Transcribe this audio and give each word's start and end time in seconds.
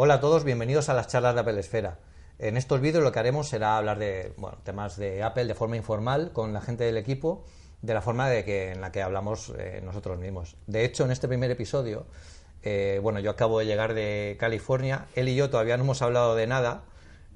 Hola 0.00 0.14
a 0.14 0.20
todos, 0.20 0.44
bienvenidos 0.44 0.88
a 0.88 0.94
las 0.94 1.08
charlas 1.08 1.34
de 1.34 1.40
Apple 1.40 1.58
Esfera. 1.58 1.98
En 2.38 2.56
estos 2.56 2.80
vídeos 2.80 3.02
lo 3.02 3.10
que 3.10 3.18
haremos 3.18 3.48
será 3.48 3.76
hablar 3.76 3.98
de 3.98 4.32
bueno, 4.36 4.58
temas 4.62 4.96
de 4.96 5.24
Apple 5.24 5.46
de 5.46 5.56
forma 5.56 5.76
informal 5.76 6.30
con 6.32 6.52
la 6.52 6.60
gente 6.60 6.84
del 6.84 6.96
equipo, 6.96 7.44
de 7.82 7.94
la 7.94 8.00
forma 8.00 8.28
de 8.28 8.44
que, 8.44 8.70
en 8.70 8.80
la 8.80 8.92
que 8.92 9.02
hablamos 9.02 9.52
eh, 9.58 9.80
nosotros 9.84 10.16
mismos. 10.20 10.56
De 10.68 10.84
hecho, 10.84 11.04
en 11.04 11.10
este 11.10 11.26
primer 11.26 11.50
episodio, 11.50 12.06
eh, 12.62 13.00
bueno, 13.02 13.18
yo 13.18 13.32
acabo 13.32 13.58
de 13.58 13.66
llegar 13.66 13.92
de 13.92 14.36
California, 14.38 15.08
él 15.16 15.30
y 15.30 15.34
yo 15.34 15.50
todavía 15.50 15.76
no 15.76 15.82
hemos 15.82 16.00
hablado 16.00 16.36
de 16.36 16.46
nada 16.46 16.84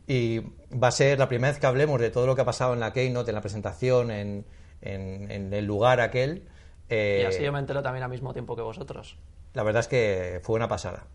y 0.07 0.43
va 0.71 0.87
a 0.87 0.93
ser 0.93 1.19
la 1.19 1.27
primera 1.27 1.51
vez 1.51 1.59
que 1.59 1.67
hablemos 1.67 2.01
de 2.01 2.11
todo 2.11 2.29
lo 2.29 2.37
que 2.37 2.43
ha 2.43 2.47
pasado 2.47 2.75
en 2.75 2.79
la 2.79 2.93
Keynote, 2.93 3.33
en 3.33 3.35
la 3.35 3.41
presentación, 3.41 4.13
en, 4.13 4.47
en, 4.83 5.53
el 5.53 5.65
lugar 5.65 6.01
aquel. 6.01 6.47
Eh, 6.91 7.23
y 7.25 7.27
así 7.27 7.43
yo 7.43 7.51
me 7.51 7.59
entero 7.59 7.83
también 7.83 8.05
al 8.05 8.11
mismo 8.11 8.33
tiempo 8.33 8.55
que 8.55 8.63
vosotros. 8.63 9.19
La 9.53 9.65
verdad 9.65 9.81
es 9.81 9.89
que 9.89 10.39
fue 10.45 10.55
una 10.55 10.69
pasada, 10.69 11.09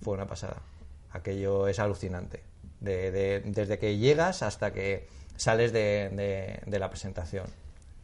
fue 0.00 0.14
una 0.14 0.26
pasada. 0.26 0.62
Aquello 1.14 1.68
es 1.68 1.78
alucinante. 1.78 2.42
desde 2.80 3.78
que 3.78 3.96
llegas 3.96 4.42
hasta 4.42 4.72
que 4.72 5.08
sales 5.36 5.72
de, 5.72 6.60
la 6.66 6.90
presentación. 6.90 7.46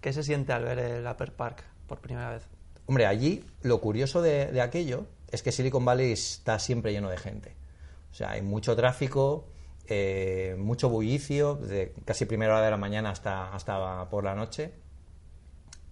¿Qué 0.00 0.12
se 0.12 0.23
siente 0.23 0.52
al 0.52 0.64
ver 0.64 0.78
el 0.78 1.06
Upper 1.06 1.33
Park 1.33 1.64
por 1.86 1.98
primera 1.98 2.30
vez? 2.30 2.42
Hombre, 2.86 3.06
allí 3.06 3.45
lo 3.62 3.80
curioso 3.80 4.23
de, 4.23 4.60
aquello 4.60 5.06
es 5.28 5.42
que 5.42 5.52
Silicon 5.52 5.84
Valley 5.84 6.12
está 6.12 6.59
siempre 6.59 6.92
lleno 6.92 7.10
de 7.10 7.19
gente. 7.19 7.55
O 8.10 8.14
sea, 8.14 8.30
hay 8.30 8.42
mucho 8.42 8.74
tráfico, 8.74 9.47
eh, 9.86 10.56
mucho 10.58 10.88
bullicio, 10.88 11.56
de 11.56 11.92
casi 12.05 12.24
primera 12.24 12.55
hora 12.55 12.64
de 12.64 12.70
la 12.70 12.77
mañana 12.77 13.11
hasta, 13.11 13.55
hasta 13.55 14.08
por 14.08 14.24
la 14.24 14.34
noche. 14.34 14.72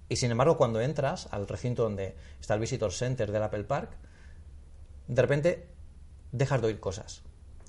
Y 0.08 0.16
sin 0.16 0.30
embargo, 0.30 0.56
cuando 0.56 0.80
entras 0.80 1.28
al 1.30 1.46
recinto 1.46 1.82
donde 1.82 2.16
está 2.41 2.55
el 2.55 2.60
Visitor 2.60 2.92
Center 2.92 3.30
del 3.30 3.42
Apple 3.42 3.64
Park, 3.64 3.91
de 5.06 5.22
repente 5.22 5.66
dejas 6.32 6.60
de 6.60 6.68
oír 6.68 6.80
cosas. 6.80 7.23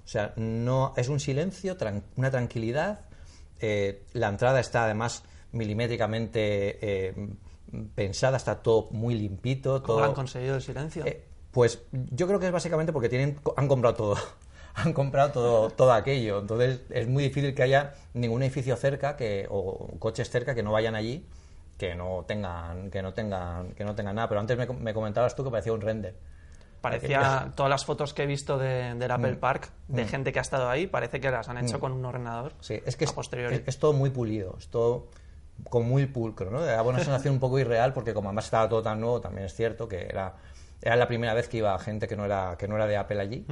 O 0.05 0.07
sea, 0.07 0.33
no 0.35 0.93
es 0.97 1.07
un 1.07 1.19
silencio, 1.19 1.77
una 2.15 2.31
tranquilidad. 2.31 3.01
Eh, 3.59 4.05
la 4.13 4.29
entrada 4.29 4.59
está 4.59 4.85
además 4.85 5.23
milimétricamente 5.51 7.09
eh, 7.09 7.29
pensada, 7.95 8.37
está 8.37 8.61
todo 8.61 8.89
muy 8.91 9.15
limpito. 9.15 9.83
¿Cómo 9.83 10.03
han 10.03 10.13
conseguido 10.13 10.55
el 10.55 10.61
silencio? 10.61 11.05
Eh, 11.05 11.25
pues 11.51 11.83
yo 11.91 12.27
creo 12.27 12.39
que 12.39 12.47
es 12.47 12.51
básicamente 12.51 12.91
porque 12.91 13.09
tienen, 13.09 13.39
han 13.55 13.67
comprado 13.67 13.95
todo. 13.95 14.17
han 14.75 14.93
comprado 14.93 15.31
todo, 15.31 15.69
todo 15.69 15.93
aquello. 15.93 16.39
Entonces 16.39 16.81
es 16.89 17.07
muy 17.07 17.23
difícil 17.23 17.53
que 17.53 17.63
haya 17.63 17.93
ningún 18.13 18.41
edificio 18.41 18.75
cerca 18.77 19.15
que, 19.15 19.47
o 19.49 19.89
coches 19.99 20.29
cerca 20.29 20.55
que 20.55 20.63
no 20.63 20.71
vayan 20.71 20.95
allí 20.95 21.25
que 21.79 21.95
no 21.95 22.25
tengan 22.27 22.91
que 22.91 23.01
no 23.01 23.13
tengan 23.13 23.71
que 23.71 23.85
no 23.85 23.95
tengan 23.95 24.15
nada 24.15 24.27
pero 24.27 24.41
antes 24.41 24.57
me, 24.57 24.93
comentabas 24.93 25.33
tú 25.33 25.45
que 25.45 25.49
parecía 25.49 25.71
un 25.71 25.81
render 25.81 26.13
parecía 26.81 27.51
todas 27.55 27.69
las 27.69 27.85
fotos 27.85 28.13
que 28.13 28.23
he 28.23 28.25
visto 28.25 28.57
de, 28.57 28.95
del 28.95 29.11
Apple 29.11 29.33
mm. 29.33 29.39
Park 29.39 29.69
de 29.87 30.05
mm. 30.05 30.07
gente 30.07 30.31
que 30.31 30.39
ha 30.39 30.41
estado 30.41 30.69
ahí 30.69 30.87
parece 30.87 31.19
que 31.19 31.29
las 31.29 31.49
han 31.49 31.57
hecho 31.57 31.77
mm. 31.77 31.81
con 31.81 31.91
un 31.91 32.05
ordenador 32.05 32.53
sí 32.59 32.81
es 32.85 32.95
que 32.95 33.05
es, 33.05 33.13
es, 33.65 33.79
todo 33.79 33.93
muy 33.93 34.09
pulido 34.09 34.55
es 34.57 34.67
todo 34.69 35.07
con 35.69 35.87
muy 35.87 36.05
pulcro 36.05 36.51
no 36.51 36.61
da 36.61 36.81
una 36.81 36.99
sensación 36.99 37.33
un 37.35 37.39
poco 37.39 37.59
irreal 37.59 37.93
porque 37.93 38.13
como 38.13 38.29
además 38.29 38.45
estaba 38.45 38.69
todo 38.69 38.81
tan 38.81 38.99
nuevo 38.99 39.21
también 39.21 39.45
es 39.45 39.53
cierto 39.53 39.87
que 39.87 40.05
era 40.05 40.35
era 40.81 40.95
la 40.95 41.07
primera 41.07 41.33
vez 41.33 41.49
que 41.49 41.57
iba 41.57 41.77
gente 41.79 42.07
que 42.07 42.15
no 42.15 42.25
era 42.25 42.55
que 42.57 42.67
no 42.67 42.75
era 42.75 42.87
de 42.87 42.97
Apple 42.97 43.19
allí 43.19 43.45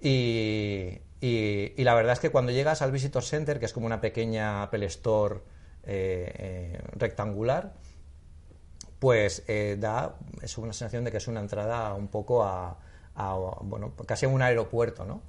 y, 0.00 0.98
y, 1.20 1.72
y 1.76 1.84
la 1.84 1.94
verdad 1.94 2.12
es 2.12 2.20
que 2.20 2.30
cuando 2.30 2.52
llegas 2.52 2.82
al 2.82 2.92
Visitor 2.92 3.22
Center 3.22 3.58
que 3.58 3.66
es 3.66 3.72
como 3.72 3.86
una 3.86 4.00
pequeña 4.00 4.62
Apple 4.62 4.86
Store 4.86 5.40
eh, 5.88 6.32
eh, 6.38 6.80
rectangular, 6.96 7.74
pues 8.98 9.44
eh, 9.46 9.76
da 9.78 10.16
es 10.42 10.56
una 10.58 10.72
sensación 10.72 11.04
de 11.04 11.10
que 11.10 11.18
es 11.18 11.28
una 11.28 11.40
entrada 11.40 11.94
un 11.94 12.08
poco 12.08 12.44
a, 12.44 12.78
bueno, 13.62 13.94
casi 14.06 14.26
a 14.26 14.28
un 14.28 14.42
aeropuerto, 14.42 15.04
¿no? 15.04 15.22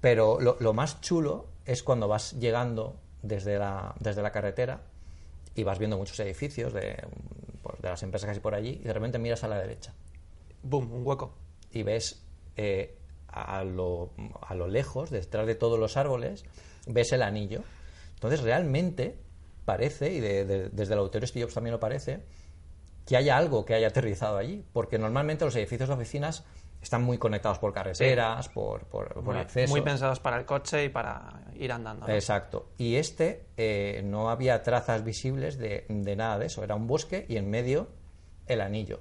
Pero 0.00 0.38
lo, 0.40 0.72
más 0.74 1.00
chulo 1.00 1.46
es 1.64 1.82
cuando 1.82 2.08
vas 2.08 2.32
llegando 2.38 2.96
desde 3.22 3.58
la, 3.58 3.94
desde 3.98 4.22
la 4.22 4.32
carretera 4.32 4.82
y 5.54 5.62
vas 5.62 5.78
viendo 5.78 5.96
muchos 5.96 6.18
edificios 6.20 6.74
de, 6.74 7.02
pues, 7.62 7.80
de 7.80 7.88
las 7.88 8.02
empresas 8.02 8.28
casi 8.28 8.40
por 8.40 8.54
allí 8.54 8.80
y 8.82 8.86
de 8.86 8.92
repente 8.92 9.18
miras 9.18 9.44
a 9.44 9.48
la 9.48 9.58
derecha. 9.58 9.94
¡Bum! 10.62 10.92
Un 10.92 11.06
hueco. 11.06 11.32
Y 11.72 11.82
ves 11.84 12.22
a, 13.28 13.64
lo, 13.64 14.10
a 14.42 14.54
lo 14.54 14.68
lejos, 14.68 15.10
detrás 15.10 15.46
de 15.46 15.54
todos 15.54 15.78
los 15.78 15.96
árboles, 15.96 16.44
ves 16.86 17.12
el 17.12 17.22
anillo. 17.22 17.62
Entonces 18.14 18.42
realmente 18.42 19.16
parece, 19.64 20.12
y 20.12 20.20
desde 20.20 20.92
el 20.92 20.98
auditorio 20.98 21.26
Steve 21.26 21.50
también 21.52 21.72
lo 21.72 21.80
parece, 21.80 22.20
que 23.06 23.16
haya 23.16 23.36
algo 23.36 23.64
que 23.64 23.74
haya 23.74 23.88
aterrizado 23.88 24.38
allí, 24.38 24.64
porque 24.72 24.98
normalmente 24.98 25.44
los 25.44 25.54
edificios 25.56 25.88
de 25.88 25.94
oficinas 25.94 26.44
están 26.84 27.02
muy 27.02 27.18
conectados 27.18 27.58
por 27.58 27.72
carreteras, 27.72 28.48
por, 28.50 28.84
por, 28.84 29.22
muy, 29.22 29.36
acceso. 29.36 29.72
Muy 29.72 29.80
pensados 29.80 30.20
para 30.20 30.36
el 30.38 30.44
coche 30.44 30.84
y 30.84 30.88
para 30.90 31.40
ir 31.54 31.72
andando. 31.72 32.06
Exacto. 32.08 32.68
Y 32.76 32.96
este 32.96 33.46
eh, 33.56 34.02
no 34.04 34.30
había 34.30 34.62
trazas 34.62 35.02
visibles 35.02 35.58
de, 35.58 35.86
nada 35.88 36.38
de 36.38 36.46
eso. 36.46 36.62
Era 36.62 36.74
un 36.74 36.86
bosque 36.86 37.24
y 37.28 37.36
en 37.36 37.50
medio 37.50 37.88
el 38.46 38.60
anillo. 38.60 39.00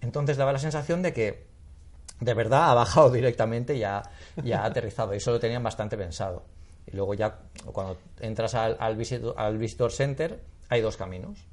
Entonces 0.00 0.36
daba 0.36 0.52
la 0.52 0.58
sensación 0.60 1.02
de 1.02 1.12
que 1.12 1.46
de 2.20 2.34
verdad 2.34 2.70
ha 2.70 2.74
bajado 2.74 3.10
directamente 3.12 3.74
y 3.74 3.82
ha, 3.82 4.02
ya 4.42 4.62
ha 4.62 4.66
aterrizado. 4.66 5.12
Y 5.12 5.16
eso 5.16 5.32
lo 5.32 5.40
tenían 5.40 5.62
bastante 5.62 5.96
pensado. 5.98 6.44
Y 6.86 6.94
luego 6.96 7.14
ya 7.14 7.38
cuando 7.72 7.98
entras 8.20 8.54
al, 8.54 8.76
al, 8.78 8.96
visitor, 8.96 9.90
Center 9.90 10.40
hay 10.68 10.80
dos 10.80 10.96
caminos. 10.96 11.46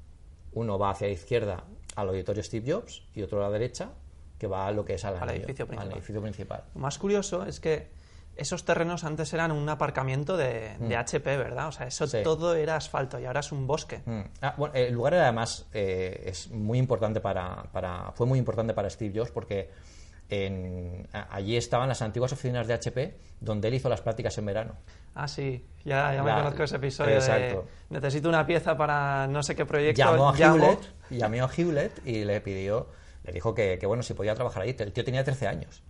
Uno 0.54 0.78
va 0.78 0.92
hacia 0.92 1.08
la 1.08 1.14
izquierda 1.14 1.64
al 1.96 2.10
auditorio 2.10 2.44
Steve 2.44 2.72
Jobs 2.72 3.04
y 3.14 3.22
otro 3.22 3.40
a 3.40 3.44
la 3.44 3.52
derecha 3.52 3.90
que 4.38 4.48
va 4.48 4.68
a 4.68 4.72
lo 4.72 4.84
que 4.84 4.96
es 4.96 5.06
al, 5.06 5.18
edificio, 5.30 5.68
principal. 5.68 6.64
Lo 6.74 6.82
más 6.82 6.98
curioso 6.98 7.46
es 7.46 7.60
que 7.60 7.90
esos 8.36 8.66
terrenos 8.66 9.04
antes 9.04 9.32
eran 9.34 9.52
un 9.52 9.70
aparcamiento 9.70 10.36
de, 10.36 10.76
HP, 10.98 11.36
mm. 11.36 11.40
¿verdad? 11.40 11.68
O 11.68 11.72
sea, 11.72 11.86
eso 11.86 12.08
todo 12.24 12.56
era 12.56 12.76
asfalto 12.76 13.20
y 13.20 13.26
ahora 13.26 13.42
es 13.42 13.52
un 13.52 13.68
bosque. 13.68 14.02
Mm. 14.04 14.22
Ah, 14.42 14.56
bueno, 14.58 14.74
el 14.74 14.94
lugar 14.94 15.14
además 15.14 15.68
eh, 15.74 16.24
es 16.26 16.50
muy 16.50 16.80
importante 16.80 17.20
para, 17.20 17.64
para, 17.72 18.14
fue 18.14 18.26
muy 18.26 18.40
importante 18.40 18.74
para 18.74 18.90
Steve 18.90 19.20
Jobs 19.20 19.32
porque 19.32 19.70
allí 21.30 21.58
estaban 21.58 21.90
las 21.90 22.02
antiguas 22.02 22.32
oficinas 22.32 22.68
de 22.68 22.74
HP 22.74 23.18
donde 23.42 23.68
él 23.68 23.74
hizo 23.74 23.90
las 23.90 24.02
prácticas 24.02 24.38
en 24.38 24.46
verano. 24.46 24.76
Ah, 25.16 25.28
sí, 25.28 25.66
ya, 25.84 26.14
ya 26.14 26.24
me 26.24 26.32
conozco 26.32 26.64
ese 26.64 26.78
episodio. 26.78 27.16
Exacto. 27.16 27.66
necesito 27.90 28.30
una 28.30 28.46
pieza 28.46 28.78
para 28.78 29.28
no 29.28 29.44
sé 29.44 29.56
qué 29.56 29.66
proyecto. 29.66 30.00
Llamó 30.00 30.30
a 30.30 30.38
Hewlett, 30.38 30.80
llamó 31.10 31.44
a 31.44 31.50
Hewlett 31.54 32.06
y 32.06 32.24
le 32.24 32.40
pidió, 32.40 32.88
le 33.24 33.34
dijo 33.34 33.54
que, 33.54 33.78
bueno, 33.86 34.04
si 34.04 34.14
podía 34.14 34.36
trabajar 34.36 34.64
ahí. 34.64 34.76
El 34.78 34.94
tío 34.94 35.04
tenía 35.04 35.24
13 35.24 35.48
años. 35.48 35.84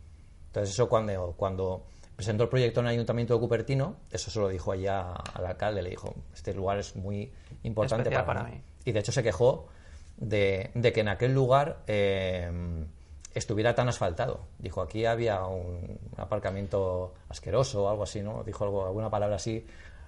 Entonces, 0.47 0.73
eso 0.73 0.89
cuando, 0.89 1.33
cuando 1.37 1.85
presentó 2.15 2.43
el 2.43 2.49
proyecto 2.49 2.79
en 2.79 2.87
el 2.87 2.93
Ayuntamiento 2.93 3.35
de 3.35 3.39
Cupertino, 3.41 3.97
eso 4.11 4.31
se 4.31 4.39
lo 4.39 4.47
dijo 4.47 4.71
allá 4.71 5.11
al 5.11 5.45
alcalde. 5.45 5.81
Le 5.83 5.91
dijo: 5.91 6.15
Este 6.33 6.53
lugar 6.53 6.79
es 6.79 6.95
muy 6.95 7.31
importante 7.63 8.09
para, 8.09 8.43
mí. 8.43 8.61
Y 8.85 8.91
de 8.91 8.99
hecho, 8.99 9.11
se 9.11 9.21
quejó 9.21 9.67
de, 10.17 10.71
de 10.73 10.93
que 10.93 11.01
en 11.01 11.09
aquel 11.09 11.33
lugar. 11.33 11.83
Eh, 11.85 12.49
estuviera 13.33 13.75
tan 13.75 13.87
asfaltado. 13.89 14.41
Dijo, 14.59 14.81
aquí 14.81 15.05
había 15.05 15.45
un 15.45 15.99
aparcamiento 16.17 17.13
asqueroso 17.29 17.83
o 17.83 17.89
algo 17.89 18.03
así, 18.03 18.21
¿no? 18.21 18.43
Dijo 18.43 18.63
algo, 18.63 18.85
alguna 18.85 19.09
palabra 19.09 19.37
así, 19.37 19.65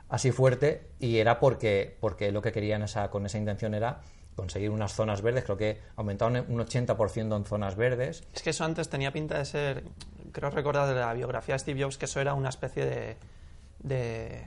así 0.10 0.32
fuerte 0.32 0.92
y 1.00 1.18
era 1.18 1.40
porque, 1.40 1.98
porque 2.00 2.32
lo 2.32 2.42
que 2.42 2.52
querían 2.52 2.84
esa, 2.84 3.10
con 3.10 3.26
esa 3.26 3.38
intención 3.38 3.74
era 3.74 4.02
conseguir 4.36 4.72
unas 4.72 4.94
zonas 4.94 5.22
verdes, 5.22 5.44
creo 5.44 5.58
que 5.58 5.80
aumentaron 5.96 6.46
un 6.48 6.60
80% 6.60 7.38
en 7.38 7.46
zonas 7.46 7.76
verdes. 7.76 8.24
Es 8.34 8.42
que 8.42 8.50
eso 8.50 8.64
antes 8.66 8.90
tenía 8.90 9.12
pinta 9.12 9.38
de 9.38 9.46
ser, 9.46 9.84
creo 10.32 10.50
recordar 10.50 10.88
de 10.88 10.96
la 10.96 11.14
biografía 11.14 11.56
de 11.56 11.60
Steve 11.60 11.84
Jobs, 11.84 11.98
que 11.98 12.06
eso 12.06 12.20
era 12.20 12.34
una 12.34 12.50
especie 12.50 12.86
de, 12.86 13.18
de 13.80 14.44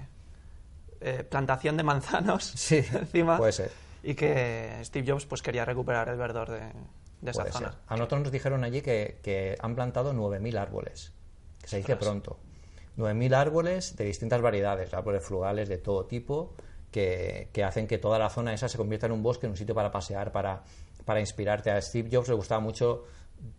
eh, 1.01 1.25
plantación 1.25 1.77
de 1.77 1.83
manzanos 1.85 2.45
sí, 2.45 2.77
encima. 2.93 3.39
Puede 3.39 3.53
ser. 3.53 3.71
Y 4.03 4.15
que 4.15 4.81
Steve 4.83 5.11
Jobs 5.11 5.27
pues 5.27 5.43
quería 5.43 5.65
recuperar 5.65 6.09
el 6.09 6.17
verdor 6.17 6.51
de, 6.51 6.73
a 7.87 7.97
nosotros 7.97 8.23
nos 8.23 8.33
dijeron 8.33 8.65
allí 8.65 8.83
que, 8.83 9.57
han 9.61 9.75
plantado 9.75 10.13
9.000 10.13 10.59
árboles, 10.59 11.13
que 11.61 11.69
se 11.69 11.77
dice 11.79 11.97
pronto. 11.97 12.39
9.000 12.97 13.35
árboles 13.35 13.97
de 13.97 14.05
distintas 14.05 14.41
variedades, 14.41 14.93
árboles 14.95 15.25
frugales 15.25 15.69
de 15.69 15.79
todo 15.79 16.07
tipo, 16.07 16.55
que, 16.91 17.51
hacen 17.65 17.87
que 17.87 17.99
toda 17.99 18.19
la 18.19 18.31
zona 18.31 18.55
esa 18.55 18.69
se 18.69 18.79
convierta 18.79 19.07
en 19.07 19.13
un 19.13 19.23
bosque, 19.23 19.47
en 19.47 19.51
un 19.51 19.57
sitio 19.57 19.75
para 19.75 19.91
pasear, 19.91 20.33
para, 20.33 20.63
para 21.05 21.21
inspirarte. 21.21 21.71
A 21.71 21.81
Steve 21.81 22.09
Jobs 22.11 22.29
le 22.29 22.35
gustaba 22.35 22.61
mucho 22.61 23.05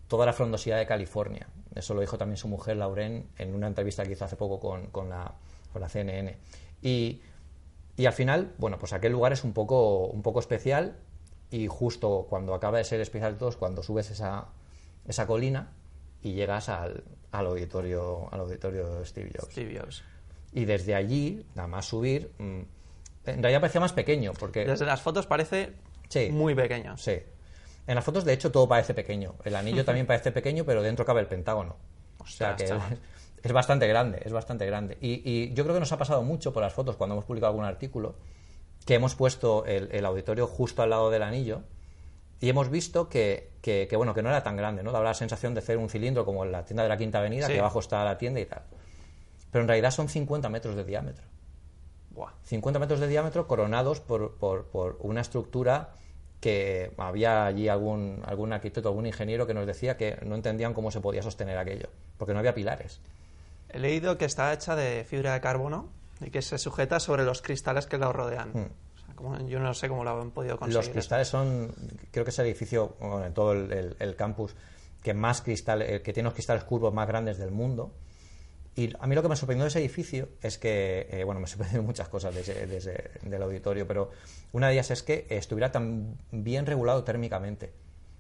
toda 0.08 0.26
la 0.26 0.34
frondosidad 0.34 0.78
de 0.78 0.86
California. 0.86 1.48
Eso 1.76 1.94
lo 1.94 2.02
dijo 2.02 2.18
también 2.18 2.38
su 2.38 2.48
mujer, 2.48 2.78
Lauren, 2.78 3.30
en 3.38 3.54
una 3.54 3.68
entrevista 3.68 4.04
que 4.04 4.14
hizo 4.14 4.26
hace 4.26 4.36
poco 4.36 4.60
con, 4.60 4.88
con, 4.88 5.10
la, 5.10 5.36
con 5.72 5.81
la 5.81 5.90
CNN. 5.90 6.36
Y, 6.81 7.22
y 7.96 8.06
al 8.06 8.14
final, 8.14 8.56
bueno, 8.58 8.80
pues 8.80 8.94
aquel 8.94 9.12
lugar 9.12 9.34
es 9.34 9.44
un 9.44 9.54
poco, 9.54 10.08
un 10.08 10.24
poco 10.24 10.40
especial 10.40 10.98
y 11.50 11.68
justo 11.68 12.28
cuando 12.30 12.54
acaba 12.54 12.78
de 12.78 12.84
ser 12.84 13.00
Especial 13.00 13.38
2, 13.38 13.56
cuando 13.58 13.84
subes 13.84 14.12
esa, 14.12 14.48
esa 15.08 15.28
colina 15.28 15.72
y 16.22 16.34
llegas 16.34 16.70
al, 16.70 17.04
al, 17.32 17.46
auditorio 17.46 18.28
al 18.32 18.42
auditorio 18.42 19.06
Steve 19.06 19.32
Jobs. 19.34 19.52
Steve 19.52 19.80
Jobs. 19.80 20.04
Y 20.54 20.66
desde 20.66 20.96
allí, 20.96 21.46
nada 21.56 21.68
más 21.68 21.86
subir, 21.86 22.32
mm, 22.38 22.62
en 23.26 23.44
realidad 23.44 23.62
parecía 23.62 23.82
más 23.82 23.94
pequeño. 23.94 24.34
porque 24.34 24.66
Desde 24.66 24.86
las 24.86 25.02
fotos 25.02 25.28
parece 25.28 25.74
muy 26.32 26.56
pequeño. 26.56 26.98
Sí. 26.98 27.20
En 27.86 27.96
las 27.96 28.04
fotos, 28.04 28.26
de 28.26 28.34
hecho, 28.34 28.52
todo 28.52 28.68
parece 28.68 28.94
pequeño. 28.94 29.36
El 29.44 29.56
anillo 29.56 29.86
también 29.86 30.06
parece 30.08 30.32
pequeño, 30.32 30.66
pero 30.66 30.82
dentro 30.82 31.06
cabe 31.06 31.22
el 31.22 31.28
Pentágono. 31.28 31.78
o 32.20 32.28
sea 32.28 32.56
que 32.56 32.68
Es 33.44 33.54
bastante 33.54 33.88
grande, 33.88 34.22
es 34.26 34.34
bastante 34.34 34.66
grande. 34.66 34.98
Y, 35.00 35.22
y 35.24 35.54
yo 35.54 35.64
creo 35.64 35.76
que 35.76 35.80
nos 35.80 35.92
ha 35.92 35.98
pasado 35.98 36.24
mucho 36.24 36.52
por 36.52 36.64
las 36.64 36.74
fotos 36.74 36.96
cuando 36.96 37.14
hemos 37.14 37.26
publicado 37.26 37.52
algún 37.52 37.66
artículo, 37.66 38.16
que 38.88 38.95
hemos 38.95 39.13
puesto 39.16 39.66
el, 39.66 39.89
el 39.92 40.06
auditorio 40.06 40.48
justo 40.48 40.81
al 40.81 40.89
lado 40.89 41.12
del 41.12 41.22
anillo 41.22 41.62
y 42.39 42.50
hemos 42.50 42.69
visto 42.69 43.10
que, 43.10 43.51
que, 43.62 43.88
que, 43.89 43.95
bueno, 43.98 44.13
que 44.13 44.24
no 44.24 44.30
era 44.30 44.42
tan 44.44 44.56
grande, 44.56 44.81
¿no? 44.81 44.92
Daba 44.92 45.06
la 45.06 45.13
sensación 45.13 45.54
de 45.54 45.62
ser 45.62 45.78
un 45.78 45.89
cilindro 45.89 46.24
como 46.25 46.45
en 46.45 46.51
la 46.51 46.63
tienda 46.66 46.84
de 46.84 46.89
la 46.89 46.98
Quinta 46.98 47.19
Avenida, 47.19 47.48
Sí. 47.48 47.54
que 47.54 47.60
abajo 47.60 47.80
está 47.80 48.04
la 48.06 48.18
tienda 48.18 48.39
y 48.39 48.45
tal. 48.45 48.62
Pero 49.51 49.62
en 49.63 49.68
realidad 49.68 49.92
son 49.92 50.07
50 50.07 50.48
metros 50.50 50.75
de 50.75 50.84
diámetro. 50.84 51.25
Buah. 52.12 52.31
50 52.44 52.80
metros 52.80 53.00
de 53.00 53.07
diámetro 53.07 53.45
coronados 53.48 54.00
por, 54.00 54.36
por, 54.38 54.66
por 54.68 54.98
una 55.01 55.22
estructura 55.22 55.90
que 56.40 56.92
había 56.98 57.45
allí 57.45 57.68
algún, 57.68 58.22
algún 58.25 58.54
arquitecto, 58.54 58.88
algún 58.90 59.06
ingeniero 59.07 59.48
que 59.48 59.54
nos 59.54 59.66
decía 59.68 59.98
que 59.98 60.18
no 60.25 60.36
entendían 60.36 60.74
cómo 60.74 60.92
se 60.92 61.01
podía 61.01 61.24
sostener 61.24 61.57
aquello, 61.57 61.90
porque 62.18 62.33
no 62.33 62.40
había 62.40 62.54
pilares. 62.54 63.01
He 63.69 63.80
leído 63.80 64.18
que 64.18 64.25
está 64.25 64.54
hecha 64.54 64.75
de 64.75 65.04
fibra 65.04 65.33
de 65.33 65.42
carbono 65.42 65.90
y 66.22 66.30
que 66.31 66.42
se 66.42 66.58
sujeta 66.58 67.00
sobre 67.00 67.24
los 67.24 67.42
cristales 67.42 67.86
que 67.86 67.98
lo 67.98 68.12
rodean. 68.14 68.50
O 68.50 69.06
sea, 69.06 69.16
como- 69.16 69.48
yo 69.48 69.60
no 69.60 69.74
sé 69.74 69.88
cómo 69.90 70.04
lo 70.04 70.19
han 70.22 70.31
podido 70.31 70.58
conseguir. 70.58 70.75
Los 70.78 70.86
eso. 70.86 70.94
cristales 70.94 71.28
son, 71.28 71.74
creo 72.12 72.24
que 72.25 72.31
es 72.31 72.40
el 72.40 72.46
edificio, 72.48 72.96
bueno, 73.00 73.25
en 73.25 73.34
todo 73.34 73.54
el, 73.54 73.72
el- 73.72 73.96
el 74.00 74.16
campus, 74.16 74.56
que 75.04 75.14
más 75.14 75.42
cristal, 75.42 75.80
que 76.02 76.14
tiene 76.14 76.24
los 76.25 76.34
cristales 76.34 76.64
curvos 76.64 76.94
más 76.94 77.08
grandes 77.08 77.38
del 77.38 77.52
mundo. 77.52 77.92
Y 78.75 78.94
a 79.00 79.08
mí 79.08 79.16
lo 79.16 79.24
que 79.24 79.30
me 79.30 79.36
sorprendió 79.36 79.64
de 79.64 79.69
ese 79.69 79.80
edificio 79.80 80.30
es 80.42 80.58
que, 80.60 81.08
eh, 81.10 81.24
bueno, 81.24 81.40
me 81.42 81.48
sorprendieron 81.48 81.86
muchas 81.86 82.10
cosas 82.10 82.34
de 82.36 82.42
ese- 82.42 82.68
de 82.68 82.78
ese- 82.78 83.12
del 83.24 83.42
auditorio, 83.42 83.88
pero 83.88 84.12
una 84.54 84.68
de 84.68 84.74
ellas 84.74 84.92
es 84.92 85.02
que 85.04 85.25
estuviera 85.30 85.72
tan 85.72 86.16
bien 86.31 86.66
regulado 86.66 87.04
térmicamente. 87.04 87.72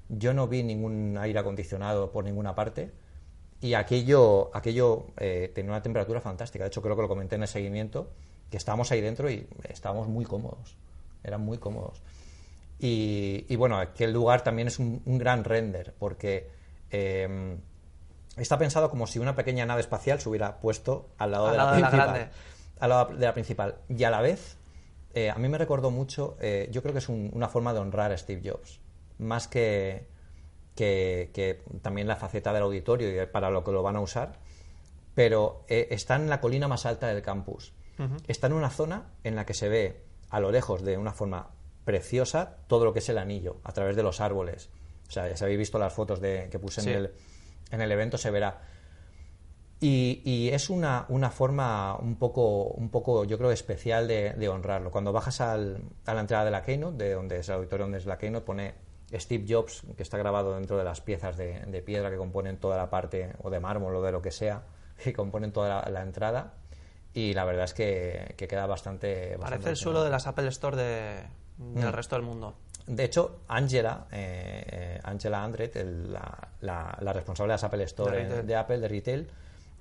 Yo 0.09 0.33
no 0.33 0.47
vi 0.47 0.63
ningún 0.63 1.17
aire 1.19 1.37
acondicionado 1.39 2.11
por 2.11 2.23
ninguna 2.23 2.55
parte 2.55 2.91
y 3.61 3.73
aquello, 3.73 4.51
aquello 4.53 5.07
eh, 5.17 5.51
tenía 5.53 5.71
una 5.71 5.81
temperatura 5.81 6.21
fantástica. 6.21 6.63
De 6.63 6.67
hecho, 6.69 6.81
creo 6.81 6.95
que 6.95 7.01
lo 7.01 7.07
comenté 7.07 7.35
en 7.35 7.41
el 7.43 7.47
seguimiento, 7.47 8.09
que 8.51 8.57
estábamos 8.57 8.91
ahí 8.91 9.01
dentro 9.01 9.29
y 9.29 9.47
estábamos 9.69 10.07
muy 10.07 10.25
cómodos. 10.25 10.75
Eran 11.23 11.41
muy 11.41 11.57
cómodos. 11.57 12.01
Y, 12.79 13.45
y 13.49 13.55
bueno, 13.55 13.77
aquel 13.79 14.13
lugar 14.13 14.43
también 14.43 14.67
es 14.67 14.77
un, 14.79 15.01
un 15.05 15.17
gran 15.17 15.43
render, 15.43 15.93
porque 15.97 16.49
eh, 16.91 17.57
está 18.37 18.57
pensado 18.59 18.89
como 18.91 19.07
si 19.07 19.17
una 19.19 19.35
pequeña 19.35 19.65
nave 19.65 19.81
espacial 19.81 20.21
se 20.21 20.29
hubiera 20.29 20.59
puesto 20.59 21.09
al 21.17 21.31
lado, 21.31 21.47
Al 21.47 21.51
de, 21.53 21.57
lado 21.57 21.71
la 21.71 21.75
de 21.75 21.81
la 21.81 21.89
principal, 21.89 22.29
al 22.79 22.89
lado 22.89 23.05
de 23.15 23.25
la 23.25 23.33
principal. 23.33 23.75
Y 23.89 24.03
a 24.03 24.11
la 24.11 24.21
vez, 24.21 24.57
eh, 25.15 25.31
a 25.31 25.35
mí 25.35 25.49
me 25.49 25.57
recordó 25.57 25.89
mucho, 25.89 26.37
eh, 26.39 26.69
yo 26.71 26.81
creo 26.83 26.93
que 26.93 26.99
es 26.99 27.09
un- 27.09 27.31
una 27.33 27.49
forma 27.49 27.73
de 27.73 27.79
honrar 27.79 28.11
a 28.11 28.17
Steve 28.17 28.47
Jobs, 28.47 28.79
más 29.17 29.47
que, 29.47 30.05
que, 30.77 31.31
que 31.33 31.61
también 31.81 32.07
la 32.07 32.15
faceta 32.15 32.53
del 32.53 32.63
auditorio 32.63 33.21
y 33.21 33.25
para 33.25 33.49
lo 33.49 33.65
que 33.65 33.71
lo 33.73 33.83
van 33.83 33.97
a 33.97 33.99
usar, 33.99 34.39
pero 35.15 35.65
eh, 35.67 35.87
está 35.91 36.15
en 36.15 36.29
la 36.29 36.39
colina 36.39 36.69
más 36.69 36.85
alta 36.85 37.07
del 37.07 37.21
campus. 37.21 37.73
Está 38.27 38.45
en 38.47 38.53
una 38.53 38.69
zona 38.69 39.09
en 39.23 39.35
la 39.35 39.45
que 39.45 39.55
se 39.55 39.67
ve 39.69 40.03
a 40.29 40.39
lo 40.39 40.51
lejos 40.51 40.83
de 40.83 40.97
una 40.97 41.13
forma 41.13 41.49
preciosa 41.83 42.57
todo 42.67 42.85
lo 42.85 42.93
que 42.93 42.99
es 42.99 43.09
el 43.09 43.17
anillo 43.17 43.57
a 43.63 43.71
través 43.73 43.95
de 43.95 44.03
los 44.03 44.21
árboles. 44.21 44.69
O 45.07 45.11
sea, 45.11 45.27
ya 45.27 45.35
si 45.35 45.43
habéis 45.43 45.57
visto 45.59 45.79
las 45.79 45.93
fotos 45.93 46.21
de, 46.21 46.47
que 46.51 46.59
puse 46.59 46.81
Sí. 46.81 46.89
en, 46.91 46.95
el, 46.95 47.11
en 47.71 47.81
el 47.81 47.91
evento, 47.91 48.17
se 48.19 48.29
verá. 48.29 48.61
Y, 49.79 50.21
y 50.25 50.49
es 50.49 50.69
una, 50.69 51.05
una 51.09 51.29
forma 51.29 51.95
un 51.97 52.15
poco, 52.17 52.63
un 52.65 52.89
poco, 52.89 53.23
yo 53.25 53.37
creo, 53.37 53.51
especial 53.51 54.07
de, 54.07 54.33
de 54.33 54.49
honrarlo. 54.49 54.89
Cuando 54.91 55.11
bajas 55.13 55.39
al- 55.41 55.81
a 56.05 56.13
la 56.13 56.21
entrada 56.21 56.45
de 56.45 56.51
la 56.51 56.63
Keynote, 56.63 57.03
de 57.03 57.13
donde 57.13 57.39
es 57.39 57.49
el 57.49 57.55
auditorio 57.55 57.85
donde 57.85 57.99
es 57.99 58.05
la 58.07 58.17
Keynote, 58.17 58.45
pone 58.45 58.73
Steve 59.13 59.45
Jobs, 59.47 59.83
que 59.95 60.03
está 60.03 60.17
grabado 60.17 60.55
dentro 60.55 60.77
de 60.77 60.83
las 60.83 60.99
piezas 61.01 61.37
de, 61.37 61.61
de 61.61 61.81
piedra 61.81 62.09
que 62.09 62.17
componen 62.17 62.57
toda 62.57 62.75
la 62.77 62.89
parte, 62.89 63.33
o 63.41 63.49
de 63.49 63.59
mármol 63.59 63.95
o 63.95 64.01
de 64.01 64.11
lo 64.11 64.21
que 64.21 64.31
sea, 64.31 64.63
que 65.03 65.13
componen 65.13 65.51
toda 65.51 65.69
la, 65.83 65.89
la 65.91 66.01
entrada. 66.01 66.53
Y 67.13 67.33
la 67.33 67.45
verdad 67.45 67.63
es 67.65 67.73
que, 67.73 68.35
que 68.37 68.47
queda 68.47 68.67
bastante... 68.67 69.37
bastante 69.37 69.41
Parece 69.49 69.69
el 69.71 69.75
suelo 69.77 70.03
de 70.03 70.09
las 70.09 70.27
Apple 70.27 70.47
Store 70.49 70.75
de- 70.77 71.23
del 71.57 71.91
resto 71.91 72.15
del 72.15 72.23
mundo. 72.23 72.53
de 72.85 73.03
hecho, 73.05 73.39
Angela, 73.47 74.05
eh, 74.11 74.63
eh, 74.67 74.99
Angela 75.03 75.43
Andret, 75.43 75.75
el- 75.77 76.13
la, 76.13 76.49
la- 76.61 76.95
la 77.01 77.13
responsable 77.13 77.51
de 77.51 77.53
las 77.55 77.63
Apple 77.63 77.83
Store 77.85 78.15
De 78.17 78.21
en- 78.21 78.29
retail. 78.29 78.47
de 78.47 78.55
Apple, 78.55 78.79
de 78.79 78.87
retail, 78.87 79.31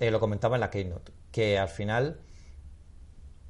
eh, 0.01 0.11
lo 0.11 0.19
comentaba 0.21 0.57
en 0.57 0.61
la 0.61 0.71
Keynote, 0.71 1.13
que 1.31 1.59
al 1.59 1.69
final 1.69 2.21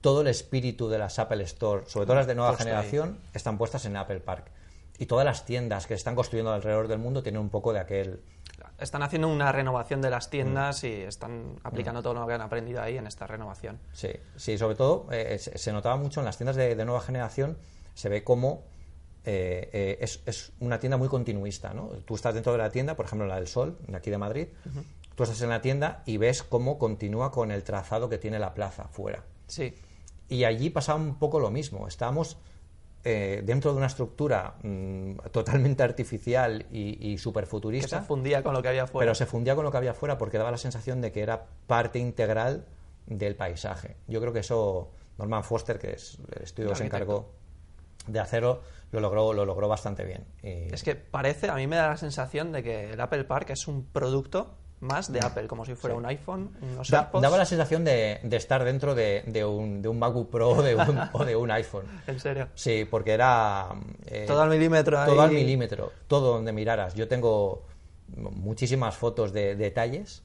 todo 0.01 0.21
el 0.23 0.27
espíritu 0.29 0.89
de 0.89 0.99
las 0.99 1.19
Apple 1.19 1.43
Store, 1.45 1.85
sobre 1.87 2.07
todo 2.07 2.17
las 2.17 2.27
de 2.27 2.35
nueva 2.35 2.51
Puesto 2.53 2.65
ahí. 2.65 2.69
generación, 2.75 3.19
están 3.35 3.59
puestas 3.59 3.85
en 3.85 3.97
Apple 3.97 4.21
Park. 4.21 4.51
Y 4.99 5.07
todas 5.07 5.25
las 5.25 5.45
tiendas 5.45 5.87
que 5.87 5.95
se 5.95 5.99
están 5.99 6.15
construyendo 6.15 6.53
alrededor 6.53 6.89
del 6.89 6.99
mundo 6.99 7.23
tienen 7.23 7.41
un 7.41 7.51
poco 7.51 7.73
de 7.73 7.81
aquel... 7.81 8.21
Están 8.79 9.03
haciendo 9.03 9.29
una 9.29 9.53
renovación 9.53 10.01
de 10.03 10.11
las 10.11 10.31
tiendas 10.31 10.83
Mm. 10.83 10.87
y 10.87 10.91
están 11.03 11.57
aplicando 11.63 12.03
todo 12.03 12.15
lo 12.15 12.27
que 12.27 12.33
han 12.35 12.41
aprendido 12.43 12.83
ahí 12.83 12.97
en 12.99 13.07
esta 13.07 13.27
renovación. 13.27 13.79
Sí, 13.93 14.09
sí 14.37 14.57
sobre 14.59 14.77
todo 14.77 15.07
eh, 15.11 15.39
se, 15.39 15.57
se 15.59 15.73
notaba 15.73 15.97
mucho 15.97 16.21
en 16.21 16.27
las 16.27 16.37
tiendas 16.37 16.57
de, 16.57 16.75
de 16.75 16.85
nueva 16.85 17.01
generación, 17.01 17.57
se 17.95 18.09
ve 18.09 18.23
como 18.25 18.65
eh, 19.25 19.71
eh, 19.73 19.99
es, 20.01 20.21
es 20.27 20.53
una 20.61 20.79
tienda 20.79 20.97
muy 20.97 21.09
continuista, 21.09 21.75
¿no? 21.75 21.89
Tú 22.05 22.15
estás 22.15 22.33
dentro 22.35 22.53
de 22.53 22.59
la 22.59 22.71
tienda, 22.71 22.95
por 22.95 23.07
ejemplo, 23.07 23.27
la 23.27 23.37
del 23.37 23.49
Sol, 23.49 23.77
de 23.87 23.97
aquí 23.97 24.11
de 24.11 24.19
Madrid, 24.19 24.47
tú 25.15 25.23
estás 25.25 25.41
en 25.43 25.49
la 25.49 25.61
tienda 25.61 26.03
y 26.07 26.17
ves 26.19 26.43
cómo 26.43 26.79
continúa 26.79 27.33
con 27.33 27.51
el 27.51 27.63
trazado 27.65 28.09
que 28.09 28.19
tiene 28.19 28.39
la 28.39 28.55
plaza 28.55 28.85
fuera. 28.89 29.25
Sí, 29.49 29.75
Y 30.29 30.45
allí 30.45 30.71
pasaba 30.71 31.01
un 31.01 31.19
poco 31.19 31.41
lo 31.41 31.51
mismo. 31.51 31.89
Estábamos 31.89 32.37
eh, 33.09 33.41
dentro 33.45 33.71
de 33.71 33.77
una 33.77 33.87
estructura 33.87 34.57
mm, 34.65 35.13
totalmente 35.31 35.85
artificial 35.85 36.67
y, 36.73 36.99
y 37.13 37.13
que 37.15 37.19
superfuturista. 37.23 38.01
se 38.01 38.05
fundía 38.05 38.43
con 38.43 38.53
lo 38.53 38.61
que 38.63 38.69
había 38.69 38.89
fuera. 38.89 39.05
Pero 39.05 39.15
se 39.15 39.27
fundía 39.27 39.55
con 39.55 39.65
lo 39.65 39.71
que 39.71 39.77
había 39.77 39.95
fuera 39.95 40.19
porque 40.19 40.39
daba 40.39 40.51
la 40.51 40.57
sensación 40.59 41.01
de 41.01 41.13
que 41.13 41.21
era 41.23 41.47
parte 41.69 42.01
integral 42.01 42.67
del 43.07 43.37
paisaje. 43.37 43.95
Yo 44.09 44.21
creo 44.21 44.33
que 44.33 44.41
eso 44.41 44.91
Norman 45.19 45.45
Foster, 45.45 45.79
que 45.79 45.93
es 45.93 46.19
el 46.37 46.43
estudio 46.43 46.71
que 46.71 46.75
se 46.77 46.85
encargó 46.87 47.31
de 48.09 48.19
hacerlo, 48.19 48.63
lo 48.91 48.99
logró, 49.01 49.33
lo 49.33 49.45
logró 49.45 49.69
bastante 49.69 50.05
bien. 50.05 50.25
Y- 50.43 50.75
Es 50.75 50.83
que 50.83 50.97
parece, 50.97 51.49
a 51.49 51.55
mí 51.55 51.67
me 51.69 51.77
da 51.77 51.89
la 51.91 51.97
sensación 51.97 52.51
de 52.51 52.63
que 52.65 52.91
el 52.91 53.01
Apple 53.01 53.23
Park 53.25 53.51
es 53.51 53.69
un 53.69 53.85
producto 53.85 54.57
más 54.81 55.11
de 55.13 55.21
Apple, 55.21 55.47
como 55.47 55.65
si 55.65 55.75
fuera 55.75 55.97
un 55.97 56.05
iPhone, 56.07 56.51
unos 56.61 56.91
Mm. 56.91 56.93
Da- 56.93 57.11
daba 57.21 57.39
la 57.39 57.47
sensación 57.47 57.83
de, 57.85 58.21
de 58.23 58.37
estar 58.37 58.63
dentro 58.65 58.95
de, 58.95 59.23
de 59.27 59.45
un, 59.45 59.81
de 59.81 59.89
un 59.89 59.99
MacBook 59.99 60.31
Pro 60.31 60.51
o 60.51 60.63
de 60.63 60.75
un, 60.75 61.01
o 61.13 61.25
de 61.25 61.35
un 61.37 61.51
iPhone. 61.51 61.87
En 62.07 62.21
serio. 62.21 62.49
Sí, 62.55 62.87
porque 62.91 63.13
era... 63.13 63.69
eh, 64.07 64.25
Todo 64.27 64.43
al 64.43 64.51
milímetro 64.51 64.99
ahí. 65.01 65.09
Todo 65.09 65.23
al 65.23 65.31
milímetro, 65.31 65.93
todo 66.09 66.35
donde 66.35 66.53
miraras. 66.53 66.95
Yo 66.95 67.09
tengo 67.09 67.63
muchísimas 68.17 68.97
fotos 68.97 69.33
de 69.33 69.57
detalles 69.57 70.23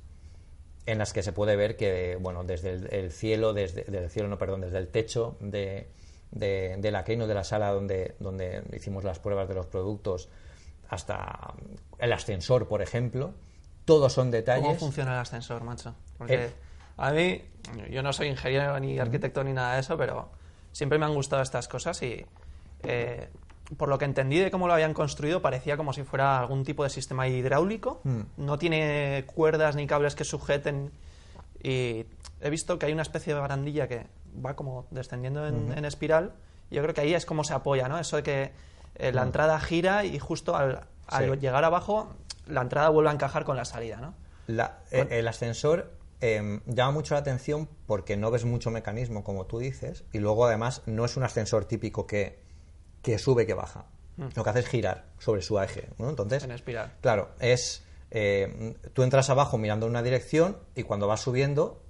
en 0.86 0.98
las 0.98 1.14
que 1.14 1.24
se 1.24 1.32
puede 1.32 1.56
ver 1.56 1.78
que, 1.78 2.18
bueno, 2.20 2.44
desde 2.44 2.72
el, 2.72 2.94
el 2.94 3.12
cielo, 3.12 3.54
desde 3.54 3.84
del 3.84 4.10
cielo, 4.10 4.28
no, 4.28 4.38
perdón, 4.38 4.62
desde 4.62 4.78
el 4.80 4.88
techo 4.88 5.38
de, 5.40 5.88
de, 6.32 6.76
de 6.78 6.92
la 6.92 7.04
Keynote, 7.04 7.28
de 7.30 7.34
la 7.36 7.44
sala 7.44 7.70
donde, 7.72 8.16
donde 8.20 8.64
hicimos 8.76 9.04
las 9.04 9.20
pruebas 9.20 9.48
de 9.48 9.54
los 9.56 9.68
productos, 9.68 10.28
hasta 10.90 11.54
el 12.00 12.12
ascensor, 12.12 12.68
por 12.68 12.82
ejemplo, 12.82 13.34
todos 13.96 14.14
son 14.14 14.32
detalles. 14.32 14.66
¿Cómo 14.66 14.80
funciona 14.80 15.14
el 15.14 15.20
ascensor, 15.20 15.64
macho? 15.64 15.94
Porque 16.18 16.46
Eh. 16.46 16.52
a 16.98 17.12
mí, 17.12 17.42
yo 17.90 18.02
no 18.04 18.14
soy 18.14 18.28
ingeniero 18.28 18.80
ni 18.80 19.00
arquitecto 19.00 19.44
ni 19.44 19.54
nada 19.54 19.74
de 19.76 19.82
eso, 19.82 19.98
pero 19.98 20.30
siempre 20.72 20.98
me 20.98 21.06
han 21.06 21.14
gustado 21.14 21.42
estas 21.42 21.68
cosas 21.68 22.02
y 22.04 22.26
eh, 22.84 23.30
por 23.78 23.90
lo 23.90 23.98
que 23.98 24.06
entendí 24.06 24.38
de 24.40 24.50
cómo 24.52 24.68
lo 24.68 24.74
habían 24.74 24.94
construido, 24.94 25.42
parecía 25.42 25.78
como 25.78 25.94
si 25.94 26.04
fuera 26.04 26.40
algún 26.40 26.64
tipo 26.64 26.84
de 26.84 26.90
sistema 26.90 27.28
hidráulico. 27.28 28.02
Mm. 28.04 28.22
No 28.38 28.58
tiene 28.58 29.26
cuerdas 29.34 29.76
ni 29.76 29.88
cables 29.88 30.16
que 30.16 30.24
sujeten 30.24 30.92
y 31.64 32.06
he 32.42 32.50
visto 32.50 32.80
que 32.80 32.88
hay 32.88 32.94
una 32.94 33.04
especie 33.04 33.34
de 33.34 33.40
barandilla 33.40 33.88
que 33.88 34.08
va 34.44 34.56
como 34.56 34.88
descendiendo 34.92 35.48
en, 35.48 35.72
en 35.78 35.86
espiral. 35.86 36.34
Yo 36.70 36.82
creo 36.82 36.94
que 36.94 37.02
ahí 37.02 37.14
es 37.14 37.26
como 37.26 37.44
se 37.44 37.54
apoya, 37.54 37.88
¿no? 37.88 38.00
Eso 38.00 38.16
de 38.18 38.24
que 38.24 38.52
eh, 38.96 39.12
la 39.12 39.24
entrada 39.24 39.60
gira 39.60 40.06
y 40.06 40.18
justo 40.20 40.56
al, 40.56 40.82
al 41.08 41.28
Mm. 41.30 41.34
Sí. 41.34 41.40
llegar 41.40 41.64
abajo 41.66 42.14
la 42.52 42.62
entrada 42.62 42.90
vuelve 42.90 43.10
a 43.10 43.14
encajar 43.14 43.44
con 43.46 43.56
la 43.58 43.66
salida, 43.66 43.98
¿no? 43.98 44.14
La- 44.48 44.80
eh, 44.92 45.08
el 45.12 45.28
ascensor 45.28 45.92
eh, 46.20 46.60
llama 46.68 46.92
mucho 46.92 47.14
la 47.16 47.22
atención 47.22 47.68
porque 47.88 48.16
no 48.18 48.30
ves 48.32 48.46
mucho 48.46 48.70
mecanismo, 48.70 49.24
como 49.24 49.46
tú 49.48 49.60
dices, 49.60 50.04
y 50.14 50.20
luego 50.20 50.46
además 50.46 50.84
no 50.86 51.04
es 51.06 51.18
un 51.18 51.24
ascensor 51.24 51.66
típico 51.66 52.06
que, 52.06 52.40
que 53.02 53.18
sube 53.18 53.46
que 53.48 53.54
baja. 53.54 53.86
Lo 54.36 54.44
que 54.44 54.50
hace 54.52 54.60
es 54.60 54.68
girar 54.68 55.06
sobre 55.18 55.42
su 55.42 55.60
eje. 55.60 55.90
¿no? 55.98 56.10
Entonces, 56.10 56.44
En 56.44 56.52
espiral. 56.52 56.94
claro, 57.02 57.30
es. 57.40 57.84
eh, 58.12 58.76
tú 58.94 59.02
entras 59.02 59.30
abajo 59.32 59.58
mirando 59.58 59.88
en 59.88 59.92
una 59.92 60.04
dirección 60.04 60.58
y 60.76 60.84
cuando 60.84 61.08
vas 61.08 61.22
subiendo 61.22 61.82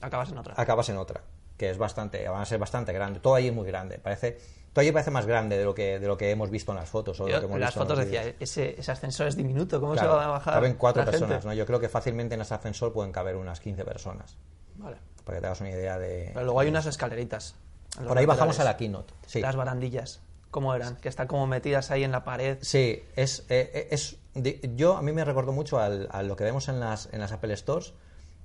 Acabas 0.00 0.30
en 0.30 0.38
otra. 0.38 0.54
acabas 0.56 0.88
en 0.90 0.96
otra, 0.98 1.22
que 1.60 1.68
es 1.68 1.76
bastante, 1.76 2.26
van 2.26 2.40
a 2.40 2.46
ser 2.46 2.58
bastante 2.58 2.90
grande. 2.94 3.20
Todo 3.20 3.34
allí 3.34 3.48
es 3.48 3.54
muy 3.54 3.66
grande. 3.66 3.98
Parece, 3.98 4.38
todo 4.72 4.80
allí 4.80 4.92
parece 4.92 5.10
más 5.10 5.26
grande 5.26 5.58
de 5.58 5.64
lo 5.66 5.74
que, 5.74 5.98
de 5.98 6.06
lo 6.06 6.16
que 6.16 6.30
hemos 6.30 6.48
visto 6.48 6.72
en 6.72 6.78
las 6.78 6.88
fotos. 6.88 7.20
O 7.20 7.26
de 7.26 7.32
Yo 7.32 7.36
lo 7.36 7.40
que 7.42 7.44
hemos 7.44 7.56
en 7.56 7.60
las 7.60 7.70
visto 7.74 7.80
fotos 7.84 7.98
decía, 7.98 8.34
ese, 8.40 8.80
ese 8.80 8.90
ascensor 8.90 9.26
es 9.26 9.36
diminuto, 9.36 9.78
¿cómo 9.78 9.92
Claro, 9.92 10.12
se 10.12 10.16
va 10.16 10.24
a 10.24 10.28
bajar? 10.28 10.54
caben 10.54 10.74
cuatro 10.76 11.02
gente? 11.02 11.18
personas, 11.18 11.44
¿no? 11.44 11.52
Yo 11.52 11.66
creo 11.66 11.78
que 11.78 11.90
fácilmente 11.90 12.34
en 12.34 12.40
ese 12.40 12.54
ascensor 12.54 12.94
pueden 12.94 13.12
caber 13.12 13.36
unas 13.36 13.60
15 13.60 13.84
personas. 13.84 14.38
Vale. 14.76 14.96
Para 15.22 15.36
que 15.36 15.40
te 15.42 15.46
hagas 15.48 15.60
una 15.60 15.70
idea 15.70 15.98
de. 15.98 16.30
Pero 16.32 16.44
luego 16.46 16.60
hay 16.60 16.68
unas 16.68 16.86
escaleritas. 16.86 17.54
Por 18.08 18.16
ahí 18.16 18.24
bajamos 18.24 18.58
a 18.58 18.64
la 18.64 18.78
keynote. 18.78 19.12
Sí, 19.26 19.42
Las 19.42 19.54
barandillas, 19.54 20.20
¿cómo 20.50 20.74
eran? 20.74 20.96
Que 20.96 21.10
están 21.10 21.26
como 21.26 21.46
metidas 21.46 21.90
ahí 21.90 22.04
en 22.04 22.12
la 22.12 22.24
pared. 22.24 22.56
sí 22.62 23.02
es, 23.16 23.44
eh, 23.50 23.88
es 23.90 24.16
de- 24.32 24.60
yo 24.76 24.96
a 24.96 25.02
mí 25.02 25.12
me 25.12 25.26
recordó 25.26 25.52
mucho 25.52 25.78
al- 25.78 26.08
a 26.10 26.22
lo 26.22 26.36
que 26.36 26.44
vemos 26.44 26.68
en 26.70 26.80
las, 26.80 27.10
en 27.12 27.20
las 27.20 27.32
Apple 27.32 27.54
Stores, 27.54 27.92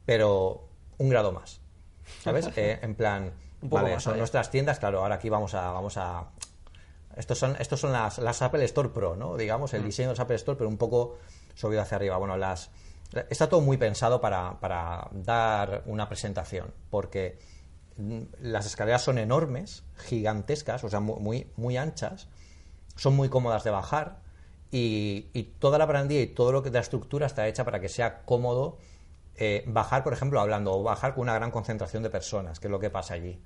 pero 0.05 0.67
un 0.98 1.07
grado 1.10 1.31
más. 1.31 1.62
¿Sabes? 2.24 2.50
Eh, 2.55 2.79
en 2.81 2.95
plan, 2.95 3.33
Un 3.62 3.69
poco 3.69 3.81
vale, 3.83 3.95
más 3.95 4.03
son 4.03 4.13
allá. 4.13 4.19
nuestras 4.19 4.50
tiendas, 4.51 4.79
claro, 4.79 5.00
ahora 5.01 5.15
aquí 5.15 5.29
vamos 5.29 5.53
a, 5.53 5.71
vamos 5.71 5.97
a 5.97 6.25
estos 7.17 7.38
son, 7.39 7.55
estos 7.59 7.79
son 7.79 7.91
las, 7.93 8.17
las 8.17 8.41
Apple 8.41 8.63
Store 8.65 8.89
Pro, 8.89 9.15
¿no? 9.15 9.38
Digamos, 9.38 9.71
Mm. 9.74 9.75
el 9.77 9.83
diseño 9.85 10.09
de 10.09 10.13
los 10.13 10.19
Apple 10.19 10.35
Store, 10.35 10.57
pero 10.57 10.69
un 10.69 10.77
poco 10.77 11.17
subido 11.53 11.81
hacia 11.81 11.95
arriba. 11.97 12.17
Bueno, 12.17 12.35
las 12.38 12.69
está 13.29 13.47
todo 13.47 13.62
muy 13.62 13.77
pensado 13.77 14.19
para, 14.19 14.59
para 14.59 15.07
dar 15.13 15.83
una 15.85 16.09
presentación, 16.09 16.74
porque 16.89 17.39
mm, 17.97 18.21
las 18.41 18.65
escaleras 18.65 19.01
son 19.03 19.17
enormes, 19.17 19.83
gigantescas, 19.95 20.83
o 20.83 20.89
sea, 20.89 21.00
mu- 21.00 21.19
muy, 21.19 21.47
muy 21.55 21.77
anchas, 21.77 22.27
son 22.97 23.15
muy 23.15 23.29
cómodas 23.29 23.63
de 23.63 23.71
bajar 23.71 24.17
y, 24.71 25.27
y 25.33 25.43
toda 25.43 25.77
la 25.77 25.85
barandilla 25.85 26.21
y 26.21 26.27
todo 26.27 26.51
lo 26.51 26.63
que 26.63 26.69
la 26.71 26.79
estructura 26.81 27.25
está 27.27 27.47
hecha 27.47 27.63
para 27.63 27.79
que 27.79 27.88
sea 27.88 28.24
cómodo 28.25 28.77
eh, 29.38 29.63
bajar, 29.68 30.04
por 30.04 30.13
ejemplo, 30.13 30.39
hablando, 30.39 30.74
o 30.74 30.84
bajar 30.84 31.13
con 31.13 31.24
una 31.24 31.34
gran 31.36 31.51
concentración 31.51 32.04
de 32.04 32.10
personas, 32.10 32.60
que 32.60 32.68
es 32.68 32.72
lo 32.72 32.80
que 32.80 32.89
pasa 32.89 33.13
allí. 33.15 33.42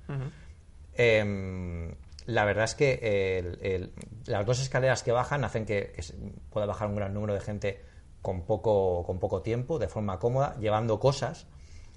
Em, 0.93 1.93
la 2.25 2.45
verdad 2.45 2.65
es 2.65 2.75
que 2.75 3.39
el- 3.39 3.57
el- 3.61 3.93
las 4.25 4.45
dos 4.45 4.59
escaleras 4.61 5.03
que 5.03 5.11
bajan 5.11 5.43
hacen 5.43 5.65
que 5.65 5.93
pueda 6.49 6.65
bajar 6.65 6.87
un 6.89 6.95
gran 6.95 7.13
número 7.13 7.33
de 7.33 7.39
gente 7.41 7.83
con 8.21 8.41
poco, 8.45 9.03
con 9.05 9.19
poco 9.19 9.41
tiempo, 9.41 9.79
de 9.79 9.87
forma 9.87 10.19
cómoda, 10.19 10.55
llevando 10.59 10.99
cosas. 10.99 11.47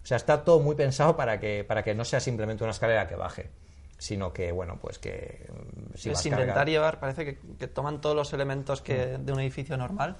O 0.02 0.06
sea, 0.06 0.16
está 0.16 0.44
todo 0.44 0.60
muy 0.60 0.74
pensado 0.74 1.16
para 1.16 1.38
que, 1.40 1.64
para 1.64 1.82
que 1.82 1.94
no 1.94 2.04
sea 2.04 2.20
simplemente 2.20 2.62
una 2.64 2.70
escalera 2.72 3.06
que 3.08 3.16
baje, 3.16 3.50
sino 3.98 4.32
que, 4.32 4.52
bueno, 4.52 4.78
pues 4.80 4.98
que 4.98 5.48
mm, 5.52 5.96
si 5.96 6.10
es 6.10 6.24
intentar 6.26 6.68
llevar, 6.68 6.98
parece 7.00 7.24
que, 7.24 7.38
que 7.58 7.68
toman 7.68 8.00
todos 8.00 8.14
los 8.16 8.32
elementos 8.32 8.80
que, 8.82 9.18
Mm. 9.18 9.24
de 9.26 9.32
un 9.32 9.40
edificio 9.40 9.76
normal 9.76 10.16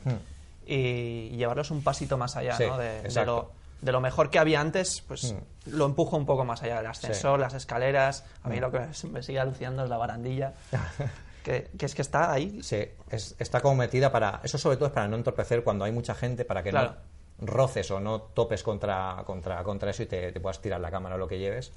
y 0.67 1.31
llevarlos 1.37 1.71
un 1.71 1.83
pasito 1.83 2.19
más 2.19 2.37
allá, 2.37 2.57
Sí, 2.57 2.65
¿no? 2.67 2.79
De, 2.79 2.85
de 2.89 2.99
exacto. 3.01 3.33
lo, 3.33 3.62
de 3.83 3.93
lo 3.93 4.01
mejor 4.01 4.31
que 4.31 4.39
había 4.39 4.61
antes, 4.61 5.03
pues 5.07 5.35
Mm. 5.35 5.77
lo 5.77 5.85
empujo 5.85 6.17
un 6.17 6.25
poco 6.25 6.45
más 6.47 6.63
allá. 6.63 6.81
El 6.81 6.87
ascensor, 6.87 7.39
las 7.39 7.53
escaleras. 7.55 8.25
A 8.43 8.49
mí 8.49 8.57
Mm. 8.57 8.61
lo 8.61 8.71
que 8.71 8.81
me- 9.11 9.23
sigue 9.23 9.39
alucinando 9.41 9.85
es 9.85 9.91
la 9.91 9.99
barandilla. 9.99 10.55
que, 11.45 11.69
que 11.77 11.87
es 11.87 11.95
que 11.95 12.03
está 12.03 12.33
ahí. 12.33 12.63
Sí, 12.63 12.85
es- 13.11 13.35
está 13.39 13.61
como 13.61 13.75
metida 13.77 14.11
para. 14.11 14.41
Eso 14.45 14.57
sobre 14.59 14.77
todo 14.77 14.87
es 14.87 14.93
para 14.95 15.09
no 15.09 15.17
entorpecer 15.17 15.63
cuando 15.65 15.85
hay 15.85 15.93
mucha 15.93 16.15
gente, 16.15 16.45
para 16.45 16.63
que 16.63 16.71
Claro. 16.71 16.95
no 17.39 17.47
roces 17.53 17.91
o 17.91 17.99
no 17.99 18.21
topes 18.21 18.63
contra, 18.63 19.23
contra, 19.27 19.63
contra 19.65 19.91
eso 19.91 20.05
y 20.05 20.07
te, 20.07 20.31
te 20.31 20.39
puedas 20.41 20.61
tirar 20.61 20.81
la 20.81 20.91
cámara 20.91 21.17
o 21.17 21.19
lo 21.19 21.27
que 21.27 21.39
lleves. 21.41 21.73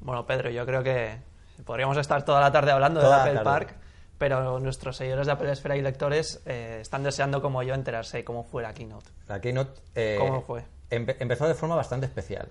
Bueno, 0.00 0.26
Pedro, 0.26 0.50
yo 0.50 0.66
creo 0.66 0.82
que 0.82 1.16
podríamos 1.64 1.96
estar 1.96 2.22
toda 2.22 2.38
la 2.42 2.52
tarde 2.52 2.70
hablando 2.72 3.00
Toda 3.00 3.24
de 3.24 3.30
Apple. 3.30 3.42
Park, 3.44 3.74
pero 4.18 4.60
nuestros 4.60 4.98
seguidores 4.98 5.26
de 5.26 5.32
Apple 5.32 5.50
Esfera 5.50 5.74
y 5.74 5.80
lectores 5.80 6.42
eh, 6.44 6.80
están 6.82 7.02
deseando, 7.02 7.40
como 7.40 7.62
yo, 7.62 7.72
enterarse 7.72 8.18
de 8.18 8.24
cómo 8.24 8.44
fue 8.44 8.62
la 8.62 8.74
keynote. 8.74 9.08
La 9.26 9.40
Keynote. 9.40 9.80
eh, 9.94 10.16
¿Cómo 10.20 10.42
fue? 10.42 10.64
Empe- 10.90 11.16
empezó 11.18 11.46
de 11.48 11.54
forma 11.54 11.74
bastante 11.76 12.06
especial. 12.06 12.48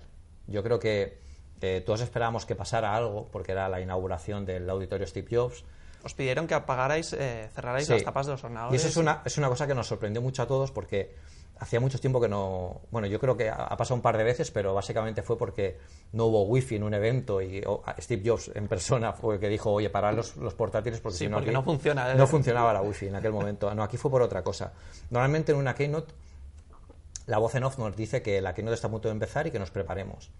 Yo 0.47 0.63
creo 0.63 0.79
que 0.79 1.17
eh, 1.61 1.81
todos 1.85 2.01
esperábamos 2.01 2.45
que 2.45 2.55
pasara 2.55 2.95
algo, 2.95 3.27
porque 3.31 3.51
era 3.53 3.67
la 3.69 3.81
inauguración 3.81 4.45
del 4.45 4.69
auditorio 4.69 5.07
Steve 5.07 5.27
Jobs. 5.35 5.63
Os 6.03 6.13
pidieron 6.13 6.45
que 6.45 6.53
apagarais, 6.53 7.13
eh, 7.13 7.49
cerrarais 7.55 7.87
Sí. 7.87 7.93
las 7.93 8.03
tapas 8.03 8.27
de 8.27 8.33
los 8.33 8.41
Y 8.43 8.45
ordenadores. 8.45 8.79
eso 8.81 8.89
es 8.89 8.97
una, 8.97 9.21
es 9.25 9.37
una 9.39 9.49
cosa 9.49 9.65
que 9.65 9.73
nos 9.73 9.87
sorprendió 9.87 10.21
mucho 10.21 10.43
a 10.43 10.47
todos 10.47 10.71
porque 10.71 11.15
hacía 11.57 11.79
mucho 11.79 11.97
tiempo 11.99 12.21
que 12.21 12.27
no... 12.27 12.81
Bueno, 12.91 13.07
yo 13.07 13.19
creo 13.19 13.35
que 13.37 13.49
ha 13.49 13.75
pasado 13.77 13.95
un 13.95 14.01
par 14.01 14.17
de 14.17 14.23
veces, 14.25 14.51
pero 14.51 14.73
básicamente 14.75 15.23
fue 15.23 15.37
porque 15.37 15.79
no 16.11 16.25
hubo 16.25 16.43
wifi 16.43 16.75
en 16.75 16.83
un 16.83 16.93
evento 16.93 17.41
y 17.41 17.63
Steve 17.99 18.21
Jobs 18.29 18.51
en 18.53 18.67
persona 18.67 19.13
fue 19.13 19.35
el 19.35 19.39
que 19.41 19.47
dijo, 19.49 19.71
oye, 19.71 19.89
parar 19.89 20.13
los, 20.13 20.35
los 20.35 20.53
portátiles 20.53 20.99
porque 20.99 21.17
Sí, 21.17 21.23
si 21.25 21.29
no... 21.29 21.37
porque 21.37 21.49
aquí 21.49 21.55
no 21.55 21.63
funciona, 21.63 22.11
¿eh? 22.11 22.15
No 22.15 22.27
funcionaba 22.27 22.73
la 22.73 22.81
wifi 22.81 23.07
en 23.07 23.15
aquel 23.15 23.31
momento. 23.31 23.73
No, 23.73 23.81
aquí 23.81 23.95
fue 23.97 24.11
por 24.11 24.21
otra 24.21 24.43
cosa. 24.43 24.73
Normalmente 25.09 25.53
en 25.53 25.57
una 25.57 25.73
keynote 25.73 26.13
la 27.25 27.37
voz 27.37 27.55
en 27.55 27.63
off 27.63 27.77
nos 27.77 27.95
dice 27.95 28.21
que 28.21 28.41
la 28.41 28.53
keynote 28.53 28.75
está 28.75 28.87
a 28.87 28.91
punto 28.91 29.07
de 29.07 29.13
empezar 29.13 29.47
y 29.47 29.51
que 29.51 29.59
nos 29.59 29.71
preparemos. 29.71 30.31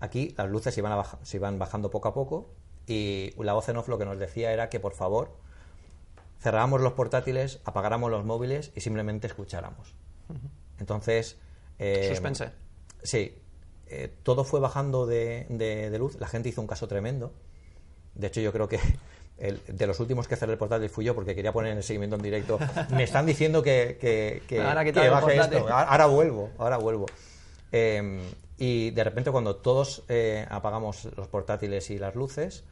Aquí 0.00 0.34
las 0.36 0.48
luces 0.50 0.74
se 0.74 0.80
iban, 0.80 0.92
a 0.92 0.96
baja- 0.96 1.18
se 1.22 1.36
iban 1.38 1.58
bajando 1.58 1.90
poco 1.90 2.08
a 2.08 2.14
poco 2.14 2.50
y 2.86 3.32
la 3.38 3.54
voz 3.54 3.68
en 3.68 3.76
off 3.78 3.88
lo 3.88 3.98
que 3.98 4.04
nos 4.04 4.18
decía 4.18 4.52
era 4.52 4.68
que 4.68 4.78
por 4.80 4.92
favor 4.92 5.30
cerráramos 6.40 6.80
los 6.80 6.92
portátiles, 6.92 7.60
apagáramos 7.64 8.10
los 8.10 8.24
móviles 8.24 8.72
y 8.76 8.80
simplemente 8.80 9.26
escucháramos. 9.26 9.94
Entonces... 10.78 11.38
eh, 11.78 12.08
Suspense. 12.10 12.50
Sí, 13.02 13.34
eh, 13.88 14.12
todo 14.22 14.44
fue 14.44 14.60
bajando 14.60 15.06
de, 15.06 15.46
de- 15.48 15.90
de 15.90 15.98
luz, 15.98 16.16
la 16.20 16.28
gente 16.28 16.48
hizo 16.50 16.60
un 16.60 16.66
caso 16.66 16.86
tremendo. 16.88 17.32
De 18.14 18.26
hecho, 18.26 18.40
yo 18.40 18.52
creo 18.52 18.68
que 18.68 18.78
el- 19.38 19.60
de 19.66 19.86
los 19.86 20.00
últimos 20.00 20.26
que 20.28 20.36
cerré 20.36 20.52
el 20.52 20.58
portátil 20.58 20.88
fui 20.88 21.04
yo 21.04 21.14
porque 21.14 21.34
quería 21.34 21.52
poner 21.52 21.72
en 21.72 21.78
el 21.78 21.84
seguimiento 21.84 22.16
en 22.16 22.22
directo. 22.22 22.58
Me 22.90 23.02
están 23.04 23.26
diciendo 23.26 23.62
que, 23.62 23.98
que, 24.00 24.42
que- 24.48 24.60
baje 25.10 25.26
esto. 25.56 25.56
Ahora 25.74 25.88
ahora 25.90 26.06
vuelvo, 26.06 26.50
ahora 26.58 26.76
vuelvo. 26.78 27.06
Eh, 27.72 28.22
y 28.58 28.90
de 28.90 29.04
repente 29.04 29.30
cuando 29.30 29.56
todos 29.56 30.02
eh, 30.08 30.46
apagamos 30.48 31.04
los 31.16 31.28
portátiles 31.28 31.90
y 31.90 31.98
las 31.98 32.14
luces, 32.14 32.64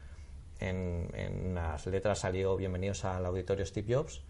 en, 0.59 1.09
en 1.13 1.51
unas 1.51 1.85
letras 1.85 2.19
salió 2.19 2.55
Bienvenidos 2.55 3.05
al 3.05 3.25
auditorio 3.25 3.65
Steve 3.65 3.93
Jobs 3.93 4.21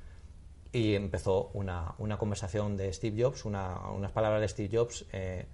y 0.74 0.96
empezó 0.96 1.52
una, 1.54 1.94
una 2.00 2.18
conversación 2.18 2.76
de 2.76 2.92
Steve 2.92 3.24
Jobs, 3.24 3.46
una- 3.46 3.80
unas 3.92 4.12
palabras 4.12 4.42
de 4.42 4.48
Steve 4.50 4.76
Jobs 4.78 5.06
eh, 5.14 5.46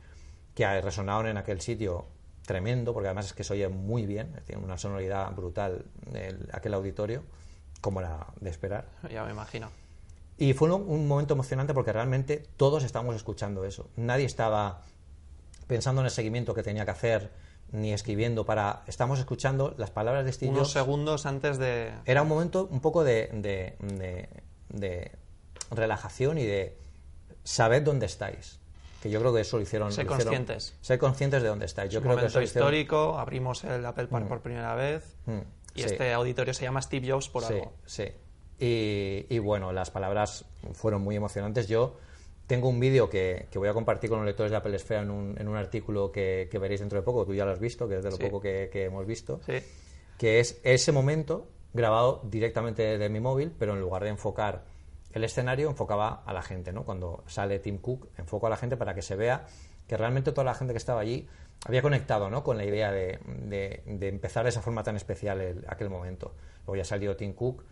que 0.56 0.82
resonaron 0.82 1.28
en 1.28 1.38
aquel 1.38 1.62
sitio 1.62 2.06
tremendo, 2.46 2.94
porque 2.94 3.08
además 3.08 3.28
es 3.28 3.34
que 3.34 3.44
se 3.44 3.54
oye 3.54 3.68
muy 3.70 4.06
bien, 4.06 4.34
tiene 4.46 4.64
una 4.64 4.78
sonoridad 4.78 5.32
brutal 5.32 5.86
el- 6.14 6.50
aquel 6.54 6.74
auditorio, 6.74 7.24
como 7.82 8.00
era 8.02 8.28
de 8.40 8.50
esperar. 8.50 8.88
Ya 9.12 9.24
me 9.26 9.32
imagino. 9.32 9.70
Y 10.38 10.54
fue 10.54 10.72
un, 10.74 10.90
un 10.90 11.08
momento 11.08 11.34
emocionante 11.36 11.74
porque 11.74 11.94
realmente 11.94 12.44
todos 12.58 12.84
estábamos 12.84 13.16
escuchando 13.16 13.64
eso. 13.66 13.90
Nadie 13.96 14.26
estaba 14.26 14.82
pensando 15.68 16.02
en 16.02 16.06
el 16.06 16.12
seguimiento 16.12 16.54
que 16.54 16.64
tenía 16.64 16.84
que 16.86 16.92
hacer, 16.92 17.32
ni 17.72 17.94
escribiendo 17.94 18.46
para... 18.46 18.84
Estamos 18.88 19.20
escuchando 19.20 19.74
las 19.78 19.92
palabras 19.92 20.26
de 20.26 20.32
Steve 20.34 20.50
Unos 20.52 20.64
Jobs 20.64 20.74
segundos 20.74 21.26
antes 21.26 21.58
de... 21.58 21.94
era 22.06 22.22
un 22.24 22.28
momento 22.28 22.68
un 22.72 22.82
poco 22.82 23.04
de, 23.04 23.30
de- 23.34 23.76
de- 23.80 24.30
de 24.70 25.12
relajación 25.70 26.38
y 26.38 26.46
de 26.46 26.78
saber 27.44 27.84
dónde 27.84 28.08
estáis. 28.08 28.60
Que 29.02 29.10
yo 29.10 29.20
creo 29.20 29.34
que 29.34 29.42
eso 29.42 29.58
lo 29.58 29.64
hicieron. 29.64 29.92
Ser 29.92 30.06
hicieron- 30.06 30.24
conscientes. 30.24 30.76
Ser 30.82 31.00
conscientes 31.00 31.42
de 31.42 31.48
dónde 31.50 31.66
estáis. 31.66 31.92
Yo 31.92 32.00
un 32.00 32.04
creo 32.04 32.12
que 32.12 32.22
momento 32.22 32.28
eso 32.30 32.40
lo 32.40 32.46
hicieron- 32.46 32.68
histórico, 32.70 33.18
abrimos 33.18 33.64
el 33.64 33.86
Apple 33.86 34.08
Park 34.08 34.28
por 34.28 34.42
primera 34.42 34.76
vez 34.76 35.16
Mm, 35.26 35.40
y 35.76 35.80
sí. 35.82 35.86
este 35.88 36.14
auditorio 36.14 36.54
se 36.54 36.64
llama 36.64 36.82
Steve 36.82 37.10
Jobs 37.12 37.28
por 37.30 37.44
sí, 37.44 37.54
algo. 37.56 37.74
Sí, 37.86 38.06
y, 38.60 39.26
y 39.30 39.40
bueno, 39.40 39.72
las 39.72 39.90
palabras 39.90 40.46
fueron 40.74 41.02
muy 41.02 41.16
emocionantes. 41.16 41.68
Yo 41.68 41.98
tengo 42.46 42.70
un 42.70 42.80
vídeo 42.80 43.10
que, 43.10 43.48
que 43.50 43.58
voy 43.58 43.70
a 43.70 43.74
compartir 43.74 44.10
con 44.10 44.20
los 44.20 44.26
lectores 44.28 44.52
de 44.52 44.58
Apple 44.58 44.76
Esfera 44.76 45.02
en 45.02 45.10
un, 45.10 45.36
en 45.40 45.48
un 45.48 45.56
artículo 45.56 46.12
que, 46.12 46.48
que 46.52 46.58
veréis 46.60 46.82
dentro 46.82 47.00
de 47.00 47.04
poco. 47.04 47.26
Tú 47.26 47.34
ya 47.34 47.46
lo 47.46 47.52
has 47.52 47.60
visto, 47.60 47.88
que 47.88 47.98
es 47.98 48.04
de 48.04 48.12
lo 48.12 48.18
Sí. 48.18 48.24
poco 48.24 48.40
que, 48.42 48.70
que 48.72 48.86
hemos 48.86 49.06
visto. 49.06 49.40
Sí. 49.46 49.54
que 50.18 50.40
es 50.40 50.60
ese 50.64 50.92
momento 50.92 51.48
grabado 51.74 52.22
directamente 52.26 53.00
de 53.00 53.10
mi 53.10 53.20
móvil, 53.20 53.52
pero 53.58 53.74
en 53.74 53.80
lugar 53.80 54.04
de 54.04 54.10
enfocar 54.10 54.66
el 55.14 55.24
escenario, 55.24 55.70
enfocaba 55.70 56.24
a 56.26 56.34
la 56.34 56.42
gente, 56.42 56.72
¿no? 56.74 56.84
Cuando 56.84 57.24
sale 57.28 57.60
Tim 57.60 57.78
Cook, 57.80 58.08
enfoco 58.18 58.48
a 58.48 58.50
la 58.50 58.58
gente 58.58 58.78
para 58.78 58.94
que 58.94 59.02
se 59.02 59.16
vea 59.16 59.46
que 59.88 59.98
realmente 59.98 60.32
toda 60.32 60.46
la 60.46 60.54
gente 60.54 60.74
que 60.74 60.78
estaba 60.78 61.02
allí 61.02 61.28
había 61.66 61.82
conectado, 61.82 62.30
¿no? 62.30 62.44
Con 62.44 62.58
la 62.58 62.66
idea 62.66 62.92
de, 62.92 63.20
de- 63.26 63.84
de 63.86 64.08
empezar 64.08 64.44
de 64.44 64.50
esa 64.50 64.62
forma 64.62 64.84
tan 64.84 64.96
especial 64.96 65.42
el- 65.42 65.66
aquel 65.68 65.90
momento. 65.90 66.34
Luego 66.66 66.76
ya 66.78 66.86
salió 66.86 67.16
Tim 67.18 67.34
Cook, 67.34 67.64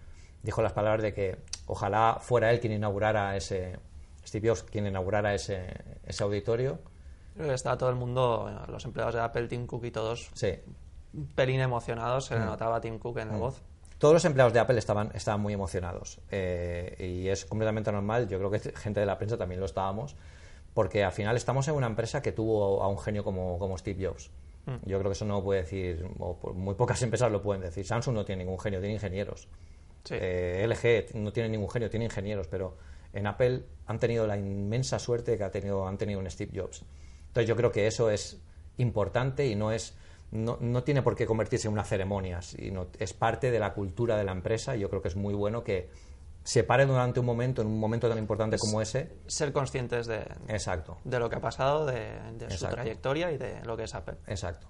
dijo 0.43 0.61
las 0.61 0.73
palabras 0.73 1.01
de 1.01 1.13
que 1.13 1.37
ojalá 1.67 2.17
fuera 2.21 2.51
él 2.51 2.59
quien 2.59 2.73
inaugurara 2.73 3.35
ese, 3.35 3.77
Steve 4.25 4.49
Jobs 4.49 4.63
quien 4.63 4.85
inaugurara 4.87 5.33
ese, 5.33 5.67
ese 6.05 6.23
auditorio. 6.23 6.79
Creo 7.35 7.47
que 7.47 7.53
estaba 7.53 7.77
todo 7.77 7.89
el 7.89 7.95
mundo, 7.95 8.49
los 8.67 8.83
empleados 8.85 9.15
de 9.15 9.21
Apple, 9.21 9.47
Tim 9.47 9.65
Cook 9.65 9.85
y 9.85 9.91
todos, 9.91 10.29
Sí, 10.33 10.59
un 11.13 11.27
pelín 11.27 11.61
emocionados. 11.61 12.25
Mm. 12.25 12.27
Se 12.33 12.39
le 12.39 12.45
notaba 12.45 12.75
a 12.77 12.81
Tim 12.81 12.99
Cook 12.99 13.17
en 13.19 13.29
la 13.29 13.37
voz. 13.37 13.61
Todos 13.99 14.13
los 14.13 14.25
empleados 14.25 14.53
de 14.53 14.59
Apple 14.59 14.79
estaban, 14.79 15.11
estaban 15.13 15.41
muy 15.41 15.53
emocionados 15.53 16.19
eh, 16.31 16.95
y 16.99 17.27
es 17.27 17.45
completamente 17.45 17.91
normal. 17.91 18.29
Yo 18.29 18.37
creo 18.37 18.49
que 18.49 18.59
gente 18.75 19.01
de 19.01 19.05
la 19.05 19.17
prensa 19.17 19.37
también 19.37 19.59
lo 19.59 19.65
estábamos, 19.65 20.15
porque 20.73 21.03
al 21.03 21.11
final 21.11 21.35
estamos 21.35 21.67
en 21.67 21.75
una 21.75 21.87
empresa 21.87 22.21
que 22.21 22.31
tuvo 22.31 22.81
a 22.81 22.87
un 22.87 22.97
genio 22.97 23.25
como, 23.25 23.59
como 23.59 23.77
Steve 23.77 24.07
Jobs. 24.07 24.31
Yo 24.85 24.99
creo 24.99 25.09
que 25.09 25.13
eso 25.13 25.25
no 25.25 25.37
lo 25.37 25.43
puede 25.43 25.61
decir, 25.61 26.05
o 26.19 26.53
muy 26.53 26.75
pocas 26.75 27.01
empresas 27.03 27.31
lo 27.31 27.41
pueden 27.41 27.61
decir. 27.61 27.85
Samsung 27.85 28.15
no 28.15 28.25
tiene 28.25 28.43
ningún 28.43 28.59
genio, 28.59 28.79
tiene 28.79 28.93
ingenieros. 28.93 29.47
Sí. 30.03 30.15
Eh, 30.17 30.65
LG 30.65 31.15
no 31.17 31.33
tiene 31.33 31.49
ningún 31.49 31.69
genio, 31.69 31.89
tiene 31.89 32.05
ingenieros, 32.05 32.47
pero 32.47 32.77
en 33.11 33.27
Apple 33.27 33.63
han 33.87 33.99
tenido 33.99 34.27
la 34.27 34.37
inmensa 34.37 34.97
suerte 34.99 35.37
que 35.37 35.43
ha 35.43 35.51
tenido, 35.51 35.87
han 35.87 35.97
tenido 35.97 36.19
un 36.19 36.29
Steve 36.29 36.51
Jobs. 36.55 36.85
Entonces 37.27 37.47
yo 37.49 37.55
creo 37.55 37.71
que 37.71 37.87
eso 37.87 38.09
es 38.09 38.39
importante 38.77 39.45
y 39.45 39.55
no 39.55 39.71
es 39.71 39.95
no, 40.31 40.57
no 40.61 40.83
tiene 40.83 41.01
por 41.01 41.15
qué 41.15 41.25
convertirse 41.25 41.67
en 41.67 41.73
una 41.73 41.83
ceremonia, 41.83 42.41
sino 42.41 42.87
es 42.99 43.13
parte 43.13 43.51
de 43.51 43.59
la 43.59 43.73
cultura 43.73 44.15
de 44.17 44.23
la 44.23 44.31
empresa 44.31 44.75
y 44.75 44.79
yo 44.79 44.89
creo 44.89 45.01
que 45.01 45.07
es 45.07 45.15
muy 45.15 45.33
bueno 45.33 45.63
que 45.63 45.89
se 46.43 46.63
pare 46.63 46.85
durante 46.85 47.19
un 47.19 47.25
momento, 47.25 47.61
en 47.61 47.67
un 47.67 47.79
momento 47.79 48.07
tan 48.09 48.17
importante 48.17 48.57
como 48.57 48.81
ese. 48.81 49.11
Ser 49.27 49.51
conscientes 49.53 50.07
de, 50.07 50.25
Exacto, 50.47 50.97
de 51.03 51.19
lo 51.19 51.29
que 51.29 51.35
ha 51.35 51.41
pasado, 51.41 51.85
de, 51.85 52.17
de 52.37 52.49
su 52.51 52.65
trayectoria 52.67 53.31
y 53.31 53.37
de 53.37 53.63
lo 53.65 53.75
que 53.77 53.83
es 53.83 53.93
Apple. 53.95 54.15
exacto. 54.27 54.67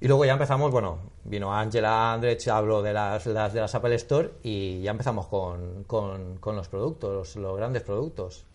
Y 0.00 0.06
luego 0.06 0.24
ya 0.24 0.34
empezamos, 0.34 0.70
bueno, 0.70 1.10
vino 1.24 1.52
Angela 1.52 2.12
Andrech, 2.12 2.46
habló 2.46 2.82
de 2.82 2.92
las, 2.92 3.26
las- 3.26 3.52
de 3.52 3.60
las 3.60 3.74
Apple 3.74 3.96
Store 3.96 4.30
y 4.44 4.80
ya 4.82 4.92
empezamos 4.92 5.26
con, 5.26 5.82
con- 5.84 6.36
con 6.36 6.54
los 6.54 6.68
productos, 6.68 7.12
los, 7.12 7.36
los 7.42 7.56
grandes 7.56 7.82
productos. 7.82 8.46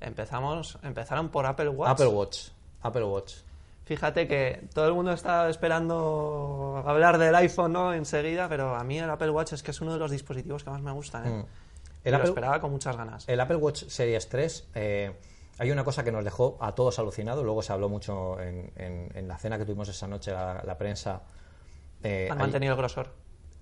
Empezamos, 0.00 0.78
empezaron 0.82 1.28
por 1.28 1.44
Apple 1.44 1.68
Watch. 1.68 1.90
Apple 1.90 2.06
Watch, 2.06 2.38
Apple 2.80 3.04
Watch. 3.04 3.34
Fíjate 3.84 4.28
que 4.28 4.68
todo 4.72 4.86
el 4.86 4.94
mundo 4.94 5.12
está 5.12 5.48
esperando 5.50 6.82
hablar 6.86 7.18
del 7.18 7.34
iPhone 7.34 7.72
¿no? 7.72 7.92
enseguida, 7.92 8.48
pero 8.48 8.76
a 8.76 8.84
mí 8.84 8.98
el 8.98 9.10
Apple 9.10 9.30
Watch 9.30 9.52
es 9.54 9.62
que 9.62 9.72
es 9.72 9.80
uno 9.80 9.92
de 9.94 9.98
los 9.98 10.10
dispositivos 10.10 10.62
que 10.62 10.70
más 10.70 10.80
me 10.82 10.92
gustan. 10.92 11.26
¿eh? 11.26 11.30
Mm. 11.30 11.46
El 12.04 12.12
lo 12.12 12.16
Apple- 12.18 12.28
esperaba 12.30 12.60
con 12.60 12.70
muchas 12.70 12.96
ganas. 12.96 13.28
El 13.28 13.40
Apple 13.40 13.56
Watch 13.56 13.84
Series 13.88 14.28
3, 14.28 14.68
eh, 14.74 15.12
hay 15.58 15.70
una 15.70 15.82
cosa 15.84 16.04
que 16.04 16.12
nos 16.12 16.24
dejó 16.24 16.56
a 16.60 16.74
todos 16.74 16.98
alucinados, 16.98 17.44
luego 17.44 17.62
se 17.62 17.72
habló 17.72 17.88
mucho 17.88 18.40
en, 18.40 18.70
en- 18.76 19.10
en 19.14 19.28
la 19.28 19.36
cena 19.38 19.58
que 19.58 19.64
tuvimos 19.64 19.88
esa 19.88 20.06
noche, 20.06 20.30
la, 20.32 20.62
la 20.64 20.78
prensa. 20.78 21.22
eh, 22.02 22.28
Han 22.30 22.38
hay- 22.38 22.42
mantenido 22.44 22.72
el 22.74 22.78
grosor. 22.78 23.12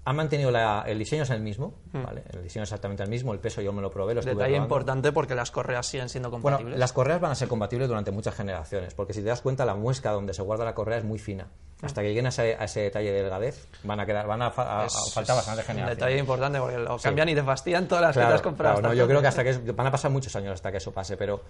Han 0.08 0.16
mantenido 0.16 0.50
la- 0.50 0.84
el 0.86 0.98
diseño 0.98 1.24
es 1.24 1.30
el 1.30 1.40
mismo, 1.42 1.74
¿vale? 1.92 2.22
El 2.32 2.42
diseño 2.42 2.62
es 2.62 2.68
exactamente 2.70 3.02
el 3.02 3.10
mismo, 3.10 3.32
el 3.34 3.40
peso 3.40 3.60
yo 3.60 3.72
me 3.72 3.82
lo 3.82 3.90
probé, 3.90 4.14
lo 4.14 4.22
Hmm. 4.22 4.24
Detalle 4.24 4.36
probando. 4.36 4.62
importante 4.64 5.12
porque 5.12 5.34
las 5.34 5.50
correas 5.50 5.86
siguen 5.86 6.08
siendo 6.08 6.30
Bueno, 6.30 6.42
compatibles. 6.56 6.78
las 6.78 6.92
correas 6.92 7.20
van 7.20 7.30
a 7.32 7.34
ser 7.34 7.48
compatibles 7.48 7.88
durante 7.88 8.10
muchas 8.10 8.34
generaciones, 8.34 8.94
porque 8.94 9.12
si 9.12 9.20
te 9.20 9.28
das 9.28 9.42
cuenta, 9.42 9.66
la 9.66 9.74
muesca 9.74 10.10
donde 10.12 10.32
se 10.32 10.40
guarda 10.42 10.64
la 10.64 10.74
correa 10.74 10.98
es 10.98 11.04
muy 11.04 11.18
fina. 11.18 11.48
Hasta 11.82 12.00
que 12.02 12.08
lleguen 12.08 12.26
a 12.26 12.30
ese, 12.30 12.56
a 12.58 12.64
ese 12.64 12.80
detalle 12.80 13.12
de 13.12 13.22
delgadez, 13.22 13.68
van 13.84 14.00
a 14.00 14.06
quedar, 14.06 14.26
van 14.26 14.42
a, 14.42 14.46
a- 14.46 14.48
a 14.48 14.52
faltar 14.54 14.86
es 14.86 15.14
bastantes 15.14 15.44
un 15.46 15.46
generaciones. 15.66 15.90
detalle 15.96 16.18
importante 16.18 16.58
porque 16.58 16.78
lo 16.78 16.96
cambian 16.98 17.28
y 17.28 17.34
te 17.34 17.42
fastidian 17.42 17.86
todas 17.86 18.02
las 18.02 18.10
que 18.14 18.20
te 18.20 18.22
Claro, 18.22 18.34
has 18.34 18.42
comprado. 18.42 18.74
claro, 18.76 18.88
no, 18.88 18.94
yo 18.94 19.06
creo 19.06 19.20
que 19.20 19.26
hasta 19.28 19.44
que 19.44 19.52
van 19.72 19.86
a 19.86 19.90
pasar 19.92 20.10
muchos 20.10 20.34
años 20.36 20.54
hasta 20.54 20.70
que 20.72 20.78
eso 20.78 20.90
pase, 20.92 21.16
pero 21.16 21.42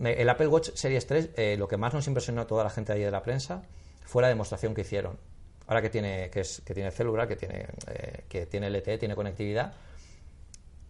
el 0.00 0.28
Apple 0.28 0.46
Watch 0.48 0.70
Series 0.74 1.06
3, 1.06 1.30
eh, 1.36 1.56
lo 1.58 1.68
que 1.68 1.76
más 1.76 1.92
nos 1.94 2.06
impresionó 2.08 2.40
a 2.40 2.46
toda 2.46 2.64
la 2.64 2.70
gente 2.70 2.92
ahí 2.92 3.02
de 3.02 3.10
la 3.10 3.22
prensa 3.22 3.62
fue 4.04 4.22
la 4.22 4.28
demostración 4.28 4.74
que 4.74 4.80
hicieron. 4.80 5.18
Ahora 5.68 5.82
que 5.82 5.90
tiene, 5.90 6.30
que 6.30 6.40
es, 6.40 6.62
que 6.64 6.74
tiene 6.74 6.90
celular, 6.90 7.28
que 7.28 7.36
tiene, 7.36 7.66
eh, 7.88 8.24
que 8.28 8.46
tiene 8.46 8.68
LTE, 8.70 8.98
tiene 8.98 9.14
conectividad, 9.14 9.72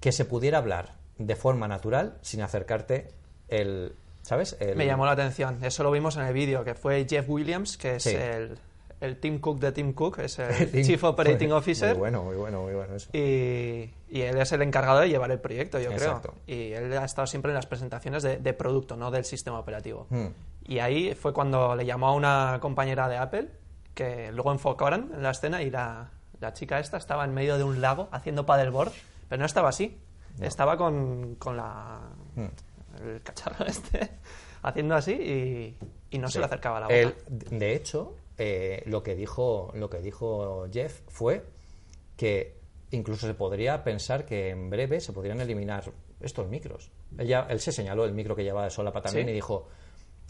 que 0.00 0.12
se 0.12 0.24
pudiera 0.24 0.58
hablar 0.58 0.94
de 1.18 1.34
forma 1.36 1.66
natural 1.68 2.16
sin 2.22 2.40
acercarte 2.42 3.08
el, 3.48 3.92
¿sabes? 4.22 4.56
El- 4.60 4.76
Me 4.76 4.86
llamó 4.86 5.04
la 5.04 5.12
atención. 5.12 5.62
Eso 5.64 5.82
lo 5.82 5.90
vimos 5.90 6.16
en 6.16 6.22
el 6.22 6.32
vídeo, 6.32 6.62
que 6.64 6.74
fue 6.74 7.06
Jeff 7.08 7.28
Williams, 7.28 7.76
que 7.76 7.96
es 7.96 8.04
Sí. 8.04 8.14
el, 8.14 8.56
el 9.00 9.18
Tim 9.18 9.40
Cook 9.40 9.58
de 9.58 9.72
Tim 9.72 9.92
Cook, 9.94 10.20
es 10.20 10.38
el 10.38 10.50
el- 10.72 10.84
Chief 10.86 11.02
Operating 11.02 11.48
muy 11.48 11.58
Officer. 11.58 11.96
bueno, 11.96 12.22
muy 12.22 12.36
bueno, 12.36 12.62
muy 12.62 12.74
bueno 12.74 12.94
eso. 12.94 13.10
Y, 13.12 13.90
y 14.10 14.20
él 14.20 14.38
es 14.38 14.52
el 14.52 14.62
encargado 14.62 15.00
de 15.00 15.08
llevar 15.08 15.32
el 15.32 15.40
proyecto, 15.40 15.80
yo 15.80 15.90
Exacto. 15.90 16.34
creo. 16.46 16.56
Y 16.56 16.72
él 16.74 16.96
ha 16.96 17.04
estado 17.04 17.26
siempre 17.26 17.50
en 17.50 17.56
las 17.56 17.66
presentaciones 17.66 18.22
de, 18.22 18.36
de 18.36 18.52
producto, 18.52 18.96
no 18.96 19.10
del 19.10 19.24
sistema 19.24 19.58
operativo. 19.58 20.06
Hmm. 20.10 20.28
Y 20.68 20.78
ahí 20.78 21.14
fue 21.16 21.32
cuando 21.32 21.74
le 21.74 21.84
llamó 21.84 22.08
a 22.08 22.12
una 22.14 22.58
compañera 22.60 23.08
de 23.08 23.16
Apple, 23.16 23.48
que 23.98 24.30
luego 24.30 24.52
enfocaron 24.52 25.10
en 25.12 25.22
la 25.24 25.32
escena 25.32 25.60
y 25.60 25.70
la, 25.70 26.10
la 26.40 26.52
chica 26.52 26.78
esta 26.78 26.98
estaba 26.98 27.24
en 27.24 27.34
medio 27.34 27.58
de 27.58 27.64
un 27.64 27.80
lago 27.80 28.08
haciendo 28.12 28.46
paddleboard, 28.46 28.92
pero 29.28 29.40
no 29.40 29.46
estaba 29.46 29.70
así. 29.70 29.98
Estaba 30.40 30.76
con, 30.76 31.34
con 31.34 31.56
la, 31.56 31.98
Hmm. 32.36 32.46
el 33.04 33.20
cacharro 33.22 33.66
este 33.66 34.10
haciendo 34.62 34.94
así 34.94 35.12
y, 35.12 35.76
y 36.10 36.18
no 36.18 36.28
se 36.28 36.34
Sí. 36.34 36.38
le 36.38 36.44
acercaba 36.44 36.76
a 36.76 36.80
la 36.82 36.86
boca. 36.86 36.96
El- 36.96 37.58
de 37.58 37.74
hecho, 37.74 38.14
eh, 38.36 38.84
lo, 38.86 39.02
que 39.02 39.16
dijo, 39.16 39.72
lo 39.74 39.90
que 39.90 39.98
dijo 39.98 40.66
Jeff 40.72 41.00
fue 41.08 41.44
que 42.16 42.60
incluso 42.92 43.26
se 43.26 43.34
podría 43.34 43.82
pensar 43.82 44.24
que 44.24 44.50
en 44.50 44.70
breve 44.70 45.00
se 45.00 45.12
podrían 45.12 45.40
eliminar 45.40 45.90
estos 46.20 46.46
micros. 46.48 46.90
Él, 47.18 47.26
ya- 47.26 47.46
él 47.50 47.58
se 47.58 47.72
señaló 47.72 48.04
el 48.04 48.12
micro 48.12 48.36
que 48.36 48.44
llevaba 48.44 48.64
de 48.64 48.70
solapa 48.70 49.02
también 49.02 49.26
Sí. 49.26 49.30
y 49.32 49.34
dijo, 49.34 49.68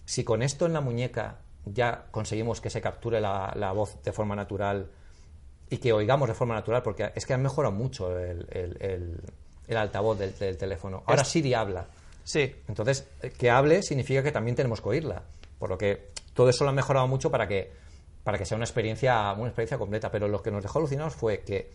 si 0.07 0.25
con 0.25 0.43
esto 0.43 0.65
en 0.65 0.73
la 0.73 0.81
muñeca 0.81 1.41
ya 1.73 2.05
conseguimos 2.11 2.61
que 2.61 2.71
se 2.71 2.81
capture 2.81 3.21
la, 3.21 3.53
la 3.57 3.73
voz 3.73 4.03
de 4.03 4.13
forma 4.13 4.35
natural 4.37 4.87
y 5.71 5.79
que 5.79 5.93
oigamos 5.93 6.29
de 6.29 6.35
forma 6.35 6.55
natural, 6.55 6.83
porque 6.83 7.13
es 7.15 7.27
que 7.27 7.35
han 7.35 7.43
mejorado 7.43 7.75
mucho 7.75 8.19
el, 8.19 8.47
el- 8.51 8.77
el- 8.81 9.21
el 9.69 9.77
altavoz 9.77 10.19
del, 10.19 10.37
del 10.39 10.57
teléfono. 10.57 11.03
Ahora 11.07 11.25
Siri 11.25 11.53
habla. 11.55 11.87
Sí, 12.25 12.55
Entonces, 12.69 13.07
eh, 13.23 13.31
que 13.31 13.51
hable 13.51 13.83
significa 13.83 14.23
que 14.23 14.33
también 14.33 14.55
tenemos 14.57 14.81
que 14.81 14.89
oírla. 14.89 15.23
Por 15.59 15.69
lo 15.71 15.77
que 15.79 16.09
todo 16.35 16.49
eso 16.49 16.65
lo 16.65 16.71
han 16.71 16.77
mejorado 16.77 17.07
mucho 17.07 17.31
para 17.31 17.47
que, 17.49 17.71
para 18.25 18.39
que 18.39 18.45
sea 18.47 18.57
una 18.57 18.65
experiencia, 18.65 19.33
una 19.33 19.49
experiencia 19.49 19.77
completa. 19.79 20.11
Pero 20.11 20.29
lo 20.29 20.43
que 20.43 20.51
nos 20.51 20.63
dejó 20.63 20.79
alucinados 20.79 21.15
fue 21.15 21.41
que 21.41 21.71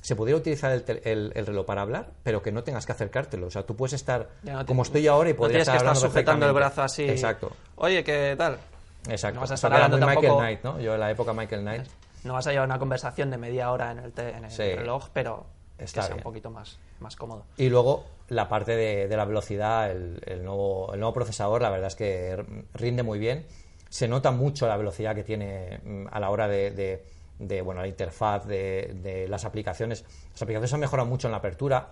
se 0.00 0.14
pudiera 0.16 0.38
utilizar 0.38 0.70
el, 0.72 0.84
el- 1.04 1.32
el 1.34 1.46
reloj 1.46 1.64
para 1.66 1.82
hablar, 1.82 2.10
pero 2.22 2.42
que 2.42 2.52
no 2.52 2.62
tengas 2.62 2.86
que 2.86 2.92
acercártelo. 2.92 3.46
O 3.46 3.50
sea, 3.50 3.64
tú 3.64 3.74
puedes 3.76 3.92
estar 3.94 4.28
no 4.44 4.60
te- 4.60 4.66
como 4.66 4.82
estoy 4.82 5.06
ahora 5.08 5.30
y 5.30 5.32
no 5.32 5.38
podrías 5.38 5.58
que 5.58 5.62
estar 5.62 5.76
estar 5.76 5.88
hablando 5.88 6.08
sujetando 6.08 6.46
el 6.46 6.52
brazo 6.52 6.82
así. 6.82 7.04
Exacto. 7.08 7.50
Oye, 7.76 8.02
¿qué 8.04 8.34
tal? 8.38 8.58
Exacto. 9.08 9.34
No 9.36 9.40
vas 9.42 9.50
a 9.50 9.54
estar 9.54 9.72
hablando 9.72 9.96
muy 9.98 10.06
Michael 10.06 10.22
tampoco- 10.24 10.40
Knight, 10.40 10.62
¿no? 10.64 10.80
Yo 10.80 10.94
en 10.94 11.00
la 11.00 11.10
época 11.10 11.32
Michael 11.32 11.62
Knight. 11.62 11.86
No 12.24 12.34
vas 12.34 12.46
a 12.46 12.52
llevar 12.52 12.66
una 12.68 12.78
conversación 12.78 13.30
de 13.30 13.36
media 13.38 13.70
hora 13.72 13.90
en 13.90 13.98
el, 13.98 14.12
te- 14.12 14.30
en 14.30 14.44
el 14.44 14.50
Sí. 14.50 14.74
reloj, 14.74 15.08
pero 15.12 15.46
Está 15.78 16.00
que 16.02 16.06
sea 16.06 16.14
bien. 16.14 16.18
un 16.18 16.22
poquito 16.22 16.50
más, 16.50 16.78
más 17.00 17.16
cómodo. 17.16 17.44
Y 17.56 17.68
luego 17.68 18.04
la 18.28 18.48
parte 18.48 18.76
de, 18.76 19.08
de 19.08 19.16
la 19.16 19.24
velocidad, 19.24 19.90
el, 19.90 20.22
el 20.24 20.44
nuevo, 20.44 20.92
el 20.94 21.00
nuevo 21.00 21.12
procesador, 21.12 21.62
la 21.62 21.70
verdad 21.70 21.88
es 21.88 21.96
que 21.96 22.44
rinde 22.74 23.02
muy 23.02 23.18
bien. 23.18 23.44
Se 23.88 24.06
nota 24.08 24.30
mucho 24.30 24.68
la 24.68 24.76
velocidad 24.76 25.14
que 25.16 25.24
tiene 25.24 25.80
mm, 25.84 26.06
a 26.12 26.20
la 26.20 26.30
hora 26.30 26.46
de, 26.48 26.70
de- 26.70 27.04
de, 27.40 27.60
bueno, 27.60 27.80
la 27.80 27.88
interfaz, 27.88 28.46
de, 28.46 28.92
de 29.02 29.26
las 29.26 29.44
aplicaciones. 29.44 30.04
Las 30.32 30.42
aplicaciones 30.42 30.72
han 30.74 30.80
mejorado 30.80 31.08
mucho 31.08 31.26
en 31.26 31.32
la 31.32 31.38
apertura. 31.38 31.88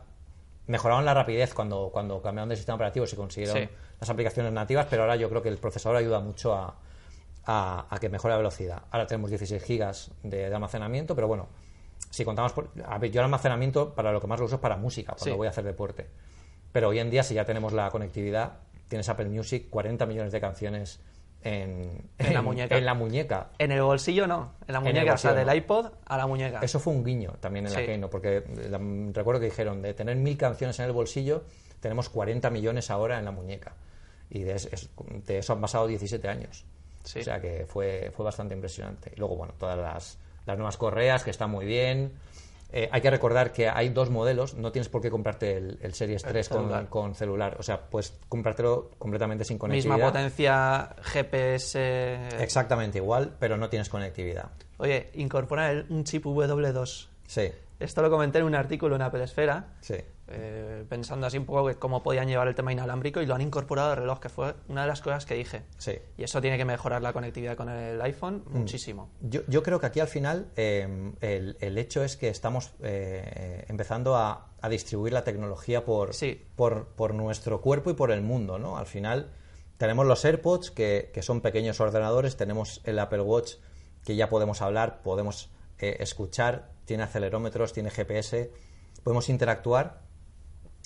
Mejoraron 0.69 1.05
la 1.05 1.13
rapidez 1.13 1.53
cuando, 1.55 1.91
cuando 1.93 2.23
cambiaron 2.23 2.49
de 2.49 2.55
sistema 2.57 2.77
operativo, 2.77 3.05
se 3.07 3.17
consiguieron 3.17 3.57
Sí. 3.65 3.69
las 3.99 4.09
aplicaciones 4.11 4.53
nativas, 4.53 4.87
pero 4.89 5.03
ahora 5.03 5.17
yo 5.17 5.29
creo 5.29 5.43
que 5.43 5.49
el 5.49 5.59
procesador 5.59 5.97
ayuda 5.97 6.21
mucho 6.21 6.55
a, 6.55 6.77
a- 7.53 7.87
a 7.91 7.99
que 7.99 8.09
mejore 8.09 8.33
la 8.35 8.39
velocidad. 8.39 8.83
Ahora 8.93 9.07
tenemos 9.07 9.31
16 9.31 9.63
gigas 9.63 10.11
de, 10.23 10.49
de 10.49 10.55
almacenamiento, 10.55 11.15
pero 11.17 11.27
bueno, 11.27 11.49
si 12.11 12.25
contamos 12.25 12.53
por... 12.53 12.71
A 12.87 12.99
ver, 12.99 13.11
yo 13.11 13.21
el 13.21 13.25
almacenamiento 13.25 13.93
para 13.95 14.13
lo 14.13 14.21
que 14.21 14.27
más 14.29 14.39
lo 14.39 14.47
uso 14.47 14.55
es 14.57 14.61
para 14.61 14.77
música, 14.77 15.13
cuando 15.13 15.25
Sí. 15.35 15.37
voy 15.37 15.47
a 15.49 15.51
hacer 15.51 15.65
deporte. 15.65 16.09
Pero 16.73 16.89
hoy 16.91 17.01
en 17.01 17.11
día, 17.11 17.23
si 17.25 17.35
ya 17.35 17.45
tenemos 17.45 17.73
la 17.73 17.91
conectividad, 17.91 18.59
tienes 18.89 19.09
Apple 19.09 19.29
Music, 19.29 19.69
40 19.69 20.07
millones 20.07 20.31
de 20.33 20.41
canciones 20.41 21.01
en, 21.43 22.09
En 22.19 22.35
la 22.35 22.43
muñeca. 22.43 22.77
en 22.79 22.85
la 22.85 22.95
muñeca. 22.95 23.49
En 23.59 23.73
el 23.73 23.83
bolsillo 23.83 24.27
no, 24.29 24.53
en 24.69 24.73
la 24.75 24.79
En 24.79 24.85
muñeca, 24.85 25.15
o 25.15 25.19
sea, 25.19 25.33
del 25.35 25.53
iPod 25.57 25.91
a 26.07 26.17
la 26.17 26.27
muñeca. 26.29 26.61
Eso 26.63 26.79
fue 26.79 26.93
un 26.93 27.03
guiño 27.03 27.33
también 27.41 27.67
en 27.67 27.73
la. 27.73 27.79
Keynote, 27.85 28.11
porque 28.13 28.45
la- 28.71 28.79
recuerdo 29.13 29.41
que 29.41 29.47
dijeron, 29.47 29.81
de 29.83 29.95
tener 29.95 30.17
mil 30.17 30.37
canciones 30.37 30.79
en 30.79 30.85
el 30.87 30.93
bolsillo, 30.93 31.43
tenemos 31.81 32.09
40 32.11 32.51
millones 32.51 32.91
ahora 32.91 33.19
en 33.19 33.25
la 33.25 33.31
muñeca. 33.33 33.75
Y 34.29 34.41
de, 34.43 34.55
es- 34.55 34.67
es- 34.73 34.91
de 35.27 35.39
eso 35.39 35.53
han 35.55 35.61
pasado 35.61 35.87
17 35.89 36.29
años. 36.29 36.65
Sí. 37.05 37.21
O 37.21 37.25
sea 37.25 37.41
que 37.41 37.67
fue, 37.67 38.11
fue 38.15 38.25
bastante 38.25 38.55
impresionante. 38.55 39.13
Y 39.15 39.19
luego, 39.19 39.37
bueno, 39.37 39.55
todas 39.59 39.79
las, 39.79 40.19
las 40.47 40.57
nuevas 40.57 40.77
correas, 40.77 41.25
que 41.25 41.31
están 41.31 41.51
muy 41.51 41.65
bien. 41.67 42.13
Eh, 42.73 42.89
hay 42.93 43.01
que 43.01 43.11
recordar 43.11 43.53
que 43.53 43.69
hay 43.69 43.89
dos 43.89 44.11
modelos, 44.11 44.55
no 44.55 44.71
tienes 44.71 44.89
por 44.89 45.03
qué 45.03 45.11
comprarte 45.11 45.57
el, 45.57 45.79
el 45.83 45.93
Series 45.93 46.23
3 46.23 46.49
con, 46.49 46.59
celular. 46.61 46.89
con 46.89 47.15
celular. 47.17 47.57
O 47.59 47.65
sea, 47.65 47.81
puedes 47.81 48.15
comprártelo 48.29 48.91
completamente 48.97 49.45
sin 49.45 49.59
conectividad. 49.59 49.97
Misma 49.97 50.07
potencia 50.13 50.95
GPS. 51.03 52.29
Exactamente 52.41 52.99
igual, 52.99 53.35
pero 53.39 53.57
no 53.57 53.69
tienes 53.69 53.89
conectividad. 53.89 54.51
Oye, 54.79 55.11
incorpora 55.15 55.71
el- 55.73 55.87
un 55.91 56.05
chip 56.05 56.25
W2. 56.25 57.09
Sí, 57.27 57.51
Esto 57.81 58.03
lo 58.03 58.11
comenté 58.11 58.39
en 58.39 58.45
un 58.45 58.55
artículo 58.55 58.95
en 58.97 59.03
Apple 59.03 59.25
Esfera, 59.25 59.65
sí. 59.81 59.97
Eh, 60.31 60.85
pensando 60.89 61.27
así 61.27 61.37
un 61.39 61.45
poco 61.47 61.67
que 61.67 61.75
cómo 61.77 62.03
podían 62.03 62.29
llevar 62.29 62.49
el 62.49 62.55
tema 62.55 62.73
inalámbrico 62.73 63.21
y 63.21 63.27
lo 63.27 63.35
han 63.35 63.41
incorporado 63.41 63.91
al 63.91 63.97
reloj, 63.99 64.21
que 64.21 64.29
fue 64.29 64.55
una 64.69 64.83
de 64.83 64.89
las 64.89 65.01
cosas 65.01 65.27
que 65.27 65.35
dije. 65.35 65.63
Sí. 65.79 65.99
Y 66.17 66.23
eso 66.25 66.41
tiene 66.41 66.57
que 66.57 66.65
mejorar 66.65 67.03
la 67.03 67.13
conectividad 67.13 67.57
con 67.57 67.69
el 67.69 68.01
iPhone 68.03 68.43
Mm. 68.47 68.59
muchísimo. 68.59 69.11
Yo, 69.21 69.41
yo 69.49 69.63
creo 69.63 69.81
que 69.81 69.87
aquí 69.87 70.01
al 70.01 70.09
final 70.09 70.49
eh, 70.57 71.13
el, 71.21 71.57
el 71.61 71.79
hecho 71.79 72.03
es 72.05 72.17
que 72.17 72.29
estamos 72.29 72.73
eh, 72.83 73.65
empezando 73.69 74.17
a, 74.17 74.49
a 74.61 74.69
distribuir 74.69 75.13
la 75.13 75.25
tecnología 75.25 75.85
por, 75.85 76.15
Sí. 76.15 76.43
por, 76.57 76.87
por 76.89 77.15
nuestro 77.15 77.61
cuerpo 77.61 77.91
y 77.91 77.95
por 77.95 78.11
el 78.11 78.23
mundo, 78.23 78.59
¿no? 78.59 78.77
Al 78.79 78.87
final 78.87 79.31
tenemos 79.79 80.07
los 80.07 80.25
AirPods, 80.25 80.71
que, 80.71 81.11
que 81.15 81.23
son 81.23 81.41
pequeños 81.41 81.81
ordenadores, 81.81 82.37
tenemos 82.37 82.81
el 82.85 82.99
Apple 82.99 83.23
Watch, 83.23 83.55
que 84.05 84.15
ya 84.17 84.29
podemos 84.29 84.61
hablar, 84.63 85.03
podemos 85.03 85.51
eh, 85.79 85.97
escuchar, 86.01 86.69
tiene 86.85 87.03
acelerómetros, 87.05 87.73
tiene 87.73 87.91
GPS, 87.91 88.51
podemos 89.03 89.29
interactuar 89.31 90.03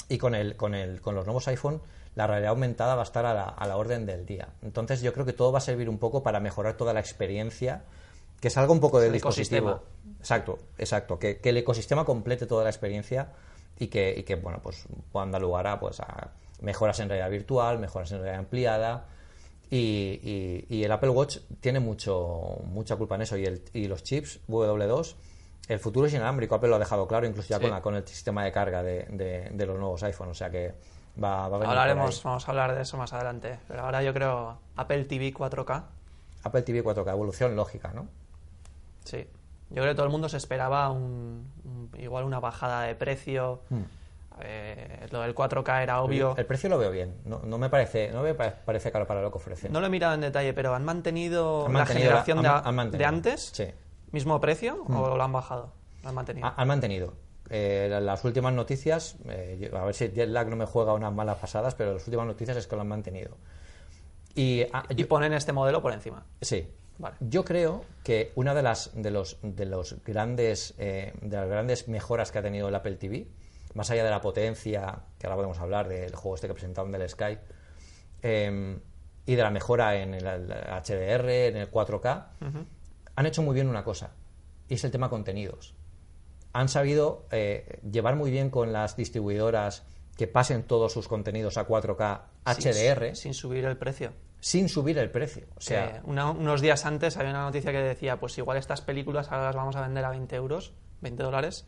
y 0.09 0.19
con, 0.19 0.35
el, 0.35 0.57
con, 0.57 0.75
el, 0.75 1.01
con 1.01 1.15
los 1.15 1.25
nuevos 1.27 1.47
iPhone 1.49 1.81
la 2.15 2.27
realidad 2.27 2.51
aumentada 2.51 2.95
va 2.95 3.01
a 3.03 3.05
estar 3.05 3.27
a 3.27 3.35
la, 3.35 3.45
a 3.45 3.67
la 3.67 3.77
orden 3.77 4.07
del 4.07 4.25
día. 4.25 4.49
Entonces 4.63 5.03
yo 5.03 5.13
creo 5.13 5.27
que 5.27 5.33
todo 5.33 5.51
va 5.51 5.59
a 5.59 5.61
servir 5.61 5.89
un 5.89 5.99
poco 5.99 6.23
para 6.23 6.39
mejorar 6.41 6.77
toda 6.77 6.93
la 6.93 7.01
experiencia, 7.01 7.83
que 8.41 8.51
salga 8.51 8.73
un 8.73 8.79
poco 8.81 8.99
del 9.01 9.09
El 9.09 9.13
dispositivo. 9.15 9.71
ecosistema. 9.71 10.17
Exacto, 10.21 10.59
exacto. 10.79 11.19
Que, 11.19 11.39
que 11.39 11.49
el 11.49 11.57
ecosistema 11.57 12.05
complete 12.05 12.47
toda 12.47 12.63
la 12.63 12.71
experiencia 12.71 13.33
y 13.81 13.89
que, 13.89 14.15
y 14.17 14.23
que 14.23 14.37
bueno, 14.37 14.61
pues 14.63 14.85
puedan 15.11 15.33
dar 15.33 15.41
lugar 15.43 15.67
a, 15.67 15.81
pues, 15.81 15.99
a 16.01 16.31
mejoras 16.61 17.01
en 17.01 17.09
realidad 17.09 17.31
virtual, 17.31 17.79
mejoras 17.81 18.13
en 18.13 18.19
realidad 18.19 18.39
ampliada. 18.39 19.07
Y, 19.71 20.21
y- 20.23 20.67
y 20.69 20.85
el 20.85 20.93
Apple 20.93 21.09
Watch 21.11 21.39
tiene 21.61 21.81
mucho, 21.81 22.59
mucha 22.67 22.95
culpa 22.95 23.17
en 23.17 23.23
eso. 23.23 23.37
Y, 23.37 23.45
el, 23.47 23.63
y 23.73 23.89
los 23.89 24.05
chips 24.05 24.39
W2, 24.49 25.15
el 25.69 25.79
futuro 25.79 26.07
es 26.07 26.13
inalámbrico. 26.15 26.55
Apple 26.55 26.69
lo 26.69 26.77
ha 26.77 26.79
dejado 26.79 27.07
claro, 27.09 27.27
incluso 27.27 27.49
ya 27.49 27.57
Sí. 27.57 27.63
con, 27.63 27.71
la- 27.71 27.81
con 27.81 27.95
el 27.95 28.07
sistema 28.07 28.45
de 28.45 28.53
carga 28.53 28.83
de, 28.83 29.05
de- 29.11 29.51
de 29.53 29.67
los 29.67 29.79
nuevos 29.79 30.03
iPhone. 30.03 30.29
O 30.29 30.35
sea 30.35 30.51
que 30.51 30.75
va, 31.23 31.49
va 31.49 31.57
a 31.57 31.59
venir. 31.61 31.69
Hablaremos, 31.69 32.23
vamos 32.23 32.47
a 32.47 32.51
hablar 32.51 32.75
de 32.75 32.83
eso 32.83 32.97
más 32.97 33.13
adelante. 33.13 33.59
Pero 33.69 33.83
ahora 33.83 34.03
yo 34.03 34.13
creo 34.13 34.59
Apple 34.77 35.05
TV 35.05 35.33
4K. 35.33 35.83
Apple 36.45 36.63
TV 36.63 36.83
4K, 36.85 37.11
evolución 37.13 37.57
lógica, 37.57 37.93
¿no? 37.95 38.07
Sí. 39.05 39.27
Yo 39.71 39.77
creo 39.83 39.89
que 39.93 39.95
todo 39.95 40.07
el 40.07 40.13
mundo 40.13 40.29
se 40.29 40.37
esperaba 40.37 40.91
un, 40.91 41.51
un- 41.65 41.91
igual 42.01 42.25
una 42.25 42.41
bajada 42.41 42.83
de 42.83 42.95
precio. 42.95 43.63
Hmm. 43.71 43.83
Eh, 44.41 45.07
lo 45.13 45.21
del 45.21 45.33
4K 45.35 45.83
era 45.85 46.03
obvio. 46.03 46.35
El 46.37 46.45
precio 46.45 46.69
lo 46.69 46.77
veo 46.77 46.91
bien. 46.91 47.15
No, 47.25 47.41
no 47.45 47.57
me 47.57 47.71
parece 47.71 48.11
no 48.13 48.23
me 48.23 48.35
pa- 48.35 48.53
parece 48.65 48.91
caro 48.91 49.07
para 49.07 49.23
lo 49.23 49.31
que 49.31 49.37
ofrecen. 49.39 49.73
No 49.73 49.81
lo 49.81 49.87
he 49.87 49.91
mirado 49.91 50.15
en 50.15 50.23
detalle, 50.23 50.53
pero 50.53 50.75
¿han 50.75 50.85
mantenido, 50.85 51.67
Han 51.67 51.73
la 51.73 51.79
mantenido 51.81 52.11
la- 52.11 52.23
generación 52.25 52.39
han- 52.39 52.63
de, 52.63 52.69
han 52.69 52.75
mantenido. 52.75 52.99
de 52.99 53.05
antes? 53.17 53.51
Sí. 53.53 53.67
¿Mismo 54.15 54.41
precio 54.41 54.85
o 54.85 55.17
lo 55.17 55.23
han 55.25 55.33
bajado? 55.33 55.73
Lo 56.05 56.09
han 56.09 56.15
mantenido. 56.15 56.47
Ha- 56.47 56.55
Han 56.57 56.69
mantenido. 56.69 57.15
Eh, 57.51 57.89
la- 57.91 58.01
las 58.01 58.25
últimas 58.25 58.53
noticias, 58.55 59.17
eh, 59.29 59.71
a 59.75 59.85
ver 59.85 59.95
si 59.95 60.09
Jetlag 60.09 60.49
no 60.49 60.57
me 60.57 60.67
juega 60.67 60.95
unas 60.95 61.13
malas 61.13 61.37
pasadas, 61.39 61.75
pero 61.75 61.93
las 61.95 62.07
últimas 62.07 62.27
noticias 62.27 62.57
es 62.57 62.67
que 62.69 62.77
lo 62.77 62.83
han 62.83 62.89
mantenido. 62.89 63.37
Y, 64.37 64.63
ah, 64.73 64.85
y 64.89 64.95
yo- 64.95 65.09
ponen 65.09 65.33
este 65.33 65.53
modelo 65.53 65.83
por 65.83 65.93
encima. 65.93 66.25
Sí. 66.41 66.67
Vale. 66.97 67.17
Yo 67.19 67.45
creo 67.45 67.85
que 68.05 68.31
una 68.37 68.55
de 68.55 68.63
las 68.63 68.93
de 68.95 69.11
los 69.11 69.39
de 69.43 69.67
los 69.67 69.97
grandes 70.05 70.75
eh, 70.79 71.13
de 71.23 71.37
las 71.37 71.49
grandes 71.49 71.89
mejoras 71.89 72.31
que 72.31 72.39
ha 72.39 72.43
tenido 72.43 72.69
el 72.69 72.75
Apple 72.77 72.95
TV, 72.95 73.27
más 73.75 73.91
allá 73.91 74.05
de 74.05 74.11
la 74.11 74.21
potencia, 74.21 75.01
que 75.19 75.27
ahora 75.27 75.35
podemos 75.35 75.59
hablar 75.59 75.89
del 75.89 76.15
juego 76.15 76.37
este 76.37 76.47
que 76.47 76.55
presentaron 76.55 76.93
del 76.93 77.09
Sky, 77.09 77.37
eh, 78.23 78.79
y 79.27 79.35
de 79.35 79.43
la 79.43 79.51
mejora 79.51 79.97
en 79.97 80.15
el, 80.15 80.25
el 80.25 80.53
HDR, 80.53 81.49
en 81.49 81.57
el 81.57 81.69
4K, 81.71 82.27
han 83.17 83.27
hecho 83.27 83.43
muy 83.43 83.55
bien 83.55 83.69
una 83.69 83.85
cosa, 83.85 84.13
y 84.69 84.75
es 84.75 84.85
el 84.85 84.91
tema 84.91 85.09
contenidos. 85.11 85.75
Han 86.53 86.69
sabido 86.69 87.27
eh, 87.31 87.81
llevar 87.91 88.17
muy 88.17 88.31
bien 88.31 88.51
con 88.51 88.73
las 88.73 88.97
distribuidoras 88.97 89.85
que 90.17 90.29
pasen 90.29 90.63
todos 90.63 90.93
sus 90.93 91.09
contenidos 91.09 91.59
a 91.59 91.67
4K 91.67 92.21
Sin- 92.57 92.73
HDR 92.73 93.17
Sin, 93.17 93.35
subir 93.35 93.65
el 93.65 93.77
precio. 93.77 94.13
sin 94.41 94.69
subir 94.69 94.99
el 94.99 95.11
precio. 95.11 95.47
O 95.57 95.61
sea, 95.61 96.01
una- 96.05 96.31
unos 96.31 96.61
días 96.61 96.85
antes 96.87 97.17
había 97.17 97.31
una 97.31 97.43
noticia 97.43 97.73
que 97.73 97.79
decía, 97.79 98.21
pues 98.21 98.39
igual 98.39 98.57
estas 98.59 98.81
películas 98.83 99.33
ahora 99.33 99.47
las 99.47 99.57
vamos 99.57 99.75
a 99.77 99.81
vender 99.83 100.05
a 100.05 100.11
20 100.11 100.37
euros, 100.37 100.73
20 101.01 101.23
dólares. 101.25 101.67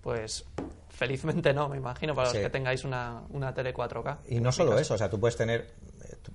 Pues 0.00 0.44
felizmente 0.90 1.52
no, 1.52 1.68
me 1.68 1.76
imagino, 1.76 2.14
para 2.14 2.30
Sí. 2.30 2.36
los 2.36 2.44
que 2.44 2.50
tengáis 2.50 2.84
una, 2.84 3.22
una 3.30 3.52
tele 3.52 3.74
4K. 3.74 4.18
Y 4.28 4.40
no 4.40 4.52
solo 4.52 4.78
eso, 4.78 4.94
o 4.94 4.98
sea, 4.98 5.10
tú 5.10 5.18
puedes 5.18 5.36
tener, 5.36 5.72
eh, 6.04 6.14
tú, 6.22 6.32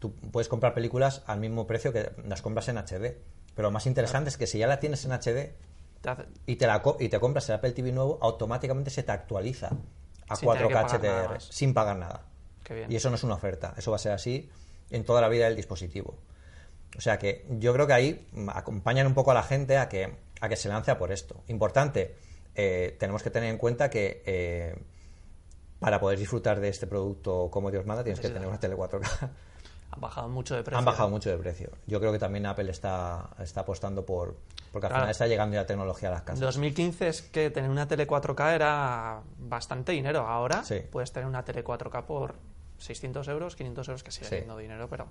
tú 0.00 0.12
puedes 0.32 0.48
comprar 0.48 0.74
películas 0.74 1.22
al 1.26 1.38
mismo 1.38 1.64
precio 1.66 1.92
que 1.92 2.10
las 2.26 2.42
compras 2.42 2.68
en 2.68 2.78
HD. 2.78 3.16
Pero 3.54 3.68
lo 3.68 3.72
más 3.72 3.86
interesante 3.86 4.28
es 4.30 4.36
que 4.36 4.46
si 4.46 4.58
ya 4.58 4.66
la 4.66 4.80
tienes 4.80 5.04
en 5.04 5.12
HD 5.12 5.54
y 6.46 6.56
te, 6.56 6.66
la 6.66 6.82
co- 6.82 6.96
y 7.00 7.08
te 7.08 7.18
compras 7.20 7.48
el 7.48 7.54
Apple 7.56 7.72
TV 7.72 7.92
nuevo, 7.92 8.18
automáticamente 8.20 8.90
se 8.90 9.02
te 9.02 9.12
actualiza 9.12 9.70
a 10.28 10.36
Sin 10.36 10.48
tener 10.50 10.68
que 10.68 10.74
4K 10.74 10.82
pagar 10.82 11.02
nada 11.02 11.22
HDR 11.28 11.40
sin 11.40 11.74
pagar 11.74 11.96
nada. 11.96 12.22
Qué 12.62 12.74
bien. 12.74 12.92
Y 12.92 12.96
eso 12.96 13.10
no 13.10 13.16
es 13.16 13.24
una 13.24 13.34
oferta, 13.34 13.74
eso 13.76 13.90
va 13.90 13.96
a 13.96 14.00
ser 14.00 14.12
así 14.12 14.50
en 14.90 15.04
toda 15.04 15.20
la 15.20 15.28
vida 15.28 15.44
del 15.46 15.56
dispositivo. 15.56 16.16
O 16.96 17.00
sea 17.00 17.18
que 17.18 17.44
yo 17.58 17.72
creo 17.74 17.86
que 17.86 17.92
ahí 17.92 18.26
acompañan 18.48 19.06
un 19.06 19.14
poco 19.14 19.30
a 19.32 19.34
la 19.34 19.42
gente 19.42 19.78
a 19.78 19.88
que, 19.88 20.14
a 20.40 20.48
que 20.48 20.56
se 20.56 20.68
lance 20.68 20.90
a 20.90 20.98
por 20.98 21.10
esto. 21.12 21.42
Importante, 21.48 22.14
eh, 22.54 22.96
tenemos 23.00 23.22
que 23.22 23.30
tener 23.30 23.50
en 23.50 23.58
cuenta 23.58 23.90
que 23.90 24.22
eh, 24.26 24.74
para 25.80 26.00
poder 26.00 26.18
disfrutar 26.18 26.60
de 26.60 26.68
este 26.68 26.86
producto 26.86 27.48
como 27.50 27.70
Dios 27.70 27.84
manda 27.84 28.02
tienes 28.04 28.20
que 28.20 28.28
tener 28.28 28.48
una 28.48 28.58
tele 28.60 28.76
4K. 28.76 29.30
Han 29.94 30.00
bajado 30.00 30.28
mucho 30.28 30.54
de 30.56 30.62
precio. 30.62 30.78
Han 30.78 30.84
bajado 30.84 31.08
mucho 31.08 31.30
de 31.30 31.38
precio. 31.38 31.70
Yo 31.86 32.00
creo 32.00 32.10
que 32.12 32.18
también 32.18 32.46
Apple 32.46 32.70
está, 32.70 33.30
está 33.38 33.60
apostando 33.60 34.04
por... 34.04 34.36
Porque 34.72 34.86
al 34.86 34.90
Claro. 34.90 35.02
final 35.04 35.10
está 35.12 35.26
llegando 35.28 35.54
ya 35.54 35.66
tecnología 35.66 36.08
a 36.08 36.12
las 36.12 36.22
casas. 36.22 36.40
2015 36.40 37.08
es 37.08 37.22
que 37.22 37.50
tener 37.50 37.70
una 37.70 37.86
tele 37.86 38.06
4K 38.08 38.54
era 38.56 39.20
bastante 39.38 39.92
dinero. 39.92 40.26
Ahora 40.26 40.64
Sí. 40.64 40.80
puedes 40.90 41.12
tener 41.12 41.28
una 41.28 41.44
tele 41.44 41.62
4K 41.62 42.04
por 42.06 42.34
600 42.78 43.28
euros, 43.28 43.54
500 43.54 43.86
euros, 43.88 44.02
que 44.02 44.10
sigue 44.10 44.26
Sí. 44.26 44.34
siendo 44.36 44.56
dinero, 44.56 44.88
pero 44.90 45.06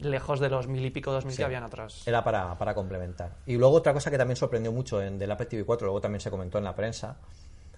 lejos 0.00 0.38
de 0.38 0.50
los 0.50 0.66
mil 0.68 0.84
y 0.84 0.90
pico, 0.90 1.10
dos 1.12 1.24
mil 1.24 1.32
Sí. 1.32 1.38
que 1.38 1.44
habían 1.44 1.64
otras. 1.64 2.06
Era 2.06 2.22
para, 2.22 2.58
para 2.58 2.74
complementar. 2.74 3.36
Y 3.46 3.56
luego 3.56 3.76
otra 3.76 3.94
cosa 3.94 4.10
que 4.10 4.18
también 4.18 4.36
sorprendió 4.36 4.70
mucho 4.70 5.00
en 5.00 5.18
del 5.18 5.30
Apple 5.30 5.46
TV 5.46 5.64
4, 5.64 5.86
luego 5.86 6.02
también 6.02 6.20
se 6.20 6.30
comentó 6.30 6.58
en 6.58 6.64
la 6.64 6.74
prensa, 6.74 7.16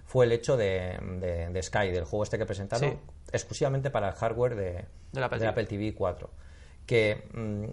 fue 0.05 0.25
el 0.25 0.33
hecho 0.33 0.57
de, 0.57 0.97
de- 1.21 1.49
de 1.49 1.63
Sky, 1.63 1.89
del 1.91 2.03
juego 2.03 2.23
este 2.23 2.37
que 2.37 2.45
presentaron, 2.45 2.89
Sí. 2.89 2.97
exclusivamente 3.31 3.89
para 3.91 4.09
el 4.09 4.15
hardware 4.15 4.55
de, 4.55 4.85
Del 5.13 5.23
Apple 5.23 5.39
del 5.39 5.53
TV. 5.53 5.65
TV 5.65 5.93
4. 5.95 6.29
Que 6.89 7.27
mm, 7.33 7.65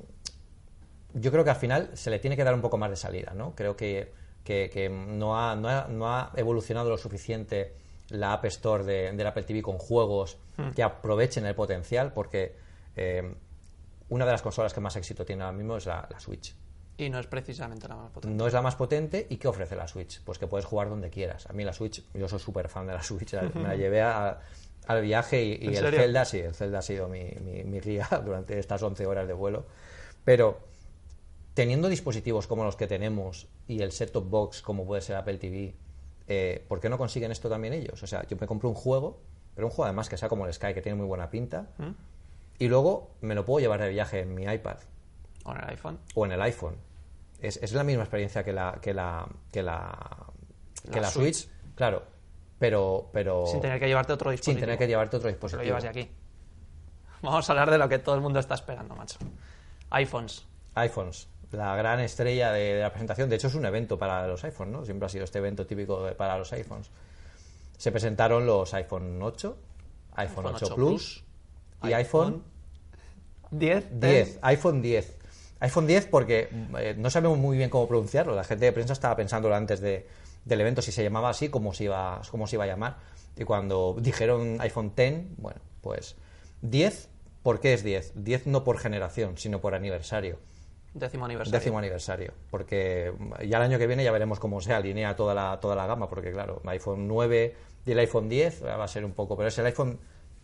yo 1.20 1.31
creo 1.33 1.42
que 1.44 1.50
al 1.50 1.57
final 1.57 1.90
se 1.94 2.11
le 2.11 2.18
tiene 2.18 2.37
que 2.37 2.44
dar 2.44 2.55
un 2.55 2.61
poco 2.61 2.76
más 2.76 2.90
de 2.90 2.96
salida, 2.96 3.33
¿no? 3.35 3.55
Creo 3.55 3.74
que, 3.76 4.12
que- 4.44 4.68
que 4.70 4.88
no, 4.90 5.38
ha, 5.40 5.57
no, 5.57 5.68
ha, 5.70 5.87
no 5.88 6.09
ha 6.14 6.33
evolucionado 6.37 6.90
lo 6.90 6.98
suficiente 6.98 7.74
la 8.11 8.35
App 8.35 8.44
Store 8.44 8.85
de, 8.85 9.12
del 9.12 9.26
Apple 9.26 9.44
TV 9.44 9.62
con 9.62 9.79
juegos 9.79 10.37
Hmm. 10.59 10.70
que 10.70 10.83
aprovechen 10.83 11.44
el 11.44 11.55
potencial, 11.55 12.12
porque 12.14 12.57
eh, 12.96 13.35
una 14.09 14.24
de 14.24 14.33
las 14.33 14.40
consolas 14.42 14.72
que 14.72 14.81
más 14.81 14.96
éxito 14.96 15.24
tiene 15.24 15.42
ahora 15.42 15.57
mismo 15.57 15.76
es 15.76 15.85
la- 15.87 16.07
la 16.11 16.18
Switch 16.20 16.55
Y 16.96 17.11
no 17.11 17.18
es 17.18 17.26
precisamente 17.26 17.87
la 17.88 17.96
más 17.96 18.11
potente. 18.11 18.35
no 18.37 18.46
es 18.46 18.52
la 18.55 18.62
más 18.62 18.74
potente 18.76 19.26
y 19.29 19.37
¿qué 19.37 19.48
ofrece 19.48 19.76
la 19.76 19.87
Switch? 19.88 20.22
Pues 20.22 20.38
que 20.38 20.46
puedes 20.46 20.64
jugar 20.64 20.88
donde 20.88 21.11
quieras. 21.11 21.46
A 21.48 21.52
mí 21.52 21.62
la 21.64 21.72
Switch, 21.74 22.02
yo 22.14 22.26
soy 22.29 22.38
súper 22.38 22.68
fan 22.70 22.87
de 22.87 22.94
la 22.94 23.02
Switch, 23.02 23.35
me 23.55 23.62
la 23.64 23.74
llevé 23.76 24.00
a- 24.02 24.38
al 24.87 25.03
viaje 25.03 25.42
y, 25.44 25.53
y 25.53 25.55
¿En 25.66 25.68
el 25.70 25.77
serio? 25.77 26.01
Zelda, 26.01 26.25
sí, 26.25 26.38
el 26.38 26.55
Zelda 26.55 26.79
ha 26.79 26.83
sido 26.83 27.09
mi, 27.09 27.25
mi- 27.44 27.64
mi 27.64 27.81
guía 27.81 28.09
durante 28.25 28.59
estas 28.59 28.83
11 28.83 29.07
horas 29.07 29.27
de 29.27 29.33
vuelo. 29.35 29.64
Pero 30.25 30.59
teniendo 31.55 31.88
dispositivos 31.88 32.46
como 32.46 32.64
los 32.64 32.77
que 32.77 32.87
tenemos 32.87 33.49
y 33.66 33.83
el 33.83 33.92
set-top 33.92 34.29
box 34.29 34.62
como 34.62 34.85
puede 34.87 35.03
ser 35.03 35.16
Apple 35.16 35.38
TV, 35.38 35.75
eh, 36.29 36.64
¿por 36.68 36.81
qué 36.81 36.88
no 36.88 36.99
consiguen 36.99 37.33
esto 37.33 37.49
también 37.49 37.72
ellos? 37.72 38.03
O 38.03 38.07
sea, 38.07 38.27
yo 38.27 38.37
me 38.40 38.46
compro 38.46 38.68
un 38.68 38.75
juego, 38.75 39.20
pero 39.55 39.66
un 39.66 39.70
juego 39.70 39.85
además 39.85 40.09
que 40.09 40.16
sea 40.16 40.29
como 40.29 40.46
el 40.46 40.53
Sky, 40.53 40.75
que 40.75 40.83
tiene 40.83 40.96
muy 40.96 41.07
buena 41.07 41.31
pinta, 41.31 41.68
¿Mm? 41.79 41.90
y 42.59 42.68
luego 42.68 43.11
me 43.20 43.35
lo 43.35 43.44
puedo 43.44 43.61
llevar 43.61 43.81
de 43.81 43.88
viaje 43.90 44.20
en 44.20 44.35
mi 44.35 44.44
iPad 44.44 44.79
O 45.44 45.53
en 45.53 45.59
el 45.59 45.68
iPhone. 45.70 45.99
o 46.14 46.27
en 46.27 46.33
el 46.33 46.42
iPhone. 46.42 46.77
Es, 47.40 47.59
es 47.62 47.72
la 47.72 47.85
misma 47.85 48.03
experiencia 48.03 48.42
que 48.44 48.53
la 48.53 48.79
que 48.83 48.92
la 48.94 49.27
que 49.53 49.62
la, 49.62 50.27
que 50.85 50.96
La 50.96 51.03
la 51.03 51.11
Switch, 51.11 51.49
claro, 51.75 52.03
pero 52.59 53.11
pero 53.12 53.47
Sin 53.47 53.61
tener 53.61 53.79
que 53.81 53.87
llevarte 53.87 54.12
otro 54.12 54.31
dispositivo. 54.31 54.55
sin 54.55 54.61
tener 54.61 54.79
que 54.79 54.87
llevarte 54.87 55.16
otro 55.16 55.29
dispositivo. 55.29 55.62
lo 55.62 55.66
llevas 55.66 55.83
de 55.83 55.88
aquí. 55.88 56.11
Vamos 57.23 57.49
a 57.49 57.53
hablar 57.53 57.71
de 57.71 57.79
lo 57.79 57.88
que 57.88 57.99
todo 57.99 58.14
el 58.14 58.21
mundo 58.21 58.38
está 58.40 58.55
esperando, 58.55 58.95
macho. 58.95 59.19
iPhones. 59.90 60.45
iPhones, 60.75 61.29
la 61.53 61.75
gran 61.77 62.01
estrella 62.01 62.53
de, 62.53 62.75
de 62.75 62.81
la 62.83 62.90
presentación. 62.90 63.29
De 63.31 63.37
hecho, 63.37 63.47
es 63.49 63.55
un 63.55 63.64
evento 63.66 63.99
para 63.99 64.27
los 64.27 64.42
iPhones, 64.45 64.73
¿no? 64.73 64.85
Siempre 64.85 65.07
ha 65.07 65.09
sido 65.09 65.25
este 65.25 65.38
evento 65.38 65.66
típico 65.66 66.05
de- 66.05 66.12
para 66.12 66.37
los 66.38 66.53
iPhones. 66.53 66.90
Se 67.79 67.90
presentaron 67.92 68.47
los 68.47 68.73
iPhone 68.75 69.21
8, 69.23 69.57
iPhone, 70.16 70.47
8, 70.47 70.75
Plus, 70.75 71.25
y 71.83 71.92
iPhone 71.92 72.42
10. 73.51 74.01
10, 74.01 74.38
iPhone 74.42 74.83
10. 74.83 75.16
iPhone 75.61 75.87
10 75.87 76.07
porque 76.07 76.49
eh, 76.79 76.95
no 76.99 77.11
sabemos 77.11 77.38
muy 77.38 77.57
bien 77.57 77.71
cómo 77.71 77.87
pronunciarlo. 77.88 78.35
La 78.35 78.45
gente 78.45 78.64
de 78.66 78.73
prensa 78.73 78.92
estaba 78.92 79.14
pensándolo 79.16 79.55
antes 79.55 79.81
de, 79.81 80.07
del 80.46 80.61
evento 80.61 80.80
si 80.80 80.92
se 80.92 81.02
llamaba 81.02 81.28
así, 81.28 81.50
cómo 81.50 81.74
se, 81.74 81.85
iba, 81.85 82.22
cómo 82.30 82.46
se 82.46 82.56
iba 82.56 82.64
a 82.64 82.68
llamar. 82.68 82.96
Y 83.37 83.44
cuando 83.44 83.96
dijeron 84.00 84.59
iPhone 84.61 84.92
10, 84.96 85.37
bueno, 85.37 85.61
pues 85.82 86.16
10, 86.62 87.11
¿por 87.42 87.61
qué 87.61 87.74
es 87.74 87.82
10? 87.82 88.12
10 88.24 88.46
no 88.46 88.64
por 88.64 88.78
generación, 88.78 89.37
sino 89.37 89.61
por 89.61 89.74
aniversario. 89.74 90.38
Décimo 90.94 91.26
aniversario. 91.26 91.59
Décimo 91.59 91.78
aniversario. 91.78 92.32
Porque 92.50 93.12
ya 93.46 93.59
el 93.59 93.64
año 93.64 93.78
que 93.78 93.87
viene 93.87 94.02
ya 94.02 94.12
veremos 94.12 94.40
cómo 94.40 94.62
se 94.62 94.72
alinea 94.72 95.14
toda 95.14 95.35
la, 95.35 95.61
toda 95.61 95.74
la 95.74 95.87
gama, 95.87 96.09
porque 96.09 96.32
claro, 96.32 96.62
iPhone 96.64 97.06
9 97.06 97.54
y 97.85 97.92
el 97.92 97.98
iPhone 97.98 98.28
10 98.28 98.64
va 98.64 98.85
a 98.85 98.88
ser 98.88 99.04
un 99.04 99.12
poco, 99.12 99.37
pero 99.37 99.48
es 99.48 99.59
el 99.59 99.66
iPhone 99.66 99.98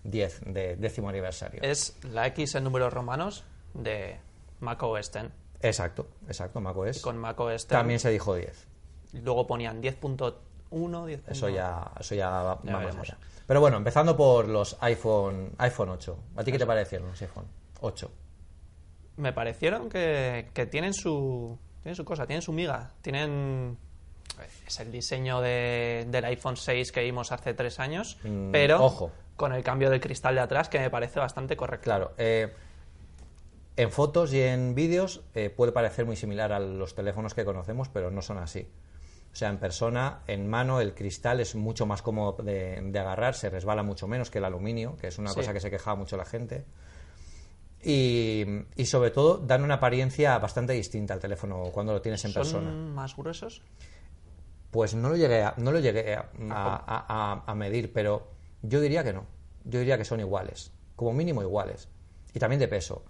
10 0.05 0.41
de 0.47 0.77
décimo 0.77 1.09
aniversario. 1.09 1.63
Es 1.63 1.97
la 2.03 2.27
X 2.27 2.57
en 2.57 2.65
números 2.65 2.93
romanos 2.93 3.45
de 3.73 4.19
macOS 4.61 5.13
10. 5.13 5.27
Exacto, 5.63 6.09
exacto, 6.27 6.61
macOS. 6.61 7.01
Con 7.01 7.17
macOS 7.17 7.63
10 7.63 7.67
También 7.69 8.01
se 8.01 8.11
dijo 8.11 8.35
10. 8.35 8.72
Luego 9.13 9.47
ponían 9.47 9.81
10.1, 9.83 11.07
10. 11.07 11.29
Eso 11.29 11.49
ya, 11.49 11.91
eso 11.99 12.15
ya 12.15 12.31
va 12.31 12.59
Ya 12.63 12.73
va 12.73 12.79
más 12.79 12.85
veremos. 12.87 13.09
allá. 13.09 13.19
Pero 13.47 13.61
bueno, 13.61 13.77
empezando 13.77 14.17
por 14.17 14.49
los 14.49 14.77
iPhone, 14.81 15.51
iPhone 15.59 15.91
8. 15.91 16.19
¿A 16.37 16.45
ti 16.45 16.53
qué 16.53 16.59
te 16.59 16.67
parecieron 16.67 17.09
los 17.09 17.21
iPhone 17.21 17.47
8? 17.81 18.11
Me 19.17 19.33
parecieron 19.33 19.89
que, 19.91 20.49
que 20.55 20.67
tienen 20.67 20.95
su 20.95 21.59
tienen 21.83 21.97
su 21.97 22.05
cosa, 22.05 22.27
tienen 22.27 22.43
su 22.43 22.53
miga, 22.53 22.93
tienen 23.03 23.77
es 24.67 24.81
el 24.81 24.91
diseño 24.93 25.41
de- 25.41 26.07
del 26.09 26.25
iPhone 26.27 26.57
6 26.57 26.93
que 26.93 27.03
vimos 27.03 27.33
hace 27.33 27.53
tres 27.55 27.79
años, 27.81 28.19
Mm, 28.25 28.51
pero 28.53 28.83
ojo. 28.83 29.11
con 29.37 29.53
el 29.53 29.63
cambio 29.65 29.91
del 29.91 30.01
cristal 30.01 30.37
de 30.37 30.41
atrás 30.41 30.69
que 30.69 30.79
me 30.79 30.89
parece 30.91 31.19
bastante 31.19 31.57
correcto. 31.57 31.85
Claro, 31.85 32.13
eh, 32.17 32.53
en 33.77 33.91
fotos 33.91 34.33
y 34.33 34.41
en 34.41 34.75
vídeos 34.75 35.23
eh, 35.35 35.51
puede 35.51 35.73
parecer 35.73 36.07
muy 36.07 36.17
similar 36.17 36.53
a 36.53 36.61
los 36.61 36.95
teléfonos 36.95 37.35
que 37.35 37.45
conocemos, 37.45 37.89
pero 37.89 38.11
no 38.11 38.23
son 38.23 38.39
así. 38.39 38.69
O 39.33 39.35
sea, 39.35 39.49
en 39.49 39.59
persona, 39.59 40.21
en 40.27 40.47
mano, 40.49 40.81
el 40.81 40.95
cristal 40.95 41.41
es 41.41 41.55
mucho 41.55 41.87
más 41.87 42.03
cómodo 42.03 42.43
de, 42.43 42.81
de 42.83 42.99
agarrar, 42.99 43.35
se 43.35 43.49
resbala 43.49 43.83
mucho 43.83 44.07
menos 44.07 44.31
que 44.31 44.39
el 44.39 44.45
aluminio, 44.45 44.97
que 45.01 45.07
es 45.09 45.19
una 45.19 45.31
Sí. 45.31 45.37
cosa 45.37 45.53
que 45.55 45.61
se 45.61 45.71
quejaba 45.71 45.97
mucho 45.97 46.17
la 46.19 46.27
gente. 46.27 46.65
Y, 47.85 48.45
y 48.77 48.87
sobre 48.87 49.11
todo, 49.11 49.39
dan 49.39 49.65
una 49.65 49.75
apariencia 49.75 50.39
bastante 50.39 50.73
distinta 50.75 51.15
al 51.15 51.21
teléfono 51.21 51.65
cuando 51.73 51.93
lo 51.93 52.01
tienes 52.01 52.25
en 52.25 52.31
¿Son 52.33 52.41
persona. 52.43 52.71
más 52.71 53.17
gruesos? 53.17 53.63
Pues 54.71 54.95
no 54.95 55.09
lo 55.09 55.17
llegué 55.17 55.43
a, 55.43 55.55
no 55.57 55.73
lo 55.73 55.81
llegué 55.81 56.15
a, 56.15 57.43
a- 57.47 57.55
medir, 57.55 57.93
pero 57.93 58.29
yo 58.63 58.81
diría 58.81 59.03
que 59.03 59.13
no. 59.13 59.27
Yo 59.65 59.79
diría 59.81 59.99
que 59.99 60.05
son 60.05 60.21
iguales, 60.21 60.73
como 60.95 61.13
mínimo 61.13 61.43
iguales. 61.43 61.89
Y 62.35 62.39
también 62.39 62.61
de 62.61 62.69
peso. 62.69 63.05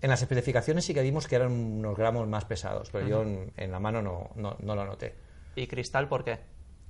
En 0.00 0.10
las 0.10 0.22
especificaciones 0.22 0.84
sí 0.84 0.92
que 0.94 1.02
vimos 1.02 1.26
que 1.28 1.36
eran 1.36 1.52
unos 1.52 1.96
gramos 1.96 2.26
más 2.28 2.44
pesados, 2.44 2.90
pero 2.90 3.06
yo 3.06 3.22
en, 3.22 3.52
en 3.56 3.70
la 3.72 3.78
mano 3.80 4.02
no, 4.02 4.30
no, 4.36 4.56
no 4.60 4.74
lo 4.74 4.84
noté. 4.84 5.14
¿Y 5.56 5.66
cristal 5.66 6.08
por 6.08 6.24
qué? 6.24 6.40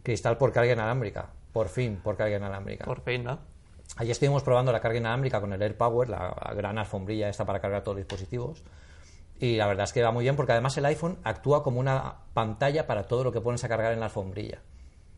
Cristal 0.02 0.36
por 0.36 0.52
carga 0.52 0.72
inalámbrica. 0.72 1.30
Por 1.52 1.68
fin, 1.68 1.96
por 2.02 2.16
carga 2.16 2.36
inalámbrica. 2.36 2.84
Por 2.84 3.00
fin, 3.02 3.24
¿no? 3.24 3.38
Allí 3.96 4.10
estuvimos 4.10 4.42
probando 4.42 4.72
la 4.72 4.80
carga 4.80 4.98
inalámbrica 4.98 5.40
con 5.40 5.52
el 5.52 5.62
AirPower, 5.62 6.08
la, 6.08 6.34
la 6.44 6.54
gran 6.54 6.78
alfombrilla 6.78 7.28
esta 7.28 7.44
para 7.44 7.60
cargar 7.60 7.82
todos 7.82 7.96
los 7.96 8.06
dispositivos. 8.06 8.62
Y 9.38 9.56
la 9.56 9.66
verdad 9.66 9.84
es 9.84 9.92
que 9.92 10.02
va 10.02 10.10
muy 10.10 10.22
bien 10.24 10.36
porque 10.36 10.52
además 10.52 10.76
el 10.78 10.84
iPhone 10.86 11.18
actúa 11.24 11.62
como 11.62 11.80
una 11.80 12.14
pantalla 12.34 12.86
para 12.86 13.04
todo 13.04 13.24
lo 13.24 13.32
que 13.32 13.40
pones 13.40 13.62
a 13.64 13.68
cargar 13.68 13.92
en 13.92 14.00
la 14.00 14.06
alfombrilla. 14.06 14.60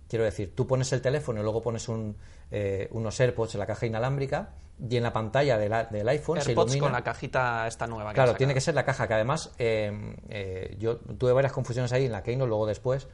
Quiero 0.08 0.24
decir, 0.24 0.54
tú 0.54 0.66
pones 0.66 0.92
el 0.92 1.02
teléfono 1.02 1.40
y 1.40 1.42
luego 1.42 1.62
pones 1.62 1.88
un, 1.88 2.16
eh, 2.50 2.88
unos 2.92 3.18
AirPods 3.20 3.54
en 3.54 3.60
la 3.60 3.66
caja 3.66 3.86
inalámbrica 3.86 4.50
y 4.88 4.96
en 4.96 5.02
la 5.02 5.12
pantalla 5.12 5.58
de 5.58 5.68
la- 5.68 5.84
del 5.84 6.08
iPhone 6.08 6.40
se 6.40 6.50
AirPods 6.50 6.72
ilumina. 6.72 6.84
con 6.86 6.92
la 6.92 7.02
cajita 7.04 7.66
esta 7.66 7.86
nueva. 7.86 8.10
que 8.10 8.14
Claro, 8.14 8.34
tiene 8.34 8.54
que 8.54 8.60
ser 8.60 8.74
la 8.74 8.84
caja, 8.84 9.08
que 9.08 9.14
además 9.14 9.52
eh, 9.58 10.16
eh, 10.28 10.76
yo 10.78 10.98
tuve 10.98 11.32
varias 11.32 11.52
confusiones 11.52 11.92
ahí 11.92 12.06
en 12.06 12.12
la 12.12 12.22
Keynote, 12.22 12.48
luego 12.48 12.66
después. 12.66 13.08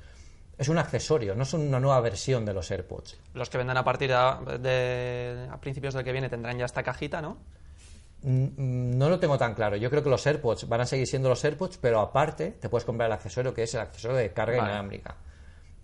Es 0.59 0.69
un 0.69 0.79
accesorio, 0.79 1.35
no 1.35 1.43
es 1.45 1.55
una 1.55 1.81
nueva 1.81 2.01
versión 2.01 2.45
de 2.45 2.53
los 2.55 2.71
AirPods. 2.71 3.19
Los 3.35 3.49
que 3.51 3.59
vendan 3.59 3.77
a 3.79 3.85
partir 3.85 4.11
de, 4.11 4.59
de- 4.59 5.49
a 5.51 5.61
principios 5.61 5.95
del 5.95 6.05
que 6.05 6.13
viene 6.13 6.29
tendrán 6.29 6.59
ya 6.59 6.67
esta 6.67 6.83
cajita, 6.83 7.21
¿no? 7.23 7.39
Mm, 8.23 8.97
No 8.99 9.09
lo 9.09 9.19
tengo 9.19 9.39
tan 9.39 9.55
claro. 9.55 9.77
Yo 9.77 9.91
creo 9.91 10.03
que 10.03 10.11
los 10.11 10.25
AirPods 10.27 10.69
van 10.69 10.83
a 10.83 10.87
seguir 10.87 11.07
siendo 11.07 11.29
los 11.29 11.45
AirPods, 11.45 11.79
pero 11.79 12.01
aparte 12.01 12.53
te 12.53 12.69
puedes 12.69 12.85
comprar 12.85 13.09
el 13.09 13.13
accesorio 13.15 13.53
que 13.55 13.65
es 13.65 13.75
el 13.75 13.81
accesorio 13.81 14.17
de 14.17 14.33
carga 14.33 14.59
Vale. 14.59 14.69
inalámbrica. 14.71 15.17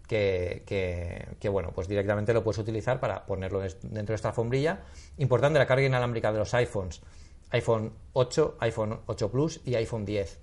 Que, 0.06 0.62
que- 0.66 1.26
que, 1.40 1.48
bueno, 1.48 1.72
pues 1.74 1.88
directamente 1.88 2.32
lo 2.32 2.42
puedes 2.44 2.58
utilizar 2.58 3.00
para 3.00 3.26
ponerlo 3.26 3.60
dentro 3.60 4.12
de 4.12 4.14
esta 4.14 4.28
alfombrilla. 4.28 4.80
Importante 5.18 5.58
la 5.58 5.66
carga 5.66 5.84
inalámbrica 5.86 6.32
de 6.32 6.38
los 6.38 6.54
iPhones. 6.54 7.00
iPhone 7.50 7.92
8, 8.12 8.56
iPhone 8.60 9.00
8 9.06 9.30
Plus 9.30 9.60
y 9.64 9.74
iPhone 9.74 10.04
10. 10.04 10.38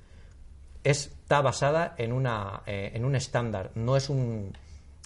Está 0.85 1.41
basada 1.41 1.95
en, 1.97 2.13
una, 2.13 2.61
eh, 2.65 2.91
en 2.93 3.03
un 3.05 3.15
estándar, 3.15 3.71
no 3.75 3.97
es 3.97 4.07
un, 4.09 4.55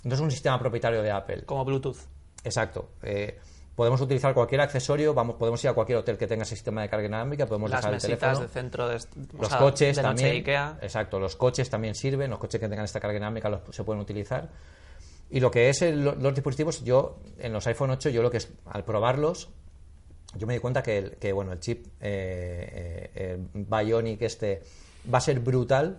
no 0.03 0.13
es 0.13 0.19
un 0.19 0.29
sistema 0.29 0.59
propietario 0.59 1.01
de 1.01 1.09
Apple. 1.09 1.43
Como 1.45 1.63
Bluetooth. 1.65 1.97
Exacto. 2.43 2.89
Eh, 3.01 3.39
podemos 3.75 4.01
utilizar 4.01 4.33
cualquier 4.33 4.59
accesorio, 4.59 5.13
vamos, 5.13 5.37
podemos 5.37 5.63
ir 5.63 5.69
a 5.69 5.73
cualquier 5.73 5.99
hotel 5.99 6.17
que 6.17 6.27
tenga 6.27 6.43
ese 6.43 6.55
sistema 6.55 6.81
de 6.81 6.89
carga 6.89 7.07
inalámbrica, 7.07 7.45
podemos 7.45 7.69
Las 7.71 7.79
dejar 7.79 7.93
el 7.95 8.01
teléfono. 8.01 8.39
de 8.41 8.47
centro 8.49 8.87
de, 8.89 8.95
o 8.97 9.41
Los 9.41 9.47
sea, 9.47 9.57
coches 9.59 9.95
de 9.95 10.01
también. 10.01 10.35
Ikea. 10.35 10.79
Exacto, 10.81 11.17
los 11.17 11.37
coches 11.37 11.69
también 11.69 11.95
sirven, 11.95 12.29
los 12.29 12.39
coches 12.39 12.59
que 12.59 12.67
tengan 12.67 12.83
esta 12.83 12.99
carga 12.99 13.13
dinámica 13.13 13.47
los, 13.47 13.61
se 13.71 13.85
pueden 13.85 14.01
utilizar. 14.01 14.49
Y 15.29 15.39
lo 15.39 15.49
que 15.49 15.69
es 15.69 15.81
el- 15.81 16.03
los 16.03 16.33
dispositivos, 16.35 16.83
yo 16.83 17.19
en 17.37 17.53
los 17.53 17.65
iPhone 17.67 17.91
8, 17.91 18.09
yo 18.09 18.21
lo 18.21 18.29
que 18.29 18.37
es, 18.37 18.51
al 18.65 18.83
probarlos, 18.83 19.49
yo 20.35 20.45
me 20.45 20.53
di 20.55 20.59
cuenta 20.59 20.83
que, 20.83 20.97
el, 20.97 21.11
que 21.15 21.31
bueno, 21.31 21.53
el 21.53 21.59
chip 21.61 21.85
eh, 22.01 23.11
eh, 23.15 23.37
Bionic 23.53 24.21
este 24.23 24.61
va 25.11 25.17
a 25.17 25.21
ser 25.21 25.39
brutal. 25.39 25.97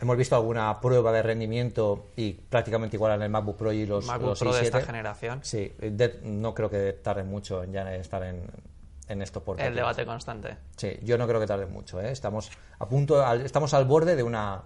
Hemos 0.00 0.16
visto 0.16 0.34
alguna 0.36 0.80
prueba 0.80 1.12
de 1.12 1.22
rendimiento 1.22 2.06
y 2.16 2.32
prácticamente 2.32 2.96
igual 2.96 3.12
en 3.14 3.22
el 3.22 3.30
MacBook 3.30 3.56
Pro 3.56 3.72
y 3.72 3.86
los, 3.86 4.04
MacBook 4.06 4.30
los 4.30 4.38
Pro 4.40 4.52
de 4.54 4.62
esta 4.62 4.80
i7. 4.80 4.84
generación. 4.86 5.40
Sí, 5.42 5.72
de- 5.78 6.20
no 6.24 6.52
creo 6.54 6.68
que 6.68 6.92
tarde 6.94 7.22
mucho 7.24 7.62
en 7.62 7.72
ya 7.72 7.94
estar 7.94 8.22
en, 8.24 8.42
en 9.08 9.22
estos 9.22 9.42
portátiles. 9.42 9.70
El 9.70 9.76
debate 9.76 10.04
constante. 10.04 10.56
Sí, 10.76 10.98
yo 11.02 11.16
no 11.16 11.26
creo 11.26 11.40
que 11.40 11.46
tarde 11.46 11.66
mucho. 11.66 12.00
¿eh? 12.00 12.10
Estamos 12.10 12.50
a 12.78 12.86
punto, 12.88 13.24
al- 13.24 13.42
estamos 13.42 13.72
al 13.72 13.84
borde 13.86 14.16
de 14.16 14.22
una, 14.22 14.62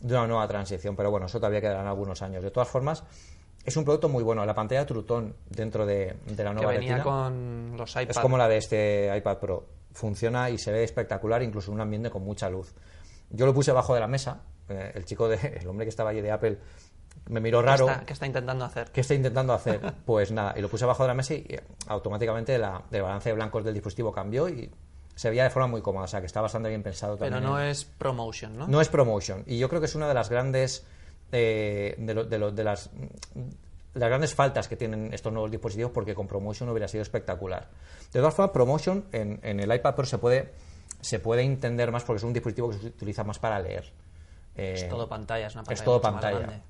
de 0.00 0.14
una 0.14 0.26
nueva 0.26 0.46
transición, 0.48 0.94
pero 0.96 1.10
bueno, 1.10 1.26
eso 1.26 1.38
todavía 1.38 1.60
quedarán 1.60 1.86
algunos 1.86 2.22
años. 2.22 2.42
De 2.42 2.50
todas 2.52 2.68
formas, 2.68 3.02
es 3.64 3.76
un 3.76 3.84
producto 3.84 4.08
muy 4.08 4.22
bueno. 4.22 4.46
La 4.46 4.54
pantalla 4.54 4.86
Trutón 4.86 5.34
dentro 5.50 5.84
de, 5.84 6.16
de 6.24 6.44
la 6.44 6.50
Que 6.50 6.54
nueva 6.54 6.72
venía 6.72 6.96
retina 6.98 7.02
con 7.02 7.74
los 7.76 7.90
iPad. 7.90 8.10
es 8.10 8.18
como 8.20 8.38
la 8.38 8.48
de 8.48 8.56
este 8.56 9.12
iPad 9.14 9.36
Pro. 9.38 9.66
Funciona 9.92 10.48
y 10.48 10.56
se 10.56 10.70
ve 10.70 10.84
espectacular, 10.84 11.42
incluso 11.42 11.70
en 11.72 11.74
un 11.74 11.80
ambiente 11.80 12.08
con 12.10 12.22
mucha 12.22 12.48
luz. 12.48 12.72
Yo 13.30 13.46
lo 13.46 13.54
puse 13.54 13.70
abajo 13.70 13.94
de 13.94 14.00
la 14.00 14.06
mesa. 14.08 14.42
eh, 14.68 14.92
el 14.94 15.04
chico, 15.04 15.28
de, 15.28 15.36
el 15.60 15.66
hombre 15.68 15.84
que 15.86 15.90
estaba 15.90 16.10
allí 16.10 16.20
de 16.20 16.30
Apple, 16.30 16.58
me 17.28 17.40
miró 17.40 17.60
¿Qué 17.60 17.66
raro. 17.66 17.88
está, 17.90 18.04
qué 18.06 18.12
está 18.12 18.26
intentando 18.26 18.64
hacer? 18.64 18.90
¿Qué 18.90 19.00
está 19.00 19.14
intentando 19.14 19.52
hacer? 19.52 19.80
Pues 20.06 20.30
nada, 20.32 20.54
y 20.56 20.60
lo 20.62 20.68
puse 20.68 20.84
abajo 20.84 21.02
de 21.04 21.08
la 21.08 21.14
mesa 21.14 21.34
y 21.34 21.44
eh, 21.48 21.62
automáticamente 21.88 22.56
la, 22.58 22.82
el 22.90 23.02
balance 23.02 23.28
de 23.28 23.34
blancos 23.34 23.64
del 23.64 23.74
dispositivo 23.74 24.12
cambió 24.12 24.48
y 24.48 24.70
se 25.14 25.30
veía 25.30 25.42
de 25.44 25.50
forma 25.50 25.66
muy 25.66 25.82
cómoda, 25.82 26.04
o 26.04 26.08
sea 26.08 26.20
que 26.20 26.26
está 26.26 26.40
bastante 26.40 26.68
bien 26.68 26.82
pensado 26.82 27.16
Pero 27.18 27.30
también. 27.32 27.50
no 27.52 27.60
en- 27.60 27.68
es 27.68 27.84
promotion, 27.84 28.56
¿no? 28.56 28.68
no 28.68 28.80
es 28.80 28.88
promotion. 28.88 29.42
Y 29.46 29.58
yo 29.58 29.68
creo 29.68 29.80
que 29.80 29.86
es 29.86 29.94
una 29.96 30.06
de 30.06 30.14
las 30.14 30.28
grandes 30.30 30.86
eh, 31.32 31.94
de, 31.98 32.14
lo- 32.14 32.24
de 32.24 32.38
lo- 32.38 32.52
de 32.52 32.62
las, 32.64 32.88
las 33.94 34.08
grandes 34.08 34.34
faltas 34.34 34.68
que 34.68 34.76
tienen 34.76 35.12
estos 35.12 35.32
nuevos 35.32 35.50
dispositivos 35.50 35.90
porque 35.92 36.14
con 36.14 36.28
promotion 36.28 36.68
hubiera 36.68 36.86
sido 36.88 37.02
espectacular. 37.02 37.68
De 38.12 38.20
todas 38.20 38.32
formas, 38.34 38.52
promotion 38.52 39.06
en, 39.12 39.40
en 39.42 39.58
el 39.60 39.74
iPad 39.74 39.94
Pro 39.96 40.06
se 40.06 40.18
puede, 40.18 40.52
se 41.00 41.18
puede 41.20 41.42
entender 41.42 41.90
más 41.92 42.04
porque 42.04 42.18
es 42.18 42.24
un 42.24 42.32
dispositivo 42.32 42.70
que 42.70 42.78
se 42.78 42.86
utiliza 42.88 43.24
más 43.24 43.38
para 43.38 43.58
leer. 43.60 43.84
Eh, 44.54 44.72
Es 44.74 44.88
todo 44.88 45.08
pantalla, 45.08 45.46
es 45.46 45.54
una 45.54 45.62
pantalla 45.62 45.78
es 45.80 45.84
todo 45.84 46.00
más 46.00 46.12
pantalla. 46.12 46.38
grande. 46.38 46.62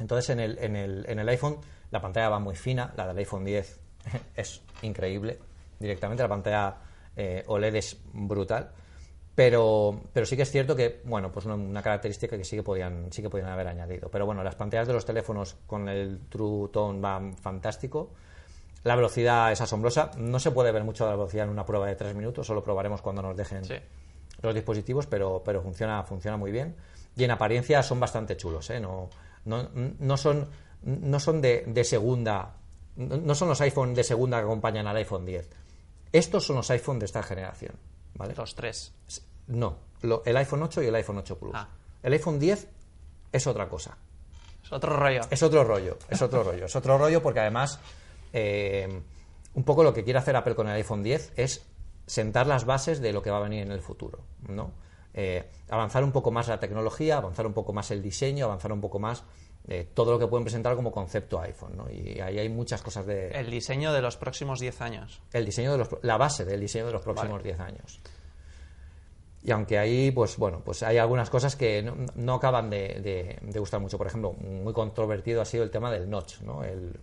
Entonces 0.00 0.30
en 0.30 0.40
el, 0.40 0.58
en, 0.58 0.76
el, 0.76 1.04
en 1.08 1.18
el 1.18 1.28
iPhone 1.28 1.58
la 1.90 2.00
pantalla 2.00 2.28
va 2.28 2.38
muy 2.38 2.54
fina, 2.56 2.92
la 2.96 3.06
del 3.06 3.18
iPhone 3.18 3.44
10 3.44 3.80
es 4.36 4.62
increíble. 4.82 5.38
Directamente 5.78 6.22
la 6.22 6.28
pantalla 6.28 6.76
eh, 7.16 7.44
OLED 7.46 7.74
es 7.76 7.98
brutal. 8.12 8.70
Pero, 9.34 10.00
pero 10.14 10.24
sí 10.24 10.34
que 10.34 10.44
es 10.44 10.50
cierto 10.50 10.74
que, 10.74 11.02
bueno, 11.04 11.30
pues 11.30 11.44
una, 11.44 11.56
una 11.56 11.82
característica 11.82 12.38
que 12.38 12.44
sí 12.44 12.56
que, 12.56 12.62
podían, 12.62 13.12
sí 13.12 13.20
que 13.20 13.28
podían 13.28 13.50
haber 13.50 13.68
añadido. 13.68 14.08
Pero 14.10 14.24
bueno, 14.24 14.42
las 14.42 14.54
pantallas 14.54 14.86
de 14.88 14.94
los 14.94 15.04
teléfonos 15.04 15.56
con 15.66 15.90
el 15.90 16.20
True 16.30 16.70
Tone 16.72 17.00
van 17.00 17.36
fantástico. 17.36 18.14
La 18.86 18.94
velocidad 18.96 19.50
es 19.52 19.60
asombrosa. 19.60 20.12
No 20.16 20.38
se 20.38 20.50
puede 20.52 20.70
ver 20.70 20.84
mucho 20.84 21.04
de 21.04 21.10
la 21.10 21.16
velocidad 21.16 21.44
en 21.44 21.50
una 21.50 21.66
prueba 21.66 21.86
de 21.86 21.96
tres 21.96 22.14
minutos, 22.14 22.46
solo 22.46 22.62
probaremos 22.62 23.02
cuando 23.02 23.20
nos 23.22 23.36
dejen 23.36 23.64
Sí. 23.64 23.74
los 24.42 24.54
dispositivos, 24.54 25.06
pero, 25.06 25.42
pero 25.44 25.60
funciona, 25.60 26.02
funciona 26.04 26.36
muy 26.36 26.52
bien. 26.52 26.76
Y 27.16 27.24
en 27.24 27.30
apariencia 27.32 27.82
son 27.82 27.98
bastante 27.98 28.36
chulos, 28.36 28.70
¿eh? 28.70 28.78
No, 28.78 29.08
no, 29.44 29.68
no 29.98 30.16
son, 30.16 30.48
no 30.82 31.18
son 31.18 31.40
de, 31.40 31.64
de 31.66 31.82
segunda, 31.84 32.54
no 32.96 33.16
no 33.16 33.34
son 33.34 33.48
los 33.48 33.60
iPhone 33.60 33.92
de 33.94 34.04
segunda 34.04 34.38
que 34.38 34.44
acompañan 34.44 34.86
al 34.86 34.96
iPhone 34.96 35.24
10. 35.26 35.48
Estos 36.12 36.44
son 36.46 36.56
los 36.56 36.70
iPhone 36.70 36.98
de 36.98 37.06
esta 37.06 37.22
generación, 37.22 37.74
¿vale? 38.14 38.34
Los 38.36 38.54
tres. 38.54 38.92
No, 39.48 39.78
lo- 40.02 40.22
el 40.24 40.36
iPhone 40.36 40.62
8 40.62 40.82
y 40.82 40.86
el 40.86 40.94
iPhone 40.94 41.18
8 41.18 41.38
Plus. 41.38 41.52
Ah. 41.54 41.68
El 42.02 42.12
iPhone 42.12 42.38
10 42.38 42.68
es 43.32 43.46
otra 43.46 43.68
cosa. 43.68 43.96
Es 44.62 44.72
otro 44.72 44.96
rollo. 44.96 45.22
Es 45.30 45.42
otro 45.42 45.64
rollo, 45.64 45.98
es 46.08 46.22
otro 46.22 46.42
rollo. 46.44 46.66
Es 46.66 46.76
otro 46.76 46.98
rollo 46.98 47.22
porque 47.22 47.40
además 47.40 47.78
eh, 48.36 49.02
un 49.54 49.64
poco 49.64 49.82
lo 49.82 49.94
que 49.94 50.04
quiere 50.04 50.18
hacer 50.18 50.36
Apple 50.36 50.54
con 50.54 50.68
el 50.68 50.74
iPhone 50.74 51.02
10 51.02 51.32
es 51.36 51.66
sentar 52.06 52.46
las 52.46 52.66
bases 52.66 53.00
de 53.00 53.12
lo 53.12 53.22
que 53.22 53.30
va 53.30 53.38
a 53.38 53.40
venir 53.40 53.62
en 53.62 53.72
el 53.72 53.80
futuro, 53.80 54.20
¿no? 54.48 54.72
Eh, 55.14 55.48
avanzar 55.70 56.04
un 56.04 56.12
poco 56.12 56.30
más 56.30 56.46
la 56.48 56.60
tecnología, 56.60 57.16
avanzar 57.16 57.46
un 57.46 57.54
poco 57.54 57.72
más 57.72 57.90
el 57.90 58.02
diseño, 58.02 58.44
avanzar 58.44 58.70
un 58.72 58.82
poco 58.82 58.98
más 58.98 59.24
eh, 59.66 59.88
todo 59.94 60.12
lo 60.12 60.18
que 60.18 60.26
pueden 60.26 60.44
presentar 60.44 60.76
como 60.76 60.92
concepto 60.92 61.40
iPhone, 61.40 61.74
¿no? 61.76 61.90
Y 61.90 62.20
ahí 62.20 62.38
hay 62.38 62.48
muchas 62.50 62.82
cosas 62.82 63.06
de... 63.06 63.28
El 63.30 63.50
diseño 63.50 63.92
de 63.94 64.02
los 64.02 64.18
próximos 64.18 64.60
10 64.60 64.80
años. 64.82 65.22
el 65.32 65.46
diseño 65.46 65.72
de 65.72 65.78
los, 65.78 65.88
la 66.02 66.18
base 66.18 66.44
del 66.44 66.60
diseño 66.60 66.86
de 66.86 66.92
los 66.92 67.02
próximos 67.02 67.42
10 67.42 67.58
años. 67.60 67.98
Y 69.42 69.50
aunque 69.52 69.78
ahí, 69.78 70.10
pues 70.10 70.36
bueno, 70.36 70.60
pues 70.64 70.82
hay 70.82 70.98
algunas 70.98 71.30
cosas 71.30 71.56
que 71.56 71.82
no, 71.82 71.96
no 72.16 72.34
acaban 72.34 72.68
de, 72.68 73.00
de- 73.00 73.38
de 73.40 73.58
gustar 73.60 73.80
mucho. 73.80 73.96
Por 73.96 74.06
ejemplo, 74.08 74.32
muy 74.34 74.72
controvertido 74.72 75.40
ha 75.40 75.44
sido 75.44 75.62
el 75.64 75.70
tema 75.70 75.90
del 75.90 76.10
notch, 76.10 76.40
¿no? 76.40 76.62
El, 76.62 76.98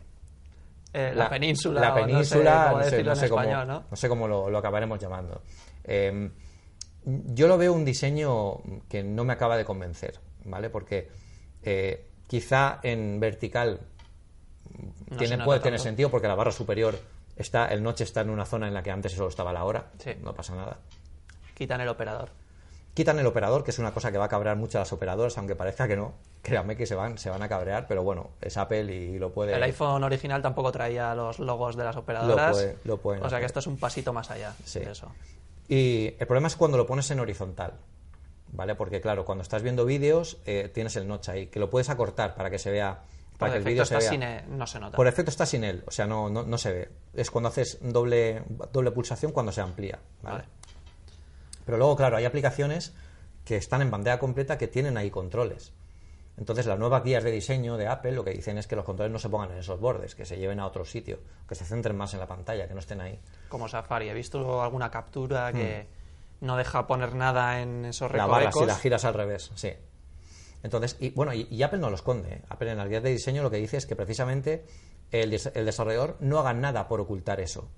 Eh, 0.94 1.12
la, 1.16 1.30
península. 1.30 1.82
La 1.82 1.94
o 1.94 1.96
no 1.96 2.02
sé 2.04 2.06
península, 2.06 2.74
no 2.76 2.84
sé, 2.84 3.04
no 3.04 3.16
sé 3.16 3.30
cómo, 3.30 3.42
español, 3.42 3.68
¿no? 3.68 3.84
no 3.90 3.96
sé 3.98 4.08
cómo 4.08 4.28
lo, 4.28 4.50
lo 4.50 4.58
acabaremos 4.60 5.00
llamando. 5.00 5.42
Eh, 5.84 6.30
yo 7.06 7.48
lo 7.48 7.58
veo 7.58 7.74
un 7.74 7.84
diseño 7.84 8.62
que 8.88 9.04
no 9.04 9.26
me 9.26 9.34
acaba 9.34 9.58
de 9.58 9.66
convencer, 9.66 10.20
¿vale? 10.46 10.70
Porque 10.70 11.10
eh, 11.64 12.08
quizá 12.28 12.80
en 12.84 13.20
vertical 13.20 13.80
tiene, 15.18 15.44
puede 15.44 15.60
tener 15.60 15.80
sentido 15.80 16.10
porque 16.10 16.28
la 16.28 16.36
barra 16.36 16.52
superior 16.52 16.98
está, 17.36 17.68
el 17.68 17.84
noche 17.84 18.04
está 18.04 18.22
en 18.22 18.30
una 18.30 18.46
zona 18.46 18.68
en 18.68 18.74
la 18.74 18.84
que 18.84 18.92
antes 18.92 19.12
solo 19.12 19.30
estaba 19.30 19.52
la 19.52 19.64
hora, 19.66 19.92
Sí. 19.98 20.12
no 20.22 20.34
pasa 20.34 20.56
nada. 20.56 20.80
Quitan 21.54 21.82
el 21.82 21.90
operador. 21.90 22.30
Quitan 22.94 23.18
el 23.18 23.26
operador, 23.26 23.64
que 23.64 23.72
es 23.72 23.80
una 23.80 23.92
cosa 23.92 24.12
que 24.12 24.20
va 24.20 24.26
a 24.26 24.30
cabrear 24.30 24.56
mucho 24.56 24.78
a 24.78 24.82
las 24.82 24.94
operadoras, 24.94 25.36
aunque 25.40 25.56
parezca 25.56 25.88
que 25.88 25.96
no. 25.96 26.14
Créanme 26.44 26.76
que 26.78 26.86
se 26.86 26.94
van, 26.94 27.18
se 27.18 27.30
van 27.32 27.42
a 27.42 27.50
cabrear, 27.50 27.88
pero 27.88 28.04
bueno, 28.04 28.32
es 28.40 28.56
Apple 28.58 28.84
y 28.94 29.18
lo 29.18 29.32
puede. 29.34 29.56
El 29.56 29.64
iPhone 29.64 30.04
original 30.04 30.42
tampoco 30.44 30.72
traía 30.72 31.16
los 31.16 31.40
logos 31.40 31.76
de 31.76 31.84
las 31.86 31.96
operadoras. 31.96 32.52
puede- 32.52 32.78
lo 32.84 32.98
pueden 32.98 33.24
o 33.24 33.30
sea 33.30 33.40
que 33.40 33.46
hacer. 33.46 33.46
esto 33.46 33.60
es 33.62 33.68
un 33.68 33.78
pasito 33.78 34.14
más 34.14 34.30
allá 34.30 34.54
Sí. 34.64 34.80
de 34.82 34.92
eso. 34.92 35.12
Y 35.68 36.14
el 36.20 36.28
problema 36.28 36.48
es 36.48 36.56
cuando 36.56 36.78
lo 36.78 36.86
pones 36.86 37.10
en 37.10 37.20
horizontal, 37.20 37.74
¿vale? 38.52 38.76
Porque 38.76 39.02
claro, 39.02 39.26
cuando 39.26 39.42
estás 39.42 39.64
viendo 39.64 39.86
vídeos 39.86 40.38
eh, 40.46 40.70
tienes 40.72 40.96
el 40.96 41.08
notch 41.08 41.30
ahí, 41.30 41.48
que 41.48 41.60
lo 41.60 41.70
puedes 41.72 41.90
acortar 41.90 42.36
para 42.36 42.50
que 42.52 42.60
se 42.60 42.70
vea, 42.70 43.00
Por 43.32 43.40
para 43.40 43.54
que 43.54 43.58
el 43.60 43.64
vídeo 43.64 43.86
se 43.86 43.98
vea. 43.98 44.10
sin 44.10 44.22
e- 44.22 44.44
no 44.50 44.68
se 44.68 44.80
nota. 44.80 44.96
Por 44.98 45.08
efecto 45.08 45.32
está 45.32 45.46
sin 45.48 45.64
él, 45.64 45.84
o 45.88 45.92
sea, 45.92 46.06
no, 46.06 46.30
no, 46.30 46.44
no 46.44 46.58
se 46.60 46.72
ve. 46.72 46.90
Es 47.16 47.32
cuando 47.32 47.50
haces 47.50 47.80
doble, 47.82 48.44
doble 48.72 48.92
pulsación 48.92 49.32
cuando 49.32 49.52
se 49.52 49.62
amplía, 49.62 49.98
¿vale? 50.22 50.36
Vale. 50.38 50.48
Pero 51.66 51.78
luego, 51.78 51.96
claro, 51.96 52.18
hay 52.18 52.26
aplicaciones 52.26 52.94
que 53.46 53.58
están 53.58 53.82
en 53.82 53.92
bandeja 53.92 54.20
completa 54.20 54.58
que 54.58 54.68
tienen 54.68 54.98
ahí 54.98 55.10
controles. 55.10 55.74
Entonces, 56.36 56.66
las 56.66 56.80
nuevas 56.80 57.04
guías 57.04 57.24
de 57.24 57.30
diseño 57.32 57.78
de 57.78 57.88
Apple 57.88 58.14
lo 58.14 58.24
que 58.24 58.32
dicen 58.32 58.58
es 58.58 58.66
que 58.66 58.76
los 58.76 58.86
controles 58.86 59.12
no 59.12 59.20
se 59.20 59.30
pongan 59.30 59.52
en 59.52 59.60
esos 59.60 59.80
bordes, 59.80 60.16
que 60.16 60.26
se 60.26 60.38
lleven 60.38 60.60
a 60.60 60.66
otro 60.66 60.84
sitio, 60.84 61.20
que 61.48 61.54
se 61.54 61.64
centren 61.64 61.96
más 61.96 62.14
en 62.16 62.20
la 62.20 62.28
pantalla, 62.28 62.68
que 62.68 62.74
no 62.74 62.80
estén 62.80 63.02
ahí. 63.02 63.20
Como 63.50 63.68
Safari. 63.68 64.10
He 64.10 64.14
visto 64.14 64.62
alguna 64.64 64.90
captura 64.90 65.54
que 65.54 65.88
no 66.42 66.58
deja 66.58 66.88
poner 66.88 67.14
nada 67.14 67.62
en 67.62 67.86
esos 67.86 68.12
Hmm. 68.12 68.16
La 68.16 68.26
barra, 68.26 68.46
recovecos. 68.48 68.62
si 68.64 68.68
la 68.68 68.76
giras 68.76 69.06
al 69.06 69.14
revés, 69.14 69.52
sí. 69.56 69.72
Entonces, 70.64 70.98
y 71.00 71.12
bueno, 71.12 71.34
y, 71.34 71.48
y 71.52 71.62
Apple 71.62 71.80
no 71.80 71.90
lo 71.90 71.96
esconde. 71.96 72.34
¿eh? 72.36 72.42
Apple 72.50 72.72
en 72.72 72.78
la 72.78 72.88
guía 72.88 73.02
de 73.02 73.12
diseño 73.12 73.44
lo 73.44 73.52
que 73.52 73.58
dice 73.58 73.78
es 73.78 73.86
que 73.86 73.96
precisamente 73.96 74.66
el 75.12 75.30
desarrollador 75.30 76.18
no 76.20 76.40
haga 76.40 76.54
nada 76.54 76.88
por 76.88 77.00
ocultar 77.00 77.40
eso. 77.42 77.70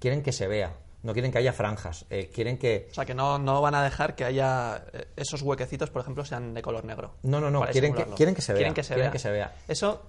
Quieren 0.00 0.22
que 0.22 0.32
se 0.32 0.48
vea, 0.48 0.74
no 1.02 1.12
quieren 1.12 1.32
que 1.32 1.38
haya 1.38 1.52
franjas, 1.52 2.04
eh, 2.10 2.30
quieren 2.32 2.58
que... 2.58 2.88
O 2.90 2.94
sea, 2.94 3.04
que 3.06 3.14
no, 3.14 3.38
no 3.38 3.60
van 3.62 3.74
a 3.74 3.82
dejar 3.82 4.14
que 4.14 4.24
haya 4.24 4.84
eh, 4.92 5.08
esos 5.16 5.42
huequecitos, 5.42 5.90
por 5.90 6.02
ejemplo, 6.02 6.24
sean 6.24 6.52
de 6.52 6.62
color 6.62 6.84
negro. 6.84 7.14
No, 7.22 7.40
no, 7.40 7.50
no, 7.50 7.62
quieren 7.66 7.94
que, 7.94 8.04
quieren 8.04 8.34
que 8.34 8.42
se 8.42 8.52
vea. 8.52 8.58
Quieren 8.58 8.74
que 8.74 8.82
se 8.82 8.94
vea. 8.94 9.10
que 9.10 9.18
se 9.18 9.30
vea. 9.30 9.54
Eso, 9.66 10.02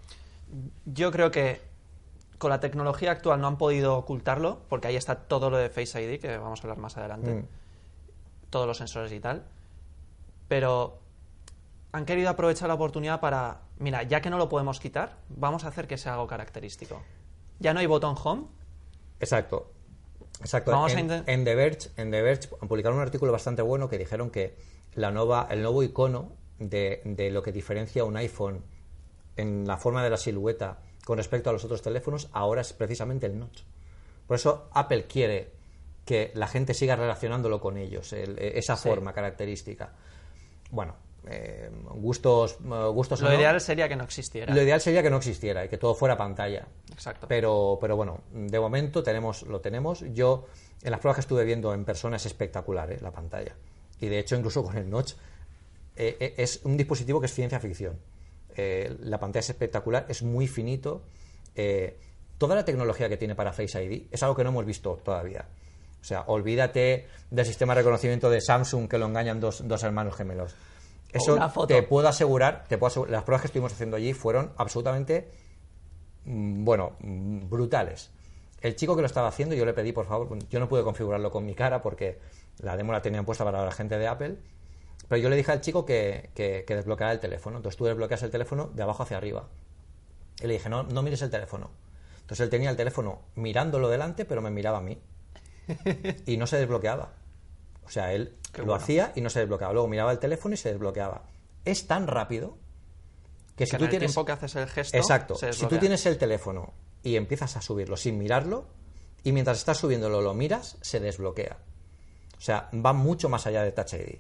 yo 0.86 1.12
creo 1.12 1.32
que 1.32 1.62
con 2.38 2.50
la 2.50 2.60
tecnología 2.60 3.12
actual 3.12 3.40
no 3.40 3.48
han 3.48 3.58
podido 3.58 3.98
ocultarlo, 3.98 4.62
porque 4.68 4.88
ahí 4.88 4.96
está 4.96 5.16
todo 5.16 5.50
lo 5.50 5.58
de 5.58 5.70
Face 5.70 6.02
ID, 6.02 6.20
que 6.20 6.38
vamos 6.38 6.60
a 6.60 6.64
hablar 6.64 6.78
más 6.78 6.98
adelante. 6.98 7.34
Mm. 7.34 7.48
Todos 8.50 8.68
los 8.68 8.78
sensores 8.78 9.12
y 9.14 9.20
tal. 9.20 9.46
Pero 10.48 11.00
han 11.94 12.06
querido 12.06 12.30
aprovechar 12.30 12.68
la 12.68 12.74
oportunidad 12.74 13.22
para, 13.22 13.62
mira, 13.78 14.04
ya 14.04 14.22
que 14.22 14.30
no 14.30 14.38
lo 14.38 14.50
podemos 14.50 14.80
quitar, 14.80 15.18
vamos 15.30 15.64
a 15.64 15.70
hacer 15.70 15.88
que 15.88 15.98
sea 15.98 16.14
algo 16.14 16.28
característico. 16.28 17.02
Ya 17.60 17.74
no 17.74 17.80
hay 17.80 17.86
botón 17.86 18.16
home, 18.22 18.48
Exacto. 19.22 19.72
Exacto. 20.42 20.72
Vamos 20.72 20.94
en, 20.94 21.08
The 21.46 21.56
Verge, 21.56 21.90
en 21.98 22.12
The 22.12 22.22
Verge 22.22 22.48
publicaron 22.68 22.98
un 22.98 23.04
artículo 23.04 23.32
bastante 23.32 23.62
bueno 23.62 23.88
que 23.90 23.98
dijeron 23.98 24.30
que 24.30 24.56
la 24.96 25.12
nueva, 25.12 25.48
el 25.50 25.62
nuevo 25.62 25.84
icono 25.84 26.34
de, 26.60 27.02
de 27.06 27.32
lo 27.32 27.42
que 27.42 27.52
diferencia 27.52 28.04
un 28.04 28.18
iPhone 28.18 28.64
en 29.38 29.66
la 29.66 29.78
forma 29.78 30.04
de 30.04 30.10
la 30.10 30.18
silueta 30.18 30.80
con 31.06 31.18
respecto 31.18 31.50
a 31.50 31.54
los 31.54 31.64
otros 31.64 31.82
teléfonos 31.82 32.30
ahora 32.34 32.62
es 32.62 32.74
precisamente 32.74 33.26
el 33.28 33.40
notch. 33.40 33.62
Por 34.28 34.36
eso 34.36 34.70
Apple 34.74 35.06
quiere 35.06 35.52
que 36.06 36.32
la 36.36 36.48
gente 36.48 36.74
siga 36.74 36.96
relacionándolo 36.96 37.60
con 37.62 37.78
ellos, 37.78 38.12
el- 38.14 38.38
esa 38.40 38.76
Sí. 38.76 38.90
forma 38.90 39.14
característica. 39.14 39.94
Bueno, 40.72 40.96
eh, 41.28 41.70
gustos, 41.96 42.58
eh, 42.64 42.88
gustos 42.92 43.22
lo 43.22 43.30
no. 43.30 43.36
ideal 43.36 43.62
sería 43.62 43.88
que 43.88 43.96
no 43.96 44.04
existiera. 44.04 44.54
Lo 44.54 44.62
ideal 44.62 44.82
sería 44.82 45.04
que 45.04 45.10
no 45.10 45.18
existiera 45.18 45.66
y 45.66 45.70
que 45.70 45.78
todo 45.78 45.94
fuera 45.94 46.18
pantalla. 46.18 46.68
Exacto. 46.92 47.28
Pero, 47.28 47.78
pero 47.80 47.96
bueno, 47.96 48.22
de 48.32 48.60
momento 48.60 49.04
tenemos, 49.04 49.44
lo 49.44 49.62
tenemos. 49.62 50.04
Yo, 50.14 50.46
en 50.82 50.92
las 50.92 51.00
pruebas 51.00 51.18
que 51.18 51.22
estuve 51.22 51.44
viendo 51.46 51.74
en 51.74 51.86
persona, 51.86 52.18
es 52.18 52.26
espectacular 52.26 52.92
¿eh? 52.92 52.98
la 53.02 53.12
pantalla. 53.12 53.56
Y 54.00 54.08
de 54.08 54.20
hecho, 54.20 54.36
incluso 54.36 54.64
con 54.64 54.76
el 54.78 54.90
notch, 54.90 55.14
eh, 55.96 56.34
es 56.38 56.62
un 56.64 56.76
dispositivo 56.76 57.20
que 57.20 57.28
es 57.28 57.34
ciencia 57.34 57.60
ficción. 57.60 58.00
La 58.56 59.20
pantalla 59.20 59.40
es 59.40 59.50
espectacular, 59.50 60.06
es 60.10 60.24
muy 60.24 60.48
finito. 60.48 61.04
toda 62.38 62.56
la 62.56 62.66
tecnología 62.66 63.08
que 63.08 63.16
tiene 63.16 63.34
para 63.34 63.54
Face 63.54 63.82
ID 63.82 64.08
es 64.12 64.22
algo 64.24 64.36
que 64.36 64.44
no 64.44 64.50
hemos 64.50 64.66
visto 64.66 65.00
todavía. 65.04 65.46
O 66.02 66.04
sea, 66.04 66.24
olvídate 66.28 67.08
del 67.30 67.46
sistema 67.46 67.74
de 67.74 67.82
reconocimiento 67.82 68.30
de 68.30 68.42
Samsung 68.42 68.90
que 68.90 68.98
lo 68.98 69.06
engañan 69.06 69.40
dos, 69.40 69.66
dos 69.68 69.84
hermanos 69.84 70.16
gemelos. 70.16 70.56
Eso 71.14 71.36
una 71.36 71.50
foto. 71.50 71.68
te 71.68 71.84
puedo 71.84 72.08
asegurar, 72.08 72.66
te 72.68 72.78
puedo 72.78 72.88
asegurar, 72.88 73.12
las 73.12 73.24
pruebas 73.24 73.42
que 73.42 73.48
estuvimos 73.48 73.74
haciendo 73.74 73.98
allí 73.98 74.14
fueron 74.14 74.54
absolutamente 74.58 75.32
mm, 76.26 76.64
bueno, 76.64 76.96
mm, 77.00 77.50
brutales. 77.50 78.12
El 78.62 78.76
chico 78.76 78.96
que 78.96 79.02
lo 79.02 79.08
estaba 79.08 79.28
haciendo, 79.28 79.56
yo 79.56 79.66
le 79.66 79.74
pedí, 79.74 79.92
por 79.92 80.06
favor, 80.06 80.38
yo 80.50 80.60
no 80.60 80.70
pude 80.70 80.84
configurarlo 80.84 81.32
con 81.32 81.46
mi 81.46 81.56
cara 81.56 81.82
porque 81.82 82.20
la 82.60 82.78
demo 82.78 82.92
la 82.92 83.02
tenían 83.02 83.26
puesta 83.26 83.44
para 83.44 83.66
la 83.66 83.72
gente 83.72 83.98
de 83.98 84.08
Apple, 84.08 84.38
pero 85.08 85.22
yo 85.22 85.30
le 85.30 85.36
dije 85.36 85.52
al 85.52 85.62
chico 85.62 85.86
que, 85.86 86.30
que, 86.36 86.64
que 86.66 86.76
desbloqueara 86.76 87.12
el 87.12 87.20
teléfono. 87.20 87.58
Entonces 87.58 87.78
tú 87.78 87.86
desbloqueas 87.86 88.22
el 88.24 88.30
teléfono 88.30 88.70
de 88.74 88.84
abajo 88.84 89.04
hacia 89.04 89.18
arriba. 89.18 89.48
Y 90.42 90.48
le 90.48 90.54
dije, 90.54 90.70
no, 90.70 90.84
no 90.84 91.02
mires 91.02 91.22
el 91.22 91.30
teléfono. 91.30 91.72
Entonces 92.22 92.46
él 92.46 92.50
tenía 92.50 92.70
el 92.70 92.78
teléfono 92.78 93.24
mirándolo 93.36 93.90
delante, 93.90 94.26
pero 94.26 94.42
me 94.42 94.52
miraba 94.52 94.78
a 94.78 94.82
mí. 94.82 95.02
Y 96.26 96.38
no 96.38 96.48
se 96.48 96.58
desbloqueaba. 96.58 97.14
O 97.84 97.90
sea, 97.90 98.14
él 98.14 98.38
Qué 98.52 98.62
lo 98.62 98.68
bueno. 98.68 98.84
hacía 98.84 99.12
y 99.16 99.22
no 99.22 99.30
se 99.30 99.40
desbloqueaba. 99.40 99.74
Luego 99.74 99.88
miraba 99.88 100.12
el 100.12 100.20
teléfono 100.20 100.54
y 100.54 100.58
se 100.58 100.70
desbloqueaba. 100.72 101.24
Es 101.66 101.88
tan 101.88 102.08
rápido 102.08 102.58
que 103.56 103.66
si 103.66 103.72
que 103.72 103.78
tú 103.78 103.84
en 103.84 103.88
el 103.88 103.90
tienes... 103.92 104.12
tiempo 104.12 104.26
que 104.26 104.32
haces 104.32 104.56
el 104.56 104.68
gesto, 104.68 104.98
Exacto. 104.98 105.36
se 105.36 105.54
Si 105.54 105.66
tú 105.68 105.78
tienes 105.78 106.06
el 106.06 106.18
teléfono 106.18 106.74
y 107.04 107.16
empiezas 107.16 107.56
a 107.58 107.62
subirlo 107.62 107.98
sin 107.98 108.18
mirarlo, 108.18 108.68
y 109.24 109.32
mientras 109.32 109.58
estás 109.60 109.78
subiéndolo 109.78 110.22
lo 110.22 110.34
miras, 110.34 110.78
se 110.82 111.00
desbloquea. 111.00 111.58
O 112.38 112.42
sea, 112.42 112.70
va 112.74 112.94
mucho 112.94 113.30
más 113.30 113.46
allá 113.46 113.64
de 113.64 113.72
Touch 113.72 113.94
ID. 113.94 114.16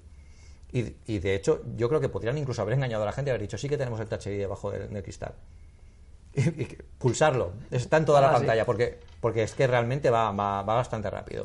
Y, 0.73 0.95
y, 1.07 1.19
de 1.19 1.35
hecho, 1.35 1.63
yo 1.75 1.89
creo 1.89 1.99
que 1.99 2.07
podrían 2.07 2.37
incluso 2.37 2.61
haber 2.61 2.75
engañado 2.75 3.03
a 3.03 3.05
la 3.07 3.11
gente 3.11 3.29
y 3.29 3.31
haber 3.31 3.41
dicho, 3.41 3.57
sí 3.57 3.67
que 3.67 3.77
tenemos 3.77 3.99
el 3.99 4.07
Touch 4.07 4.27
ID 4.27 4.37
debajo 4.37 4.71
del, 4.71 4.91
del 4.91 5.03
cristal. 5.03 5.33
Y, 6.33 6.77
pulsarlo. 6.97 7.53
Está 7.71 7.97
en 7.97 8.05
toda 8.05 8.21
la 8.21 8.29
sí. 8.29 8.35
pantalla, 8.35 8.65
porque, 8.65 8.99
porque 9.19 9.43
es 9.43 9.53
que 9.53 9.67
realmente 9.67 10.09
va, 10.09 10.31
va, 10.31 10.61
va 10.61 10.75
bastante 10.75 11.09
rápido. 11.09 11.43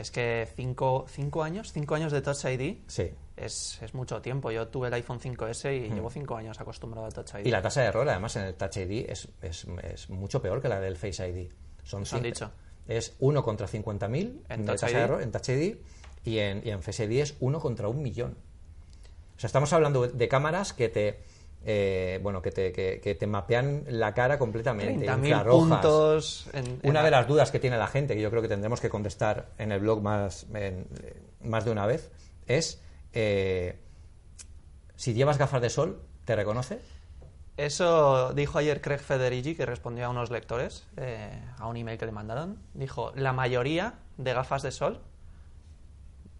Es 0.00 0.10
que 0.10 0.48
cinco, 0.56 1.04
cinco 1.08 1.42
años, 1.42 1.72
cinco 1.72 1.94
años 1.94 2.10
de 2.10 2.22
Touch 2.22 2.44
ID 2.46 2.78
Sí. 2.86 3.10
es, 3.36 3.78
es 3.82 3.94
mucho 3.94 4.20
tiempo. 4.22 4.50
Yo 4.50 4.68
tuve 4.68 4.88
el 4.88 4.94
iPhone 4.94 5.20
5S 5.20 5.76
y 5.76 5.90
llevo 5.92 6.10
cinco 6.10 6.36
años 6.36 6.58
acostumbrado 6.58 7.06
al 7.06 7.12
Touch 7.12 7.34
ID. 7.34 7.46
Y 7.46 7.50
la 7.50 7.60
tasa 7.60 7.82
de 7.82 7.88
error, 7.88 8.08
además, 8.08 8.34
en 8.36 8.44
el 8.44 8.54
Touch 8.54 8.78
ID 8.78 9.10
es, 9.10 9.28
es, 9.42 9.66
es 9.82 10.10
mucho 10.10 10.40
peor 10.40 10.62
que 10.62 10.68
la 10.68 10.80
del 10.80 10.96
Face 10.96 11.28
ID. 11.28 11.50
Son 11.84 12.04
han 12.12 12.22
dicho. 12.22 12.50
Es 12.88 13.14
1 13.20 13.42
contra 13.44 13.68
50.000 13.68 14.40
En 14.48 14.64
Touch 14.66 14.82
ID. 14.82 14.96
error 14.96 15.22
en 15.22 15.30
Touch 15.30 15.48
ID 15.50 15.76
y 16.24 16.38
en, 16.38 16.66
y 16.66 16.70
en 16.70 16.82
Face 16.82 17.04
ID 17.04 17.20
es 17.20 17.36
1 17.40 17.60
contra 17.60 17.88
un 17.88 18.02
millón. 18.02 18.36
O 19.36 19.40
sea, 19.40 19.48
estamos 19.48 19.72
hablando 19.72 20.06
de 20.08 20.28
cámaras 20.28 20.72
que 20.72 20.88
te, 20.88 21.20
eh, 21.64 22.18
bueno, 22.22 22.40
que 22.42 22.50
te, 22.50 22.72
que, 22.72 23.00
que 23.02 23.14
te 23.14 23.26
mapean 23.26 23.84
la 23.88 24.14
cara 24.14 24.38
completamente. 24.38 25.06
30.000 25.06 25.18
infrarrojas. 25.26 25.68
puntos. 25.68 26.46
En, 26.54 26.66
en 26.66 26.80
Una 26.84 27.00
la- 27.00 27.04
de 27.04 27.10
las 27.10 27.26
dudas 27.28 27.50
que 27.50 27.58
tiene 27.60 27.76
la 27.76 27.86
gente, 27.86 28.14
que 28.14 28.20
yo 28.22 28.30
creo 28.30 28.40
que 28.42 28.48
tendremos 28.48 28.80
que 28.80 28.88
contestar 28.88 29.48
en 29.58 29.72
el 29.72 29.80
blog 29.80 30.00
más, 30.02 30.46
en- 30.54 30.86
más 31.42 31.64
de 31.64 31.70
una 31.70 31.86
vez, 31.86 32.10
es 32.46 32.80
eh, 33.12 33.78
si 34.96 35.14
llevas 35.14 35.36
gafas 35.38 35.60
de 35.62 35.70
sol, 35.70 36.00
¿te 36.24 36.34
reconoce? 36.36 36.78
Eso 37.56 38.32
dijo 38.32 38.56
ayer 38.58 38.80
Craig 38.80 39.00
Federici, 39.00 39.54
que 39.54 39.66
respondió 39.66 40.06
a 40.06 40.08
unos 40.08 40.30
lectores, 40.30 40.86
eh, 40.96 41.30
a 41.58 41.66
un 41.66 41.76
email 41.76 41.98
que 41.98 42.06
le 42.06 42.12
mandaron. 42.12 42.58
Dijo, 42.72 43.12
la 43.16 43.32
mayoría 43.34 43.94
de 44.16 44.32
gafas 44.32 44.62
de 44.62 44.70
sol 44.70 45.00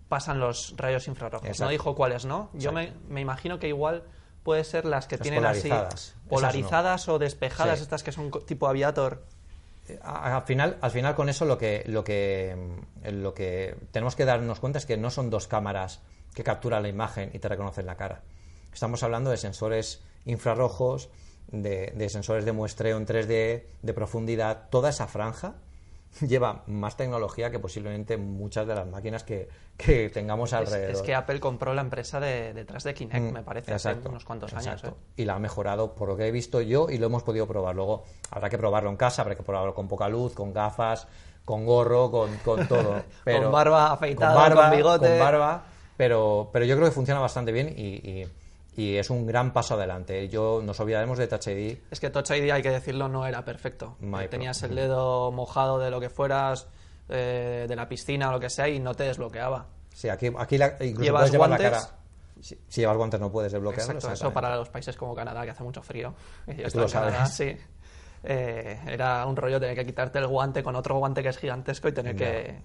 pasan 0.08 0.40
los 0.40 0.74
rayos 0.76 1.06
infrarrojos. 1.08 1.46
Exacto. 1.46 1.64
No 1.64 1.70
dijo 1.70 1.94
cuáles 1.94 2.24
no. 2.24 2.50
Yo 2.54 2.72
me, 2.72 2.94
me 3.08 3.20
imagino 3.20 3.58
que 3.58 3.68
igual 3.68 4.02
puede 4.42 4.64
ser 4.64 4.84
las 4.84 5.06
que 5.06 5.16
Las 5.16 5.22
tienen 5.22 5.40
polarizadas. 5.40 5.94
así 5.94 6.12
polarizadas 6.28 7.08
o 7.08 7.18
despejadas, 7.18 7.78
Sí. 7.78 7.82
estas 7.84 8.02
que 8.02 8.12
son 8.12 8.30
tipo 8.46 8.68
aviator. 8.68 9.24
A- 10.02 10.36
Al 10.36 10.42
final, 10.44 10.78
al 10.80 10.90
final 10.90 11.14
con 11.14 11.28
eso 11.28 11.44
lo 11.44 11.58
que, 11.58 11.82
lo, 11.86 12.04
que, 12.04 12.56
mm, 13.04 13.08
lo 13.20 13.34
que 13.34 13.76
tenemos 13.90 14.14
que 14.16 14.24
darnos 14.24 14.60
cuenta 14.60 14.78
es 14.78 14.86
que 14.86 14.96
no 14.96 15.10
son 15.10 15.30
dos 15.30 15.48
cámaras 15.48 16.00
que 16.34 16.44
capturan 16.44 16.82
la 16.82 16.88
imagen 16.88 17.30
y 17.34 17.38
te 17.40 17.48
reconocen 17.48 17.86
la 17.86 17.96
cara. 17.96 18.22
Estamos 18.72 19.02
hablando 19.02 19.30
de 19.30 19.36
sensores 19.36 20.02
infrarrojos, 20.24 21.08
de, 21.48 21.92
de 21.96 22.08
sensores 22.08 22.44
de 22.44 22.52
muestreo 22.52 22.96
en 22.96 23.04
3D, 23.06 23.66
de 23.82 23.92
profundidad. 23.94 24.68
Toda 24.70 24.90
esa 24.90 25.08
franja 25.08 25.54
lleva 26.26 26.62
más 26.66 26.96
tecnología 26.96 27.50
que 27.50 27.58
posiblemente 27.58 28.16
muchas 28.16 28.66
de 28.66 28.74
las 28.74 28.86
máquinas 28.86 29.22
que, 29.24 29.48
que 29.76 30.10
tengamos 30.10 30.52
alrededor. 30.52 30.90
es 30.96 31.02
que 31.02 31.14
Apple 31.14 31.40
compró 31.40 31.72
la 31.74 31.80
empresa 31.82 32.20
de, 32.20 32.52
detrás 32.52 32.84
de 32.84 32.94
Kinect, 32.94 33.30
Mm, 33.30 33.32
me 33.32 33.42
parece, 33.42 33.72
exacto, 33.72 34.00
hace 34.00 34.08
unos 34.08 34.24
cuantos 34.24 34.52
exacto. 34.52 34.88
años. 34.88 34.96
¿eh? 34.98 35.00
Y 35.16 35.24
la 35.24 35.34
ha 35.34 35.38
mejorado 35.38 35.94
por 35.94 36.08
lo 36.08 36.16
que 36.16 36.26
he 36.26 36.30
visto 36.32 36.60
yo 36.60 36.88
y 36.90 36.98
lo 36.98 37.06
hemos 37.06 37.22
podido 37.22 37.46
probar. 37.46 37.74
Luego 37.76 38.04
habrá 38.30 38.50
que 38.50 38.58
probarlo 38.58 38.90
en 38.90 38.96
casa, 38.96 39.22
habrá 39.22 39.36
que 39.36 39.42
probarlo 39.42 39.74
con 39.74 39.88
poca 39.88 40.08
luz, 40.08 40.34
con 40.34 40.52
gafas, 40.52 41.06
con 41.44 41.64
gorro, 41.64 42.10
con, 42.10 42.36
con 42.38 42.66
todo. 42.68 43.02
Pero, 43.24 43.42
Con 43.44 43.52
barba 43.52 43.92
afeitada, 43.92 44.54
con 44.54 44.76
bigote. 44.76 45.08
Con 45.08 45.18
barba, 45.18 45.64
pero, 45.96 46.50
pero 46.52 46.64
yo 46.64 46.76
creo 46.76 46.88
que 46.88 46.94
funciona 46.94 47.20
bastante 47.20 47.52
bien 47.52 47.72
y, 47.76 47.96
y- 47.96 48.26
y 48.76 48.96
es 48.96 49.10
un 49.10 49.26
gran 49.26 49.52
paso 49.52 49.74
adelante. 49.74 50.28
Yo 50.28 50.60
nos 50.64 50.78
olvidaremos 50.80 51.18
de 51.18 51.26
Touch 51.26 51.48
ID. 51.48 51.78
Es 51.90 52.00
que 52.00 52.10
Touch 52.10 52.30
ID, 52.30 52.50
hay 52.50 52.62
que 52.62 52.70
decirlo, 52.70 53.08
no 53.08 53.26
era 53.26 53.44
perfecto. 53.44 53.96
My 54.00 54.24
Eh, 54.24 54.28
Tenías 54.28 54.58
Pro. 54.60 54.68
el 54.68 54.74
dedo 54.76 55.32
mojado 55.32 55.78
de 55.78 55.90
lo 55.90 56.00
que 56.00 56.08
fueras, 56.10 56.66
eh, 57.08 57.66
de 57.68 57.76
la 57.76 57.88
piscina 57.88 58.28
o 58.28 58.32
lo 58.32 58.40
que 58.40 58.48
sea, 58.50 58.68
y 58.68 58.78
no 58.80 58.94
te 58.94 59.04
desbloqueaba. 59.04 59.66
Sí, 59.94 60.08
aquí, 60.08 60.30
aquí 60.38 60.56
la- 60.56 60.76
incluso 60.80 61.02
¿Llevas 61.02 61.20
puedes 61.22 61.32
llevar 61.32 61.48
guantes? 61.50 61.70
la 61.72 61.78
cara. 61.78 61.90
Si, 62.40 62.58
si 62.68 62.80
llevas 62.80 62.96
guantes 62.96 63.20
no 63.20 63.30
puedes 63.30 63.52
desbloquearlo. 63.52 63.92
Exacto, 63.94 64.14
eso 64.14 64.32
para 64.32 64.56
los 64.56 64.68
países 64.70 64.96
como 64.96 65.14
Canadá, 65.14 65.44
que 65.44 65.50
hace 65.50 65.62
mucho 65.62 65.82
frío. 65.82 66.14
Y 66.46 66.62
tú 66.70 66.78
lo 66.80 66.86
Canadá, 66.88 67.26
sabes. 67.26 67.58
sí. 67.58 67.66
Eh, 68.22 68.78
era 68.86 69.24
un 69.26 69.34
rollo 69.36 69.58
tener 69.58 69.74
que 69.74 69.84
quitarte 69.86 70.18
el 70.18 70.26
guante 70.26 70.62
con 70.62 70.76
otro 70.76 70.96
guante 70.98 71.22
que 71.22 71.30
es 71.30 71.38
gigantesco 71.38 71.88
y 71.88 71.92
tener 71.92 72.14
que... 72.16 72.58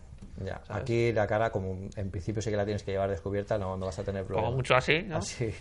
Ya, 0.43 0.59
¿sabes? 0.65 0.81
aquí 0.83 1.13
la 1.13 1.25
cara, 1.27 1.49
como 1.49 1.77
en 1.95 2.11
principio 2.11 2.41
sí 2.41 2.49
que 2.51 2.57
la 2.57 2.65
tienes 2.65 2.83
que 2.83 2.91
llevar 2.91 3.09
descubierta, 3.09 3.57
no, 3.57 3.77
no 3.77 3.85
vas 3.85 3.97
a 3.99 4.03
tener 4.03 4.25
problemas. 4.25 4.47
Como 4.47 4.57
mucho 4.57 4.75
así, 4.75 5.01
¿no? 5.03 5.17
Así. 5.17 5.53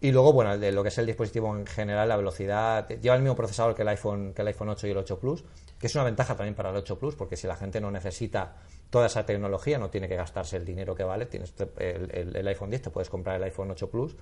Y 0.00 0.12
luego, 0.12 0.32
bueno, 0.32 0.58
de 0.58 0.72
lo 0.72 0.82
que 0.82 0.88
es 0.90 0.98
el 0.98 1.06
dispositivo 1.06 1.56
en 1.56 1.66
general, 1.66 2.08
la 2.08 2.16
velocidad, 2.16 2.86
lleva 2.88 3.16
el 3.16 3.22
mismo 3.22 3.34
procesador 3.34 3.74
que 3.74 3.82
el 3.82 3.88
iPhone, 3.88 4.34
que 4.34 4.42
el 4.42 4.48
iPhone 4.48 4.68
8 4.68 4.86
y 4.86 4.90
el 4.90 4.96
8 4.98 5.18
Plus, 5.18 5.44
que 5.78 5.86
es 5.86 5.94
una 5.94 6.04
ventaja 6.04 6.36
también 6.36 6.54
para 6.54 6.68
el 6.70 6.76
8 6.76 6.98
Plus, 6.98 7.14
porque 7.14 7.36
si 7.36 7.46
la 7.46 7.56
gente 7.56 7.80
no 7.80 7.90
necesita 7.90 8.56
toda 8.90 9.06
esa 9.06 9.24
tecnología, 9.24 9.78
no 9.78 9.88
tiene 9.88 10.06
que 10.08 10.16
gastarse 10.16 10.56
el 10.58 10.64
dinero 10.66 10.94
que 10.94 11.02
vale, 11.04 11.26
tienes 11.26 11.54
el, 11.78 12.10
el- 12.12 12.36
el 12.36 12.48
iPhone 12.48 12.68
10, 12.70 12.82
te 12.82 12.90
puedes 12.90 13.08
comprar 13.08 13.36
el 13.36 13.42
iPhone 13.44 13.70
8 13.70 13.88
Plus, 13.90 14.16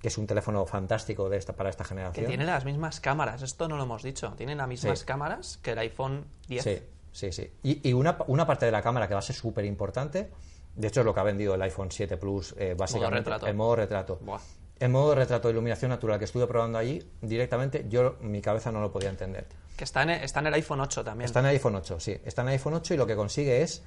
que 0.00 0.08
es 0.08 0.16
un 0.16 0.26
teléfono 0.26 0.64
fantástico 0.64 1.28
de 1.28 1.36
esta, 1.36 1.54
para 1.54 1.68
esta 1.70 1.84
Que 1.84 1.88
generación. 1.90 2.26
tiene 2.26 2.44
las 2.46 2.64
mismas 2.64 3.00
cámaras, 3.00 3.42
esto 3.42 3.68
no 3.68 3.76
lo 3.76 3.82
hemos 3.82 4.02
dicho. 4.02 4.32
Tienen 4.36 4.58
las 4.58 4.68
mismas 4.68 5.00
Sí. 5.00 5.04
cámaras 5.04 5.58
que 5.62 5.72
el 5.72 5.78
iPhone 5.78 6.24
10. 6.48 6.64
Sí, 6.64 6.78
sí, 7.12 7.32
sí. 7.32 7.52
Y, 7.62 7.86
y 7.88 7.92
una, 7.92 8.16
una 8.28 8.46
parte 8.46 8.64
de 8.64 8.72
la 8.72 8.80
cámara 8.80 9.08
que 9.08 9.14
va 9.14 9.18
a 9.20 9.22
ser 9.22 9.36
súper 9.36 9.64
importante, 9.66 10.30
de 10.74 10.86
hecho 10.88 11.00
es 11.00 11.06
lo 11.06 11.12
que 11.12 11.20
ha 11.20 11.24
vendido 11.24 11.54
el 11.54 11.62
iPhone 11.62 11.90
7 11.90 12.16
Plus, 12.16 12.54
eh, 12.58 12.74
básicamente, 12.78 13.18
retrato. 13.30 13.46
el 13.46 13.54
modo 13.56 13.76
retrato. 13.76 14.18
Buah. 14.22 14.40
El 14.80 14.88
modo 14.90 15.10
de 15.10 15.16
retrato 15.16 15.48
de 15.48 15.52
iluminación 15.52 15.90
natural 15.90 16.18
que 16.18 16.24
estuve 16.24 16.46
probando 16.46 16.78
allí, 16.78 17.02
directamente, 17.20 17.86
yo 17.88 18.16
mi 18.20 18.40
cabeza 18.40 18.70
no 18.72 18.80
lo 18.80 18.92
podía 18.92 19.08
entender. 19.10 19.46
Que 19.76 19.84
está 19.84 20.02
en, 20.02 20.10
está 20.10 20.40
en 20.40 20.48
el 20.48 20.54
iPhone 20.54 20.80
8 20.80 21.04
también. 21.04 21.26
Está 21.26 21.40
en 21.40 21.46
el 21.46 21.50
iPhone 21.52 21.74
8, 21.76 22.00
sí. 22.00 22.16
Está 22.24 22.42
en 22.42 22.48
el 22.48 22.52
iPhone 22.52 22.74
8 22.74 22.94
y 22.94 22.96
lo 22.96 23.06
que 23.06 23.16
consigue 23.16 23.62
es 23.62 23.82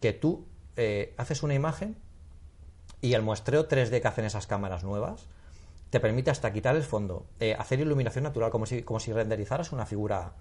que 0.00 0.12
tú 0.12 0.46
eh, 0.76 1.14
haces 1.16 1.42
una 1.42 1.54
imagen 1.54 1.96
y 3.02 3.14
el 3.14 3.22
muestreo 3.22 3.68
3D 3.68 4.00
que 4.00 4.08
hacen 4.08 4.24
esas 4.24 4.46
cámaras 4.46 4.84
nuevas 4.84 5.26
te 5.90 5.98
permite 6.00 6.30
hasta 6.30 6.52
quitar 6.52 6.76
el 6.76 6.84
fondo, 6.84 7.26
eh, 7.40 7.56
hacer 7.58 7.80
iluminación 7.80 8.24
natural 8.24 8.50
como 8.50 8.64
si, 8.66 8.82
como 8.82 9.00
si 9.00 9.12
renderizaras 9.12 9.72
una 9.72 9.86
figura, 9.86 10.34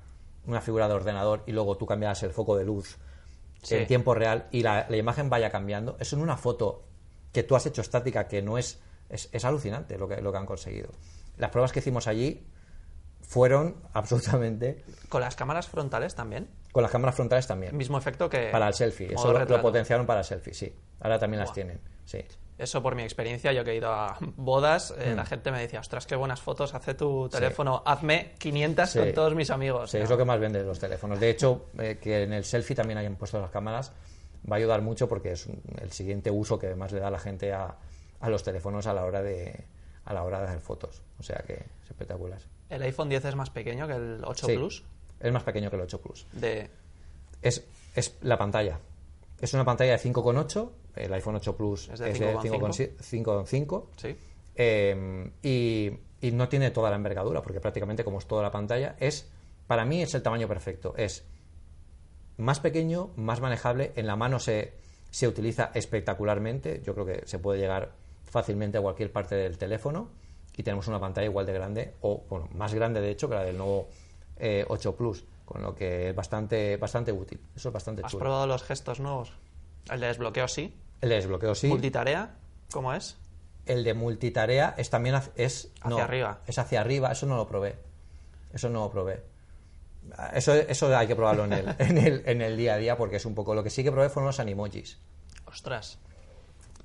una 0.45 0.61
figura 0.61 0.87
de 0.87 0.93
ordenador 0.93 1.43
y 1.47 1.53
luego 1.53 1.75
tú 1.77 1.85
cambiaras 1.87 2.21
el 2.23 2.31
foco 2.31 2.55
de 2.57 2.65
luz 2.65 2.97
Sí. 3.61 3.75
en 3.75 3.87
tiempo 3.87 4.13
real 4.13 4.47
y 4.51 4.63
la, 4.63 4.85
la 4.89 4.95
imagen 4.95 5.29
vaya 5.29 5.49
cambiando. 5.49 5.97
Eso 5.99 6.15
en 6.15 6.21
una 6.21 6.37
foto 6.37 6.83
que 7.33 7.43
tú 7.43 7.57
has 7.57 7.65
hecho 7.65 7.81
estática 7.81 8.27
que 8.29 8.41
no 8.41 8.57
es... 8.57 8.79
Es, 9.09 9.29
es 9.31 9.43
alucinante 9.45 9.97
lo 9.97 10.07
que, 10.07 10.21
lo 10.21 10.31
que 10.31 10.37
han 10.37 10.45
conseguido. 10.45 10.89
Las 11.37 11.49
pruebas 11.51 11.71
que 11.71 11.79
hicimos 11.79 12.07
allí 12.07 12.45
fueron 13.21 13.75
absolutamente... 13.93 14.83
Con 15.09 15.21
las 15.21 15.35
cámaras 15.35 15.67
frontales 15.67 16.15
también. 16.15 16.47
Con 16.71 16.83
las 16.83 16.91
cámaras 16.91 17.15
frontales 17.15 17.47
también. 17.47 17.75
Mismo 17.75 17.97
efecto 17.97 18.29
que. 18.29 18.49
Para 18.51 18.67
el 18.67 18.73
selfie. 18.73 19.13
Eso 19.13 19.33
lo, 19.33 19.61
potenciaron 19.61 20.05
para 20.05 20.19
el 20.19 20.25
selfie, 20.25 20.53
sí. 20.53 20.73
Ahora 20.99 21.17
también 21.17 21.39
las 21.41 21.51
tienen. 21.53 21.79
Sí. 22.05 22.19
Eso 22.59 22.83
por 22.83 22.93
mi 22.93 23.03
experiencia, 23.03 23.53
yo 23.53 23.63
que 23.63 23.71
he 23.71 23.75
ido 23.77 23.91
a 23.91 24.17
bodas, 24.35 24.91
Mm. 24.91 25.01
eh, 25.01 25.15
la 25.15 25.25
gente 25.25 25.49
me 25.51 25.59
decía, 25.61 25.79
ostras, 25.79 26.05
qué 26.05 26.15
buenas 26.15 26.41
fotos 26.41 26.73
hace 26.75 26.93
tu 26.93 27.29
teléfono, 27.29 27.81
hazme 27.85 28.33
500 28.37 28.89
Sí. 28.89 28.99
con 28.99 29.13
todos 29.13 29.33
mis 29.33 29.49
amigos. 29.49 29.91
Sí, 29.91 29.97
es 29.97 30.09
lo 30.09 30.17
que 30.17 30.25
más 30.25 30.39
vende 30.39 30.61
los 30.63 30.77
teléfonos. 30.77 31.19
De 31.19 31.29
hecho, 31.29 31.67
eh, 31.79 31.97
que 32.01 32.23
en 32.23 32.33
el 32.33 32.43
selfie 32.43 32.75
también 32.75 32.97
hayan 32.99 33.15
puesto 33.15 33.39
las 33.39 33.49
cámaras 33.49 33.93
va 34.49 34.55
a 34.55 34.59
ayudar 34.59 34.81
mucho 34.81 35.07
porque 35.07 35.31
es 35.31 35.47
el 35.81 35.91
siguiente 35.91 36.29
uso 36.31 36.59
que 36.59 36.75
más 36.75 36.91
le 36.91 36.99
da 36.99 37.09
la 37.09 37.19
gente 37.19 37.53
a, 37.53 37.77
a 38.19 38.29
los 38.29 38.43
teléfonos 38.43 38.87
a 38.87 38.93
la 38.93 39.05
hora 39.05 39.21
de 39.21 39.65
a 40.05 40.13
la 40.13 40.23
hora 40.23 40.39
de 40.39 40.47
hacer 40.47 40.61
fotos. 40.61 41.01
O 41.19 41.23
sea 41.23 41.43
que 41.45 41.53
es 41.53 41.89
espectacular. 41.89 42.39
El 42.69 42.81
iPhone 42.83 43.09
10 43.09 43.25
es 43.25 43.35
más 43.35 43.49
pequeño 43.49 43.87
que 43.87 43.93
el 43.93 44.21
8 44.23 44.47
Sí, 44.47 44.55
Plus. 44.55 44.83
Es 45.19 45.31
más 45.31 45.43
pequeño 45.43 45.69
que 45.69 45.75
el 45.75 45.81
8 45.83 46.01
Plus. 46.01 46.27
De... 46.33 46.69
Es, 47.41 47.65
es 47.95 48.17
la 48.21 48.37
pantalla. 48.37 48.79
Es 49.39 49.53
una 49.53 49.65
pantalla 49.65 49.97
de 49.97 49.99
5,8. 49.99 50.69
El 50.95 51.13
iPhone 51.13 51.35
8 51.35 51.55
Plus 51.55 51.89
Es 51.89 51.99
de 51.99 52.11
es 52.11 52.19
de 52.19 52.35
5,5. 52.35 52.97
5,5. 52.97 53.85
Sí. 53.97 54.17
Eh, 54.55 55.31
y, 55.41 55.91
y 56.21 56.31
no 56.31 56.49
tiene 56.49 56.71
toda 56.71 56.89
la 56.89 56.95
envergadura, 56.95 57.41
porque 57.41 57.61
prácticamente 57.61 58.03
como 58.03 58.19
es 58.19 58.25
toda 58.25 58.43
la 58.43 58.51
pantalla, 58.51 58.95
es 58.99 59.29
para 59.67 59.85
mí 59.85 60.01
es 60.01 60.13
el 60.15 60.23
tamaño 60.23 60.47
perfecto. 60.47 60.93
Es 60.97 61.23
más 62.37 62.59
pequeño, 62.59 63.11
más 63.15 63.39
manejable, 63.41 63.93
en 63.95 64.07
la 64.07 64.15
mano 64.15 64.39
se, 64.39 64.73
se 65.11 65.27
utiliza 65.27 65.71
espectacularmente, 65.73 66.81
yo 66.83 66.93
creo 66.93 67.05
que 67.05 67.27
se 67.27 67.39
puede 67.39 67.59
llegar 67.59 67.93
fácilmente 68.29 68.77
a 68.77 68.81
cualquier 68.81 69.11
parte 69.11 69.35
del 69.35 69.57
teléfono 69.57 70.09
y 70.55 70.63
tenemos 70.63 70.87
una 70.87 70.99
pantalla 70.99 71.25
igual 71.25 71.45
de 71.45 71.53
grande, 71.53 71.95
o 72.01 72.25
bueno, 72.29 72.49
más 72.53 72.73
grande 72.73 73.01
de 73.01 73.11
hecho 73.11 73.29
que 73.29 73.35
la 73.35 73.43
del 73.43 73.57
nuevo 73.57 73.87
eh, 74.37 74.65
8 74.67 74.95
Plus, 74.95 75.23
con 75.45 75.61
lo 75.61 75.73
que 75.73 76.09
es 76.09 76.15
bastante, 76.15 76.77
bastante 76.77 77.11
útil. 77.11 77.39
Eso 77.55 77.69
es 77.69 77.73
bastante 77.73 78.01
¿Has 78.03 78.11
chulo. 78.11 78.23
probado 78.23 78.47
los 78.47 78.63
gestos 78.63 78.99
nuevos? 78.99 79.33
El 79.89 80.01
de 80.01 80.07
desbloqueo 80.07 80.47
sí. 80.47 80.73
El 81.01 81.09
de 81.09 81.15
desbloqueo 81.15 81.55
sí. 81.55 81.67
Multitarea, 81.67 82.35
¿cómo 82.71 82.93
es? 82.93 83.17
El 83.65 83.83
de 83.83 83.93
multitarea 83.93 84.75
es 84.77 84.89
también 84.89 85.15
es 85.35 85.71
Hacia 85.81 85.89
no, 85.89 85.97
arriba. 85.99 86.41
Es 86.45 86.59
hacia 86.59 86.81
arriba, 86.81 87.11
eso 87.11 87.25
no 87.25 87.37
lo 87.37 87.47
probé. 87.47 87.77
Eso 88.53 88.69
no 88.69 88.81
lo 88.81 88.91
probé. 88.91 89.23
Eso, 90.33 90.53
eso 90.53 90.97
hay 90.97 91.07
que 91.07 91.15
probarlo 91.15 91.45
en 91.45 91.53
el, 91.53 91.75
en, 91.79 91.97
el, 91.97 92.23
en 92.25 92.41
el 92.41 92.57
día 92.57 92.73
a 92.73 92.77
día 92.77 92.97
porque 92.97 93.17
es 93.17 93.25
un 93.25 93.35
poco 93.35 93.53
lo 93.55 93.63
que 93.63 93.69
sí 93.69 93.83
que 93.83 93.91
probé 93.91 94.09
fueron 94.09 94.27
los 94.27 94.39
animojis. 94.39 94.99
Ostras. 95.45 95.99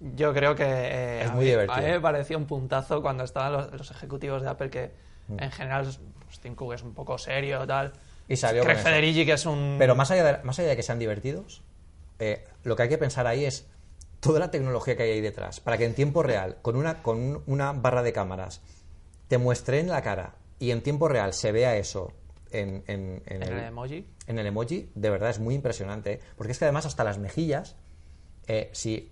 Yo 0.01 0.35
creo 0.35 0.55
que 0.55 0.65
eh, 0.65 1.23
Es 1.25 1.31
a 1.31 1.35
muy 1.35 1.45
mí- 1.45 1.51
divertido. 1.51 1.77
A 1.79 1.81
mí 1.81 1.87
me 1.87 2.01
pareció 2.01 2.37
un 2.37 2.47
puntazo 2.47 3.01
cuando 3.03 3.25
estaban 3.25 3.53
los, 3.53 3.73
los 3.73 3.91
ejecutivos 3.91 4.43
de 4.43 4.49
Apple 4.49 4.71
que 4.71 4.91
Mm. 5.27 5.43
en 5.43 5.51
general 5.53 5.89
pues, 6.27 6.39
Tim 6.41 6.55
Cook 6.55 6.75
es 6.75 6.83
un 6.83 6.93
poco 6.93 7.17
serio 7.17 7.67
tal. 7.67 7.93
Y 8.29 8.37
salió 8.37 8.63
Craig. 8.63 8.77
Federici 8.79 9.25
que 9.25 9.33
es 9.33 9.47
un 9.47 9.77
Pero 9.79 9.95
más 9.95 10.11
allá 10.11 10.25
de, 10.39 10.43
más 10.45 10.59
allá 10.59 10.69
de 10.69 10.77
que 10.77 10.83
sean 10.83 10.99
divertidos, 10.99 11.63
eh, 12.19 12.45
lo 12.63 12.77
que 12.77 12.83
hay 12.83 12.89
que 12.91 12.99
pensar 12.99 13.27
ahí 13.27 13.47
es 13.47 13.67
toda 14.21 14.39
la 14.41 14.51
tecnología 14.51 14.97
que 14.97 15.05
hay 15.05 15.11
ahí 15.13 15.21
detrás 15.23 15.61
para 15.61 15.79
que 15.79 15.87
en 15.87 15.95
tiempo 15.95 16.23
real, 16.23 16.59
con 16.61 16.77
una, 16.77 17.03
con 17.03 17.19
un- 17.19 17.43
una 17.47 17.73
barra 17.73 18.03
de 18.03 18.13
cámaras, 18.13 18.61
te 19.29 19.39
muestre 19.39 19.81
en 19.81 19.89
la 19.89 20.03
cara 20.03 20.35
y 20.59 20.71
en 20.73 20.83
tiempo 20.83 21.09
real 21.09 21.33
se 21.33 21.53
vea 21.53 21.77
eso 21.77 22.13
en, 22.51 22.85
en- 22.87 23.23
en 23.27 23.43
en 23.43 23.53
el 23.55 23.59
emoji. 23.65 24.07
en 24.27 24.39
el 24.39 24.47
emoji, 24.47 24.91
de 24.95 25.09
verdad 25.11 25.31
es 25.31 25.39
muy 25.39 25.55
impresionante. 25.55 26.13
¿eh? 26.15 26.21
Porque 26.37 26.53
es 26.53 26.59
que 26.59 26.67
además 26.67 26.85
hasta 26.85 27.03
las 27.03 27.17
mejillas, 27.19 27.77
eh, 28.47 28.69
si 28.73 29.11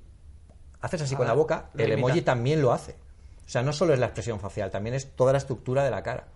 haces 0.82 1.00
así 1.02 1.14
A 1.14 1.18
con 1.18 1.26
la 1.26 1.32
boca, 1.32 1.70
el 1.74 1.80
imita. 1.92 1.94
emoji 1.94 2.22
también 2.22 2.60
lo 2.60 2.72
hace. 2.72 2.92
O 3.46 3.48
sea, 3.52 3.62
no 3.62 3.72
solo 3.72 3.92
es 3.94 3.98
la 3.98 4.06
expresión 4.06 4.38
facial, 4.40 4.70
también 4.70 4.94
es 4.94 5.14
toda 5.16 5.32
la 5.32 5.38
estructura 5.38 5.82
de 5.84 5.90
la 5.90 6.02
cara. 6.02 6.26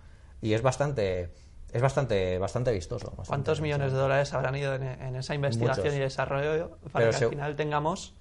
Y 0.42 0.53
es 0.55 0.62
bastante, 0.62 1.30
es 1.72 1.82
bastante, 1.82 2.38
bastante 2.38 2.72
vistoso. 2.72 3.07
bastante 3.09 3.28
¿Cuántos 3.28 3.61
millones 3.61 3.92
de 3.92 3.99
dólares 3.99 4.32
habrán 4.34 4.57
ido 4.57 4.74
en, 4.74 4.82
en 4.82 5.16
esa 5.16 5.34
investigación 5.34 5.86
Muchos. 5.86 5.99
y 5.99 6.01
desarrollo 6.01 6.78
para 6.92 7.05
Pero 7.07 7.11
que 7.12 7.18
se- 7.18 7.24
al 7.24 7.30
final 7.30 7.57
tengamos 7.57 8.14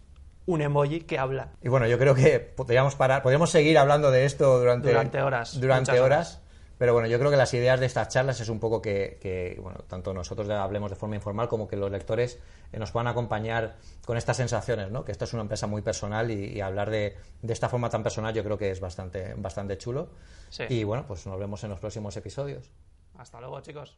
un 0.46 0.62
emoji 0.62 1.02
que 1.02 1.18
habla? 1.20 1.50
Y 1.62 1.70
bueno, 1.70 1.88
yo 1.88 1.98
creo 1.98 2.16
que 2.16 2.40
podríamos 2.40 2.96
parar, 2.96 3.22
podríamos 3.24 3.50
seguir 3.50 3.78
hablando 3.78 4.12
de 4.12 4.26
esto 4.26 4.60
durante, 4.60 4.88
Durante 4.90 5.22
horas, 5.22 5.60
Durante 5.60 6.00
horas. 6.00 6.42
Pero 6.78 6.94
bueno, 6.94 7.08
yo 7.08 7.18
creo 7.20 7.32
que 7.32 7.38
las 7.38 7.54
ideas 7.54 7.80
de 7.80 7.86
estas 7.86 8.10
charlas 8.10 8.40
es 8.42 8.50
un 8.50 8.60
poco 8.60 8.82
que, 8.82 9.18
que, 9.22 9.58
bueno, 9.62 9.80
tanto 9.88 10.14
nosotros 10.14 10.50
hablemos 10.50 10.90
de 10.90 10.96
forma 10.96 11.16
informal 11.16 11.48
como 11.48 11.68
que 11.68 11.78
los 11.78 11.90
lectores 11.90 12.40
eh, 12.72 12.80
nos 12.80 12.92
puedan 12.92 13.08
acompañar 13.08 13.76
con 14.06 14.18
estas 14.18 14.38
sensaciones, 14.38 14.92
¿no? 14.92 15.06
Que 15.06 15.12
esto 15.12 15.26
es 15.26 15.34
una 15.34 15.44
empresa 15.44 15.68
muy 15.68 15.82
personal 15.82 16.32
y, 16.32 16.54
y 16.54 16.62
hablar 16.62 16.90
de, 16.90 17.16
de 17.42 17.54
esta 17.54 17.70
forma 17.70 17.90
tan 17.90 18.04
personal 18.04 18.34
yo 18.34 18.44
creo 18.44 18.58
que 18.58 18.72
es 18.72 18.80
bastante, 18.80 19.34
bastante 19.38 19.78
chulo. 19.78 20.10
Sí. 20.50 20.64
Y 20.70 20.84
bueno, 20.84 21.06
pues 21.08 21.26
nos 21.26 21.40
vemos 21.40 21.64
en 21.64 21.70
los 21.70 21.80
próximos 21.80 22.16
episodios. 22.18 22.70
Hasta 23.18 23.40
luego, 23.40 23.62
chicos. 23.62 23.98